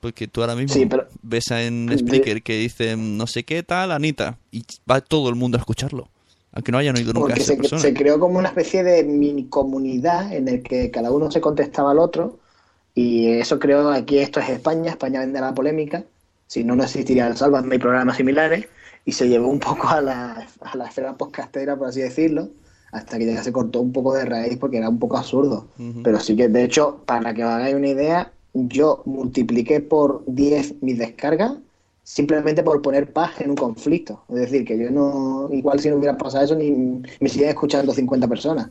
Porque 0.00 0.28
tú 0.28 0.40
ahora 0.42 0.54
mismo 0.54 0.74
Sí, 0.74 0.86
pero- 0.86 1.06
ves 1.22 1.50
en 1.50 1.90
Spreaker 1.98 2.42
que 2.42 2.58
dicen 2.58 3.16
no 3.16 3.26
sé 3.26 3.44
qué 3.44 3.62
tal, 3.62 3.90
Anita, 3.90 4.38
y 4.52 4.62
va 4.90 5.00
todo 5.00 5.28
el 5.30 5.34
mundo 5.34 5.56
a 5.56 5.60
escucharlo. 5.60 6.08
Aunque 6.52 6.70
no 6.70 6.78
hayan 6.78 6.94
oído 6.96 7.12
nunca 7.12 7.26
a 7.26 7.28
Porque 7.30 7.42
esa 7.42 7.52
se, 7.52 7.56
persona. 7.56 7.80
se 7.82 7.94
creó 7.94 8.20
como 8.20 8.38
una 8.38 8.48
especie 8.48 8.84
de 8.84 9.02
mini 9.02 9.46
comunidad 9.46 10.32
en 10.32 10.46
el 10.46 10.62
que 10.62 10.90
cada 10.92 11.10
uno 11.10 11.30
se 11.32 11.40
contestaba 11.40 11.90
al 11.90 11.98
otro 11.98 12.38
y 12.94 13.28
eso 13.32 13.58
creó 13.58 13.90
aquí, 13.90 14.18
esto 14.18 14.38
es 14.38 14.48
España, 14.50 14.90
España 14.90 15.18
vende 15.20 15.40
la 15.40 15.52
polémica, 15.54 16.04
si 16.46 16.62
no, 16.62 16.76
no 16.76 16.84
existiría 16.84 17.26
el 17.26 17.36
Sálvame 17.36 17.74
y 17.74 17.78
programas 17.80 18.18
similares 18.18 18.68
y 19.04 19.12
se 19.12 19.28
llevó 19.28 19.48
un 19.48 19.60
poco 19.60 19.88
a 19.88 20.00
la, 20.00 20.46
a 20.60 20.76
la 20.76 20.86
esfera 20.86 21.16
podcastera, 21.16 21.76
por 21.76 21.88
así 21.88 22.00
decirlo, 22.00 22.48
hasta 22.92 23.18
que 23.18 23.26
ya 23.26 23.42
se 23.42 23.52
cortó 23.52 23.80
un 23.80 23.92
poco 23.92 24.14
de 24.14 24.24
raíz 24.24 24.56
porque 24.58 24.78
era 24.78 24.88
un 24.88 24.98
poco 24.98 25.16
absurdo. 25.16 25.66
Pero 26.02 26.20
sí 26.20 26.36
que, 26.36 26.48
de 26.48 26.64
hecho, 26.64 27.02
para 27.04 27.34
que 27.34 27.44
os 27.44 27.50
hagáis 27.50 27.74
una 27.74 27.88
idea, 27.88 28.32
yo 28.54 29.02
multipliqué 29.04 29.80
por 29.80 30.22
10 30.26 30.82
mis 30.82 30.98
descargas 30.98 31.54
simplemente 32.04 32.62
por 32.62 32.80
poner 32.82 33.12
paz 33.12 33.40
en 33.40 33.50
un 33.50 33.56
conflicto. 33.56 34.22
Es 34.28 34.36
decir, 34.36 34.64
que 34.64 34.78
yo 34.78 34.90
no, 34.90 35.48
igual 35.50 35.80
si 35.80 35.88
no 35.88 35.96
hubiera 35.96 36.16
pasado 36.16 36.44
eso, 36.44 36.54
ni 36.54 37.02
me 37.18 37.28
siguen 37.28 37.48
escuchando 37.48 37.92
50 37.92 38.28
personas. 38.28 38.68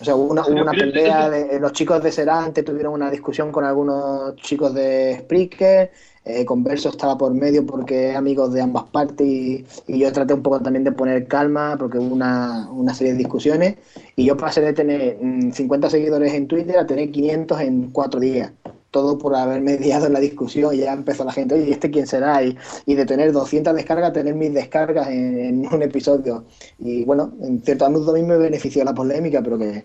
O 0.00 0.04
sea, 0.04 0.14
hubo 0.14 0.30
una, 0.30 0.46
hubo 0.46 0.62
una 0.62 0.72
pelea, 0.72 1.30
de, 1.30 1.58
los 1.58 1.72
chicos 1.72 2.02
de 2.02 2.12
Serante 2.12 2.62
tuvieron 2.62 2.92
una 2.92 3.10
discusión 3.10 3.50
con 3.50 3.64
algunos 3.64 4.36
chicos 4.36 4.74
de 4.74 5.18
Spreaker, 5.20 5.90
eh, 6.28 6.44
Converso 6.44 6.90
estaba 6.90 7.16
por 7.16 7.32
medio 7.32 7.64
porque 7.64 8.14
amigos 8.14 8.52
de 8.52 8.60
ambas 8.60 8.84
partes 8.84 9.26
y, 9.26 9.64
yo 9.86 10.12
traté 10.12 10.34
un 10.34 10.42
poco 10.42 10.60
también 10.60 10.84
de 10.84 10.92
poner 10.92 11.26
calma 11.26 11.76
porque 11.78 11.98
hubo 11.98 12.14
una, 12.14 12.68
una 12.70 12.94
serie 12.94 13.12
de 13.12 13.18
discusiones 13.18 13.76
y 14.14 14.24
yo 14.26 14.36
pasé 14.36 14.60
de 14.60 14.74
tener 14.74 15.18
mm, 15.20 15.52
50 15.52 15.90
seguidores 15.90 16.34
en 16.34 16.46
Twitter 16.46 16.78
a 16.78 16.86
tener 16.86 17.10
500 17.10 17.60
en 17.62 17.90
cuatro 17.90 18.20
días. 18.20 18.52
Todo 18.90 19.18
por 19.18 19.34
haber 19.36 19.60
mediado 19.62 20.06
en 20.06 20.12
la 20.12 20.20
discusión 20.20 20.74
y 20.74 20.78
ya 20.78 20.92
empezó 20.92 21.24
la 21.24 21.32
gente, 21.32 21.54
oye, 21.54 21.68
¿y 21.68 21.72
este 21.72 21.90
quién 21.90 22.06
será? 22.06 22.42
Y, 22.42 22.56
de 22.86 23.06
tener 23.06 23.32
200 23.32 23.74
descargas 23.74 24.12
tener 24.12 24.34
mis 24.34 24.52
descargas 24.52 25.08
en, 25.08 25.66
un 25.72 25.82
episodio. 25.82 26.44
Y 26.78 27.04
bueno, 27.04 27.32
en 27.42 27.62
cierto 27.62 27.90
modo 27.90 28.12
a 28.12 28.14
mí 28.14 28.22
me 28.22 28.36
benefició 28.38 28.84
la 28.84 28.94
polémica, 28.94 29.42
pero 29.42 29.58
que, 29.58 29.84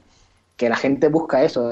que 0.57 0.69
la 0.69 0.75
gente 0.77 1.07
busca 1.09 1.43
eso. 1.43 1.69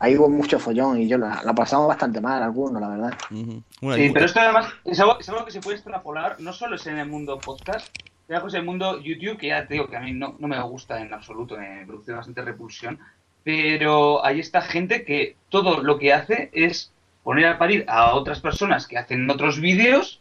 Ahí 0.00 0.16
hubo 0.16 0.28
mucho 0.28 0.60
follón 0.60 1.00
y 1.00 1.08
yo 1.08 1.18
la, 1.18 1.42
la 1.44 1.54
pasamos 1.54 1.88
bastante 1.88 2.20
mal 2.20 2.42
algunos, 2.42 2.80
la 2.80 2.88
verdad. 2.88 3.14
Bueno, 3.30 3.96
Sí, 3.96 4.10
pero 4.12 4.26
esto 4.26 4.40
además 4.40 4.72
es 4.84 5.00
algo, 5.00 5.18
es 5.18 5.28
algo 5.28 5.44
que 5.44 5.50
se 5.50 5.60
puede 5.60 5.76
extrapolar, 5.76 6.36
no 6.40 6.52
solo 6.52 6.76
es 6.76 6.86
en 6.86 6.98
el 6.98 7.08
mundo 7.08 7.38
podcast, 7.38 7.88
es 8.28 8.54
en 8.54 8.60
el 8.60 8.64
mundo 8.64 9.00
YouTube, 9.00 9.38
que 9.38 9.48
ya 9.48 9.66
te 9.66 9.74
digo 9.74 9.88
que 9.88 9.96
a 9.96 10.00
mí 10.00 10.12
no, 10.12 10.36
no 10.38 10.46
me 10.46 10.60
gusta 10.62 11.00
en 11.00 11.12
absoluto, 11.12 11.56
me 11.56 11.84
produce 11.84 12.12
bastante 12.12 12.42
repulsión, 12.42 12.98
pero 13.42 14.24
hay 14.24 14.38
esta 14.38 14.60
gente 14.60 15.04
que 15.04 15.36
todo 15.48 15.82
lo 15.82 15.98
que 15.98 16.12
hace 16.12 16.50
es 16.52 16.92
poner 17.24 17.46
a 17.46 17.58
parir 17.58 17.84
a 17.88 18.14
otras 18.14 18.40
personas 18.40 18.86
que 18.86 18.98
hacen 18.98 19.28
otros 19.28 19.60
vídeos 19.60 20.20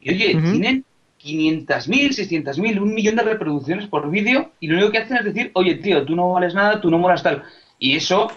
y 0.00 0.10
oye, 0.10 0.36
Ujú. 0.36 0.52
tienen 0.52 0.84
500.000, 1.20 2.12
600.000, 2.12 2.80
un 2.80 2.94
millón 2.94 3.16
de 3.16 3.22
reproducciones 3.22 3.88
por 3.88 4.08
vídeo 4.10 4.52
y 4.60 4.68
lo 4.68 4.76
único 4.76 4.92
que 4.92 4.98
hacen 4.98 5.16
es 5.16 5.24
decir, 5.24 5.50
oye 5.54 5.74
tío, 5.76 6.04
tú 6.04 6.14
no 6.14 6.32
vales 6.32 6.54
nada, 6.54 6.80
tú 6.80 6.90
no 6.90 6.98
molas 6.98 7.22
tal. 7.22 7.42
Y 7.80 7.96
eso 7.96 8.28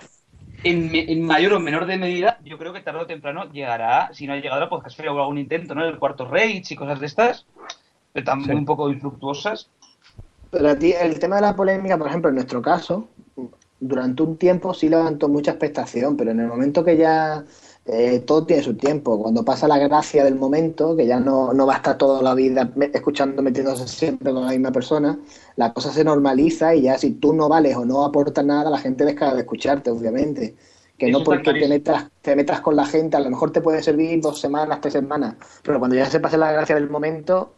en, 0.64 0.92
en 0.94 1.26
mayor 1.26 1.54
o 1.54 1.60
menor 1.60 1.86
de 1.86 1.98
medida, 1.98 2.40
yo 2.44 2.58
creo 2.58 2.74
que 2.74 2.82
tarde 2.82 3.00
o 3.02 3.06
temprano 3.08 3.52
llegará, 3.52 4.10
si 4.14 4.28
no 4.28 4.34
ha 4.34 4.38
llegado 4.38 4.64
a 4.64 4.70
Podcastfera 4.70 5.12
o 5.14 5.20
algún 5.20 5.38
intento, 5.38 5.76
¿no? 5.76 5.86
El 5.86 5.98
cuarto 5.98 6.26
Rage 6.26 6.64
y 6.70 6.76
cosas 6.76 7.00
de 7.00 7.06
estas, 7.08 7.46
pero 8.14 8.26
también 8.26 8.52
Sí. 8.52 8.58
un 8.58 8.66
poco 8.66 8.90
infructuosas. 8.90 9.70
Pero 10.50 10.70
a 10.70 10.76
ti, 10.76 10.92
el 10.92 11.18
tema 11.20 11.38
de 11.38 11.42
la 11.44 11.56
polémica, 11.56 11.98
por 11.98 12.08
ejemplo, 12.08 12.30
en 12.30 12.36
nuestro 12.36 12.62
caso, 12.62 13.08
durante 13.80 14.22
un 14.22 14.38
tiempo 14.38 14.74
sí 14.74 14.90
levantó 14.90 15.30
mucha 15.30 15.52
expectación, 15.52 16.18
pero 16.18 16.32
en 16.32 16.42
el 16.42 16.48
momento 16.48 16.84
que 16.84 16.98
ya 16.98 17.44
eh, 17.86 18.20
todo 18.20 18.46
tiene 18.46 18.64
su 18.64 18.76
tiempo, 18.78 19.22
cuando 19.22 19.44
pasa 19.44 19.68
la 19.68 19.78
gracia 19.80 20.24
del 20.24 20.36
momento, 20.36 20.96
que 20.96 21.08
ya 21.08 21.20
no, 21.20 21.54
no 21.54 21.66
va 21.66 21.74
a 21.74 21.78
estar 21.78 21.98
toda 21.98 22.22
la 22.22 22.34
vida 22.36 22.72
escuchando, 22.94 23.42
metiéndose 23.42 23.88
siempre 23.88 24.32
con 24.34 24.46
la 24.46 24.52
misma 24.52 24.72
persona, 24.72 25.20
la 25.56 25.74
cosa 25.74 25.92
se 25.92 26.04
normaliza 26.04 26.76
y 26.76 26.84
ya 26.84 26.98
si 26.98 27.12
tú 27.14 27.34
no 27.34 27.50
vales 27.50 27.76
o 27.76 27.86
no 27.86 28.06
aportas 28.06 28.46
nada, 28.46 28.70
la 28.70 28.78
gente 28.80 29.04
deja 29.06 29.34
de 29.34 29.42
escucharte, 29.42 29.90
obviamente. 29.92 30.56
Que 30.98 31.10
Eso 31.10 31.20
no 31.20 31.24
porque 31.24 31.54
te 31.56 31.68
metas, 31.68 32.12
te 32.22 32.36
metas 32.36 32.62
con 32.62 32.76
la 32.76 32.86
gente, 32.86 33.18
a 33.18 33.20
lo 33.20 33.30
mejor 33.32 33.52
te 33.52 33.62
puede 33.62 33.82
servir 33.82 34.22
dos 34.22 34.40
semanas, 34.40 34.80
tres 34.82 34.94
semanas, 34.94 35.36
pero 35.64 35.80
cuando 35.80 35.96
ya 35.96 36.06
se 36.06 36.20
pase 36.20 36.38
la 36.38 36.52
gracia 36.52 36.76
del 36.76 36.90
momento, 36.90 37.54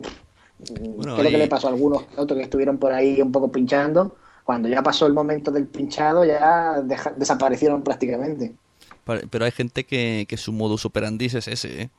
Bueno, 0.95 1.13
creo 1.13 1.31
que 1.31 1.37
le 1.37 1.47
pasó 1.47 1.67
a 1.67 1.71
algunos 1.71 2.03
otros 2.17 2.37
que 2.37 2.43
estuvieron 2.43 2.77
por 2.79 2.93
ahí 2.93 3.21
un 3.21 3.31
poco 3.31 3.51
pinchando. 3.51 4.15
Cuando 4.43 4.67
ya 4.69 4.83
pasó 4.83 5.05
el 5.07 5.13
momento 5.13 5.51
del 5.51 5.67
pinchado, 5.67 6.25
ya 6.25 6.81
deja- 6.81 7.11
desaparecieron 7.17 7.83
prácticamente. 7.83 8.57
Pero 9.05 9.45
hay 9.45 9.51
gente 9.51 9.83
que, 9.85 10.25
que 10.27 10.37
su 10.37 10.53
modus 10.53 10.85
operandi 10.85 11.25
es 11.25 11.35
ese, 11.35 11.81
¿eh? 11.81 11.89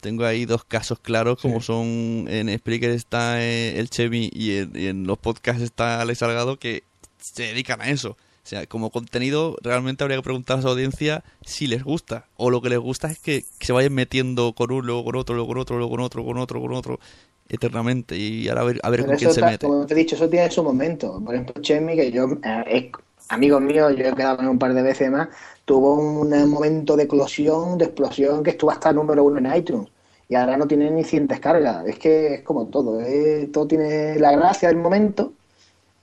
Tengo 0.00 0.24
ahí 0.24 0.44
dos 0.44 0.64
casos 0.64 0.98
claros, 1.00 1.40
como 1.40 1.60
son 1.60 2.26
en 2.28 2.56
Spreaker 2.58 2.90
está 2.90 3.42
eh, 3.42 3.78
el 3.78 3.88
Chevy 3.88 4.30
y 4.32 4.58
en, 4.58 4.72
y 4.74 4.86
en 4.86 5.06
los 5.06 5.18
podcasts 5.18 5.62
está 5.62 6.00
Alex 6.00 6.18
Salgado, 6.18 6.58
que 6.58 6.82
se 7.18 7.44
dedican 7.44 7.80
a 7.80 7.88
eso. 7.88 8.10
O 8.10 8.48
sea, 8.48 8.64
como 8.66 8.90
contenido, 8.90 9.56
realmente 9.60 10.04
habría 10.04 10.18
que 10.18 10.22
preguntar 10.22 10.60
a 10.60 10.62
su 10.62 10.68
audiencia 10.68 11.24
si 11.44 11.66
les 11.66 11.82
gusta. 11.82 12.26
O 12.36 12.50
lo 12.50 12.62
que 12.62 12.68
les 12.68 12.78
gusta 12.78 13.10
es 13.10 13.18
que, 13.18 13.44
que 13.58 13.66
se 13.66 13.72
vayan 13.72 13.92
metiendo 13.92 14.52
con 14.52 14.70
uno, 14.70 14.82
luego 14.82 15.04
con 15.04 15.16
otro, 15.16 15.34
luego 15.34 15.48
con 15.48 15.58
otro, 15.58 15.76
luego 15.78 15.90
con 15.90 16.00
otro, 16.00 16.24
con 16.24 16.38
otro, 16.38 16.60
con 16.60 16.72
otro, 16.74 17.00
eternamente. 17.48 18.16
Y 18.16 18.48
ahora 18.48 18.60
a 18.60 18.64
ver, 18.64 18.80
a 18.84 18.90
ver 18.90 19.00
Pero 19.00 19.10
con 19.10 19.18
quién 19.18 19.32
se 19.32 19.42
mete. 19.42 19.66
como 19.66 19.84
te 19.84 19.94
he 19.94 19.96
dicho, 19.96 20.14
eso 20.14 20.28
tiene 20.28 20.48
su 20.52 20.62
momento. 20.62 21.20
Por 21.24 21.34
ejemplo, 21.34 21.60
Chemi, 21.60 21.96
que 21.96 22.12
yo 22.12 22.38
eh, 22.44 22.92
amigos 23.30 23.60
míos, 23.62 23.92
yo 23.96 24.04
he 24.04 24.14
quedado 24.14 24.36
con 24.36 24.46
un 24.46 24.58
par 24.60 24.74
de 24.74 24.82
veces 24.82 25.10
más, 25.10 25.28
tuvo 25.66 25.94
un, 25.96 26.30
momento 26.48 26.96
de 26.96 27.02
eclosión, 27.02 27.76
de 27.76 27.86
explosión, 27.86 28.42
que 28.42 28.50
estuvo 28.50 28.70
hasta 28.70 28.92
número 28.92 29.24
uno 29.24 29.38
en 29.38 29.54
iTunes. 29.54 29.88
Y 30.28 30.34
ahora 30.34 30.56
no 30.56 30.66
tiene 30.66 30.90
ni 30.90 31.04
100 31.04 31.26
descargas. 31.26 31.86
Es 31.86 31.98
que 31.98 32.34
es 32.34 32.42
como 32.42 32.66
todo. 32.66 33.00
¿eh? 33.00 33.50
Todo 33.52 33.66
tiene 33.66 34.18
la 34.18 34.32
gracia 34.32 34.68
del 34.68 34.78
momento 34.78 35.32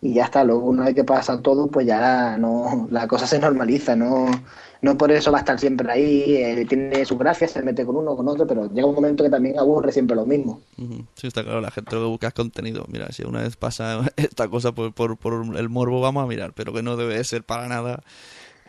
y 0.01 0.13
ya 0.13 0.25
está. 0.25 0.43
Luego, 0.43 0.65
una 0.65 0.85
vez 0.85 0.95
que 0.95 1.03
pasa 1.03 1.41
todo, 1.41 1.67
pues 1.67 1.87
ya 1.87 2.37
no 2.37 2.87
la 2.91 3.07
cosa 3.07 3.25
se 3.25 3.39
normaliza. 3.39 3.95
No, 3.95 4.25
no 4.81 4.97
por 4.97 5.11
eso 5.11 5.31
va 5.31 5.39
a 5.39 5.41
estar 5.41 5.59
siempre 5.59 5.91
ahí. 5.91 6.35
Eh, 6.35 6.65
tiene 6.67 7.03
su 7.05 7.17
gracia, 7.17 7.47
se 7.47 7.61
mete 7.61 7.85
con 7.85 7.95
uno, 7.95 8.15
con 8.15 8.27
otro, 8.27 8.45
pero 8.45 8.69
llega 8.69 8.87
un 8.87 8.95
momento 8.95 9.23
que 9.23 9.29
también 9.29 9.59
aburre 9.59 9.91
siempre 9.91 10.15
lo 10.15 10.25
mismo. 10.25 10.61
Sí, 11.15 11.27
está 11.27 11.43
claro. 11.43 11.61
La 11.61 11.71
gente 11.71 11.95
lo 11.95 12.01
que 12.01 12.07
busca 12.07 12.27
es 12.27 12.33
contenido. 12.33 12.85
Mira, 12.89 13.11
si 13.11 13.23
una 13.23 13.41
vez 13.41 13.55
pasa 13.55 14.01
esta 14.17 14.49
cosa 14.49 14.73
por, 14.73 14.93
por, 14.93 15.17
por 15.17 15.57
el 15.57 15.69
morbo, 15.69 16.01
vamos 16.01 16.23
a 16.23 16.27
mirar, 16.27 16.53
pero 16.53 16.73
que 16.73 16.83
no 16.83 16.97
debe 16.97 17.21
ser 17.23 17.43
para 17.43 17.67
nada 17.67 18.03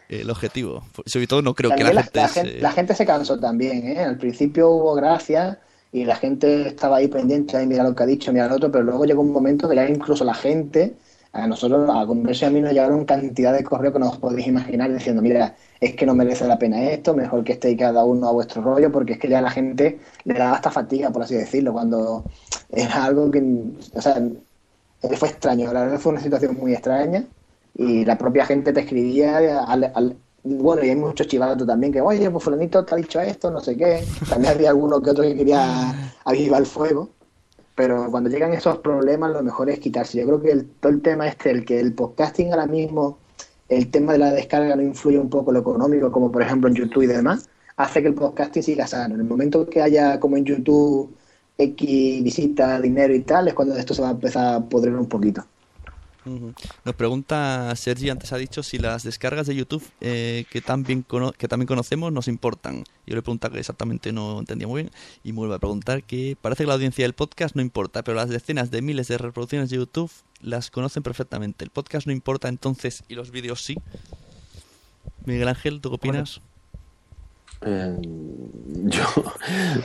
el 0.09 0.31
objetivo. 0.31 0.85
Sobre 1.07 1.27
todo 1.27 1.43
no 1.43 1.55
creo 1.55 1.71
que 1.71 1.85
la, 1.85 2.03
gente, 2.03 2.61
la, 2.61 2.73
gente, 2.73 2.95
se 2.95 3.07
cansó 3.07 3.39
también, 3.39 3.87
¿eh? 3.89 4.01
Al 4.01 4.19
principio 4.19 4.71
hubo 4.71 4.95
gracia 4.95 5.61
y 5.93 6.05
la 6.05 6.17
gente 6.17 6.69
estaba 6.69 6.97
ahí 6.97 7.09
pendiente, 7.09 7.57
ahí 7.57 7.67
mira 7.67 7.85
lo 7.85 7.95
que 7.95 8.03
ha 8.03 8.07
dicho, 8.07 8.33
mira 8.33 8.49
lo 8.49 8.57
otro, 8.57 8.71
pero 8.71 8.85
luego 8.85 9.05
llegó 9.05 9.23
un 9.23 9.33
momento 9.33 9.69
que 9.69 9.77
ya 9.77 9.89
incluso 9.89 10.25
la 10.25 10.35
gente, 10.35 10.95
a 11.33 11.47
nosotros, 11.47 11.89
a 11.89 12.07
Converso 12.07 12.45
y 12.45 12.49
a 12.49 12.51
mí 12.51 12.61
nos 12.61 12.73
llegaron 12.73 13.05
cantidad 13.05 13.53
de 13.53 13.65
correos 13.65 13.93
que 13.93 14.01
no 14.01 14.11
os 14.11 14.19
podéis 14.19 14.47
imaginar 14.47 14.93
diciendo, 14.93 15.23
mira, 15.23 15.57
es 15.81 15.95
que 15.95 16.07
no 16.07 16.15
merece 16.15 16.47
la 16.47 16.59
pena 16.59 16.83
esto, 16.91 17.15
mejor 17.15 17.45
que 17.45 17.53
estéis 17.53 17.79
cada 17.79 18.05
uno 18.05 18.29
a 18.29 18.33
vuestro 18.33 18.63
rollo, 18.63 18.91
porque 18.93 19.15
es 19.15 19.19
que 19.19 19.29
ya 19.29 19.41
la 19.41 19.51
gente 19.51 20.01
le 20.25 20.35
daba 20.35 20.57
hasta 20.57 20.71
fatiga, 20.71 21.11
por 21.11 21.23
así 21.23 21.35
decirlo, 21.35 21.73
cuando 21.73 22.25
era 22.71 23.05
algo 23.05 23.31
que, 23.31 23.43
o 23.95 24.03
sea, 24.03 24.21
fue 25.17 25.29
extraño, 25.29 25.73
la 25.73 25.83
verdad 25.85 25.99
fue 25.99 26.13
una 26.13 26.21
situación 26.21 26.57
muy 26.57 26.73
extraña 26.73 27.25
y 27.75 28.05
la 28.05 28.16
propia 28.16 28.47
gente 28.47 28.72
te 28.72 28.81
escribía 28.81 29.64
al, 29.64 30.16
bueno, 30.45 30.85
y 30.85 30.91
hay 30.91 30.97
muchos 30.97 31.27
chivatos 31.27 31.66
también 31.66 31.93
que, 31.93 32.01
oye, 32.01 32.31
pues 32.31 32.45
fulanito 32.45 32.85
te 32.85 32.95
ha 32.95 32.99
dicho 32.99 33.20
esto, 33.20 33.51
no 33.51 33.61
sé 33.61 33.77
qué. 33.77 34.05
También 34.29 34.53
había 34.53 34.70
alguno 34.70 35.01
que 35.01 35.11
otro 35.11 35.25
que 35.25 35.35
quería 35.35 36.12
avivar 36.25 36.61
el 36.61 36.66
fuego. 36.66 37.09
Pero 37.75 38.11
cuando 38.11 38.31
llegan 38.31 38.53
esos 38.53 38.79
problemas, 38.79 39.33
lo 39.33 39.43
mejor 39.43 39.70
es 39.70 39.81
quitarse. 39.81 40.18
Yo 40.18 40.27
creo 40.27 40.43
que 40.43 40.51
el, 40.53 40.66
todo 40.66 40.93
el 40.93 41.03
tema 41.03 41.27
este, 41.27 41.51
el 41.51 41.64
que 41.64 41.81
el 41.81 41.95
podcasting 41.95 42.53
ahora 42.53 42.66
mismo, 42.66 43.18
el 43.68 43.91
tema 43.91 44.12
de 44.12 44.18
la 44.18 44.33
descarga 44.33 44.77
no 44.77 44.83
influye 44.83 45.18
un 45.18 45.31
poco 45.31 45.51
lo 45.51 45.61
económico, 45.61 46.12
como 46.12 46.31
por 46.31 46.43
ejemplo 46.43 46.68
en 46.68 46.77
YouTube 46.77 47.05
y 47.05 47.07
demás, 47.07 47.49
hace 47.77 48.03
que 48.03 48.09
el 48.09 48.14
podcasting 48.14 48.62
siga 48.62 48.87
sano. 48.87 49.14
En 49.14 49.22
el 49.22 49.27
momento 49.27 49.68
que 49.68 49.83
haya, 49.83 50.20
como 50.20 50.37
en 50.37 50.45
YouTube, 50.45 51.16
X 51.57 52.22
visita, 52.22 52.81
dinero 52.81 53.14
y 53.14 53.20
tal, 53.20 53.49
es 53.49 53.55
cuando 53.55 53.77
esto 53.77 53.95
se 53.95 54.03
va 54.03 54.09
a 54.09 54.12
empezar 54.12 54.55
a 54.55 54.61
podrir 54.61 54.95
un 54.95 55.09
poquito. 55.09 55.45
Nos 56.25 56.95
pregunta 56.95 57.75
Sergi, 57.77 58.11
antes 58.11 58.33
ha 58.33 58.37
dicho 58.37 58.62
si 58.62 58.79
las 58.79 59.03
descargas 59.03 59.47
de 59.47 59.55
YouTube 59.55 59.85
eh, 60.01 60.47
que, 60.51 60.61
también 60.61 61.05
que 61.37 61.49
también 61.49 61.66
conocemos 61.66 62.12
nos 62.12 62.29
importan. 62.29 62.85
Yo 63.07 63.14
le 63.14 63.22
pregunto 63.22 63.51
que 63.51 63.59
exactamente 63.59 64.12
no 64.12 64.41
entendía 64.41 64.66
muy 64.66 64.83
bien 64.83 64.93
y 65.22 65.33
me 65.33 65.39
vuelve 65.39 65.57
a 65.57 65.59
preguntar 65.59 66.03
que 66.03 66.37
parece 66.41 66.64
que 66.64 66.68
la 66.68 66.75
audiencia 66.75 67.05
del 67.05 67.12
podcast 67.12 67.55
no 67.55 67.62
importa, 67.62 68.03
pero 68.03 68.16
las 68.16 68.31
decenas 68.31 68.70
de 68.70 68.83
miles 68.83 69.09
de 69.09 69.18
reproducciones 69.18 69.70
de 69.70 69.77
YouTube 69.77 70.11
las 70.41 70.70
conocen 70.70 71.03
perfectamente. 71.03 71.64
El 71.64 71.70
podcast 71.70 72.07
no 72.07 72.12
importa 72.12 72.49
entonces 72.49 73.05
y 73.09 73.14
los 73.14 73.31
vídeos 73.31 73.62
sí. 73.62 73.77
Miguel 75.25 75.49
Ángel, 75.49 75.81
¿tú 75.81 75.91
qué 75.91 75.97
opinas? 75.97 76.41
Eh, 77.63 77.97
yo, 78.85 79.05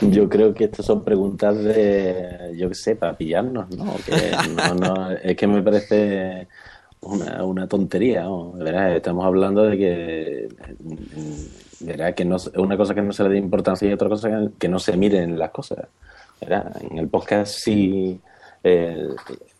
yo 0.10 0.28
creo 0.28 0.54
que 0.54 0.64
estas 0.64 0.86
son 0.86 1.04
preguntas 1.04 1.62
de, 1.62 2.54
yo 2.56 2.68
qué 2.68 2.74
sé, 2.74 2.96
para 2.96 3.16
pillarnos, 3.16 3.70
¿no? 3.76 3.94
es 5.22 5.36
que 5.36 5.46
me 5.46 5.62
parece 5.62 6.48
una, 7.00 7.44
una 7.44 7.66
tontería, 7.66 8.24
¿no? 8.24 8.54
Estamos 8.66 9.24
hablando 9.24 9.64
de 9.64 9.78
que, 9.78 10.48
¿verdad? 11.80 12.14
que 12.14 12.24
no, 12.24 12.36
una 12.56 12.76
cosa 12.76 12.94
que 12.94 13.02
no 13.02 13.12
se 13.12 13.22
le 13.24 13.30
dé 13.30 13.38
importancia 13.38 13.88
y 13.88 13.92
otra 13.92 14.08
cosa 14.08 14.50
que, 14.58 14.68
no 14.68 14.78
se 14.78 14.96
miren 14.96 15.38
las 15.38 15.50
cosas. 15.50 15.86
¿verdad? 16.40 16.74
En 16.90 16.98
el 16.98 17.08
podcast 17.08 17.52
sí, 17.54 18.18
eh, 18.64 19.08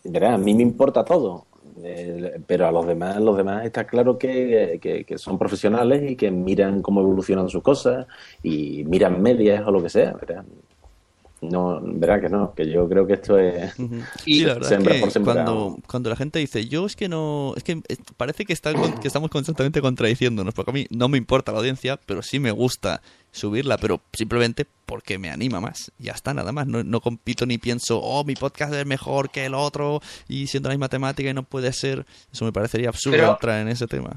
¿verdad? 0.03 0.35
A 0.35 0.37
mí 0.37 0.53
me 0.53 0.63
importa 0.63 1.03
todo. 1.03 1.45
Eh, 1.83 2.41
pero 2.45 2.67
a 2.67 2.71
los 2.71 2.85
demás, 2.87 3.19
los 3.19 3.37
demás 3.37 3.65
está 3.65 3.85
claro 3.85 4.17
que, 4.17 4.79
que, 4.81 5.17
son 5.17 5.37
profesionales 5.37 6.09
y 6.09 6.15
que 6.15 6.31
miran 6.31 6.81
cómo 6.81 7.01
evolucionan 7.01 7.49
sus 7.49 7.63
cosas 7.63 8.07
y 8.43 8.83
miran 8.85 9.21
medias 9.21 9.65
o 9.65 9.71
lo 9.71 9.81
que 9.81 9.89
sea, 9.89 10.13
¿verdad? 10.13 10.43
No, 11.41 11.81
verdad 11.81 12.21
que 12.21 12.29
no, 12.29 12.53
que 12.53 12.69
yo 12.71 12.87
creo 12.87 13.07
que 13.07 13.13
esto 13.13 13.39
es 13.39 13.73
y 14.25 14.41
la 14.41 14.53
verdad 14.53 14.79
que 14.83 15.21
cuando, 15.21 15.77
cuando 15.87 16.09
la 16.11 16.15
gente 16.15 16.37
dice 16.37 16.67
yo 16.67 16.85
es 16.85 16.95
que 16.95 17.09
no, 17.09 17.53
es 17.57 17.63
que 17.63 17.81
parece 18.15 18.45
que, 18.45 18.53
está, 18.53 18.73
que 18.73 19.07
estamos 19.07 19.31
constantemente 19.31 19.81
contradiciéndonos, 19.81 20.53
porque 20.53 20.69
a 20.69 20.73
mí 20.73 20.85
no 20.91 21.09
me 21.09 21.17
importa 21.17 21.51
la 21.51 21.57
audiencia, 21.57 21.99
pero 22.05 22.21
sí 22.21 22.39
me 22.39 22.51
gusta 22.51 23.01
subirla, 23.31 23.77
pero 23.77 24.01
simplemente 24.13 24.67
porque 24.85 25.17
me 25.17 25.29
anima 25.29 25.59
más. 25.59 25.91
Ya 25.97 26.11
está, 26.11 26.33
nada 26.33 26.51
más. 26.51 26.67
No, 26.67 26.83
no 26.83 26.99
compito 26.99 27.45
ni 27.45 27.57
pienso, 27.57 27.99
oh, 27.99 28.23
mi 28.23 28.35
podcast 28.35 28.73
es 28.73 28.85
mejor 28.85 29.29
que 29.29 29.45
el 29.45 29.53
otro 29.53 30.01
y 30.27 30.47
siendo 30.47 30.69
la 30.69 30.75
misma 30.75 30.89
temática 30.89 31.29
y 31.29 31.33
no 31.33 31.43
puede 31.43 31.71
ser. 31.73 32.05
Eso 32.31 32.45
me 32.45 32.51
parecería 32.51 32.89
absurdo 32.89 33.31
entrar 33.31 33.61
en 33.61 33.69
ese 33.69 33.87
tema. 33.87 34.15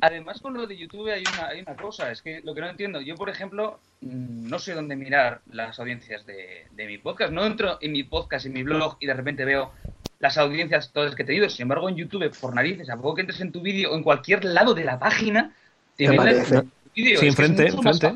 Además, 0.00 0.40
con 0.40 0.54
lo 0.54 0.66
de 0.66 0.76
YouTube 0.76 1.10
hay 1.10 1.22
una, 1.34 1.48
hay 1.48 1.60
una 1.60 1.76
cosa, 1.76 2.10
es 2.10 2.22
que 2.22 2.40
lo 2.42 2.54
que 2.54 2.60
no 2.60 2.68
entiendo, 2.68 3.00
yo 3.00 3.16
por 3.16 3.28
ejemplo, 3.28 3.80
mm, 4.00 4.48
no 4.48 4.58
sé 4.58 4.74
dónde 4.74 4.96
mirar 4.96 5.40
las 5.52 5.78
audiencias 5.78 6.24
de, 6.26 6.66
mi 6.76 6.98
podcast, 6.98 7.32
no 7.32 7.44
entro 7.44 7.78
en 7.80 7.92
mi 7.92 8.02
podcast, 8.04 8.46
en 8.46 8.54
mi 8.54 8.62
blog 8.62 8.96
y 9.00 9.06
de 9.06 9.14
repente 9.14 9.44
veo 9.44 9.72
las 10.18 10.38
audiencias 10.38 10.90
todas 10.92 11.14
que 11.14 11.22
he 11.22 11.26
tenido, 11.26 11.48
sin 11.48 11.62
embargo 11.64 11.88
en 11.88 11.96
YouTube, 11.96 12.30
por 12.40 12.54
narices, 12.54 12.88
a 12.88 12.96
poco 12.96 13.16
que 13.16 13.20
entres 13.22 13.40
en 13.40 13.52
tu 13.52 13.60
vídeo 13.60 13.92
o 13.92 13.96
en 13.96 14.02
cualquier 14.02 14.44
lado 14.44 14.74
de 14.74 14.84
la 14.84 14.98
página, 14.98 15.54
te 15.96 16.08
ves 16.08 16.50
vídeo. 16.94 17.20
Sí, 17.20 17.26
enfrente, 17.26 17.68
enfrente. 17.68 18.14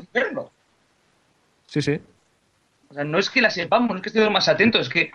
Sí, 1.67 1.81
sí. 1.81 1.99
O 2.89 2.93
sea, 2.93 3.03
no 3.03 3.19
es 3.19 3.29
que 3.29 3.41
la 3.41 3.49
sepamos, 3.49 3.89
no 3.89 3.97
es 3.97 4.01
que 4.01 4.09
estemos 4.09 4.31
más 4.31 4.47
atentos, 4.47 4.81
es 4.81 4.89
que 4.89 5.11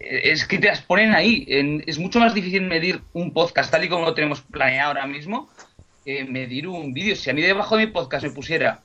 es 0.00 0.46
que 0.46 0.58
te 0.58 0.68
las 0.68 0.80
ponen 0.80 1.14
ahí. 1.14 1.44
es 1.86 1.98
mucho 1.98 2.20
más 2.20 2.32
difícil 2.32 2.62
medir 2.62 3.02
un 3.12 3.32
podcast 3.32 3.70
tal 3.70 3.84
y 3.84 3.88
como 3.88 4.06
lo 4.06 4.14
tenemos 4.14 4.40
planeado 4.40 4.88
ahora 4.88 5.06
mismo 5.06 5.50
medir 6.28 6.68
un 6.68 6.92
vídeo. 6.92 7.16
Si 7.16 7.30
a 7.30 7.34
mí 7.34 7.42
debajo 7.42 7.76
de 7.76 7.86
mi 7.86 7.92
podcast 7.92 8.24
me 8.24 8.30
pusiera 8.30 8.82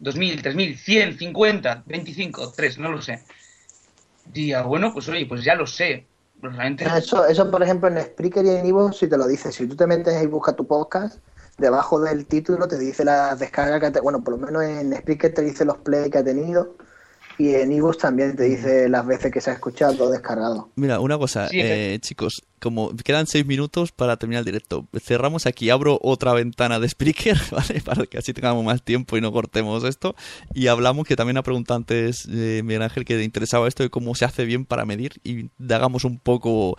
2.000, 0.00 0.42
3.000, 0.42 0.76
100, 0.76 1.18
50, 1.18 1.82
25, 1.86 2.52
3, 2.56 2.78
no 2.78 2.92
lo 2.92 3.02
sé. 3.02 3.22
Día, 4.32 4.62
bueno, 4.62 4.92
pues 4.92 5.08
oye, 5.08 5.26
pues 5.26 5.44
ya 5.44 5.54
lo 5.54 5.66
sé. 5.66 6.06
Realmente... 6.40 6.84
Eso, 6.84 7.26
eso, 7.26 7.50
por 7.50 7.62
ejemplo, 7.62 7.88
en 7.88 8.00
Spreaker 8.00 8.44
y 8.44 8.50
en 8.50 8.66
Ivo 8.66 8.92
si 8.92 9.08
te 9.08 9.16
lo 9.16 9.26
dice. 9.26 9.50
Si 9.50 9.66
tú 9.66 9.74
te 9.74 9.86
metes 9.86 10.22
y 10.22 10.26
buscas 10.26 10.54
tu 10.54 10.66
podcast, 10.66 11.18
debajo 11.56 12.00
del 12.00 12.26
título 12.26 12.68
te 12.68 12.78
dice 12.78 13.04
la 13.04 13.34
descarga 13.34 13.80
que 13.80 13.98
ha 13.98 14.02
Bueno, 14.02 14.22
por 14.22 14.38
lo 14.38 14.46
menos 14.46 14.62
en 14.62 14.94
Spreaker 14.94 15.34
te 15.34 15.42
dice 15.42 15.64
los 15.64 15.78
play 15.78 16.10
que 16.10 16.18
ha 16.18 16.24
tenido 16.24 16.76
y 17.38 17.54
en 17.54 17.72
iVoox 17.72 17.98
también 17.98 18.34
te 18.34 18.44
dice 18.44 18.88
las 18.88 19.06
veces 19.06 19.32
que 19.32 19.40
se 19.40 19.50
ha 19.50 19.54
escuchado 19.54 20.04
o 20.04 20.10
descargado. 20.10 20.70
Mira, 20.74 20.98
una 20.98 21.16
cosa, 21.16 21.48
eh, 21.52 21.98
chicos, 22.00 22.42
como 22.60 22.94
quedan 22.96 23.28
seis 23.28 23.46
minutos 23.46 23.92
para 23.92 24.16
terminar 24.16 24.40
el 24.40 24.46
directo, 24.46 24.88
cerramos 25.00 25.46
aquí, 25.46 25.70
abro 25.70 26.00
otra 26.02 26.32
ventana 26.32 26.80
de 26.80 26.88
Spreaker, 26.88 27.38
¿vale? 27.52 27.80
Para 27.80 28.06
que 28.06 28.18
así 28.18 28.32
tengamos 28.32 28.64
más 28.64 28.82
tiempo 28.82 29.16
y 29.16 29.20
no 29.20 29.30
cortemos 29.30 29.84
esto. 29.84 30.16
Y 30.52 30.66
hablamos, 30.66 31.06
que 31.06 31.14
también 31.14 31.36
ha 31.36 31.42
preguntado 31.42 31.76
antes 31.76 32.26
eh, 32.28 32.62
Miguel 32.64 32.82
Ángel 32.82 33.04
que 33.04 33.16
le 33.16 33.22
interesaba 33.22 33.68
esto 33.68 33.84
de 33.84 33.90
cómo 33.90 34.16
se 34.16 34.24
hace 34.24 34.44
bien 34.44 34.64
para 34.64 34.84
medir 34.84 35.20
y 35.22 35.50
hagamos 35.72 36.04
un 36.04 36.18
poco 36.18 36.76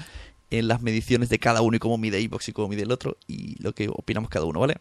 en 0.52 0.68
las 0.68 0.82
mediciones 0.82 1.30
de 1.30 1.40
cada 1.40 1.62
uno 1.62 1.78
y 1.78 1.80
cómo 1.80 1.98
mide 1.98 2.20
iVoox 2.22 2.50
y 2.50 2.54
cómo 2.54 2.68
mide 2.68 2.84
el 2.84 2.92
otro 2.92 3.18
y 3.28 3.62
lo 3.64 3.74
que 3.74 3.88
opinamos 3.88 4.30
cada 4.30 4.46
uno, 4.46 4.60
¿vale? 4.60 4.78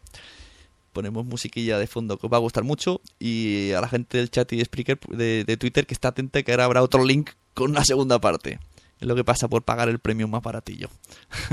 Ponemos 0.92 1.24
musiquilla 1.24 1.78
de 1.78 1.86
fondo 1.86 2.18
que 2.18 2.26
os 2.26 2.32
va 2.32 2.36
a 2.36 2.40
gustar 2.40 2.64
mucho 2.64 3.00
y 3.18 3.72
a 3.72 3.80
la 3.80 3.88
gente 3.88 4.18
del 4.18 4.30
chat 4.30 4.52
y 4.52 4.56
de 4.56 5.44
de 5.44 5.56
Twitter 5.56 5.86
que 5.86 5.94
está 5.94 6.08
atenta 6.08 6.42
que 6.42 6.50
ahora 6.52 6.64
habrá 6.64 6.82
otro 6.82 7.04
link 7.04 7.30
con 7.54 7.70
una 7.70 7.84
segunda 7.84 8.20
parte. 8.20 8.60
Es 9.00 9.06
lo 9.06 9.14
que 9.14 9.24
pasa 9.24 9.48
por 9.48 9.62
pagar 9.62 9.88
el 9.88 10.00
premio 10.00 10.26
más 10.26 10.42
baratillo. 10.42 10.88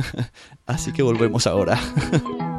Así 0.65 0.93
que 0.93 1.03
volvemos 1.03 1.45
ahora. 1.47 1.79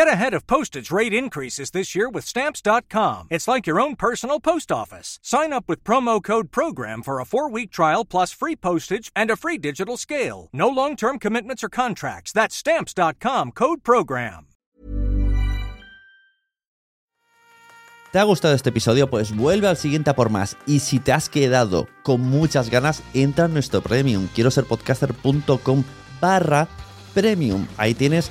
Get 0.00 0.08
ahead 0.08 0.32
of 0.32 0.46
postage 0.46 0.90
rate 0.90 1.12
increases 1.12 1.72
this 1.72 1.94
year 1.94 2.08
with 2.08 2.24
Stamps.com. 2.24 3.26
It's 3.28 3.46
like 3.46 3.66
your 3.66 3.78
own 3.78 3.96
personal 3.96 4.40
post 4.40 4.72
office. 4.72 5.18
Sign 5.20 5.52
up 5.52 5.68
with 5.68 5.84
promo 5.84 6.22
code 6.22 6.50
PROGRAM 6.50 7.02
for 7.02 7.20
a 7.20 7.26
four 7.26 7.50
week 7.50 7.70
trial 7.70 8.06
plus 8.06 8.32
free 8.32 8.56
postage 8.56 9.12
and 9.14 9.30
a 9.30 9.36
free 9.36 9.58
digital 9.58 9.98
scale. 9.98 10.48
No 10.54 10.68
long 10.70 10.96
term 10.96 11.18
commitments 11.18 11.62
or 11.62 11.68
contracts. 11.68 12.32
That's 12.32 12.56
Stamps.com 12.56 13.52
code 13.52 13.82
PROGRAM. 13.82 14.46
¿Te 18.10 18.18
ha 18.18 18.24
gustado 18.24 18.54
este 18.54 18.70
episodio? 18.70 19.10
Pues 19.10 19.36
vuelve 19.36 19.68
al 19.68 19.76
siguiente 19.76 20.08
a 20.08 20.14
por 20.14 20.30
más. 20.30 20.56
Y 20.66 20.80
si 20.80 20.98
te 20.98 21.12
has 21.12 21.28
quedado 21.28 21.88
con 22.04 22.22
muchas 22.22 22.70
ganas, 22.70 23.02
entra 23.12 23.44
en 23.44 23.52
nuestro 23.52 23.82
premium. 23.82 24.28
Quiero 24.34 24.50
ser 24.50 24.64
podcaster.com 24.64 25.84
barra 26.22 26.68
premium. 27.12 27.66
Ahí 27.76 27.92
tienes 27.92 28.30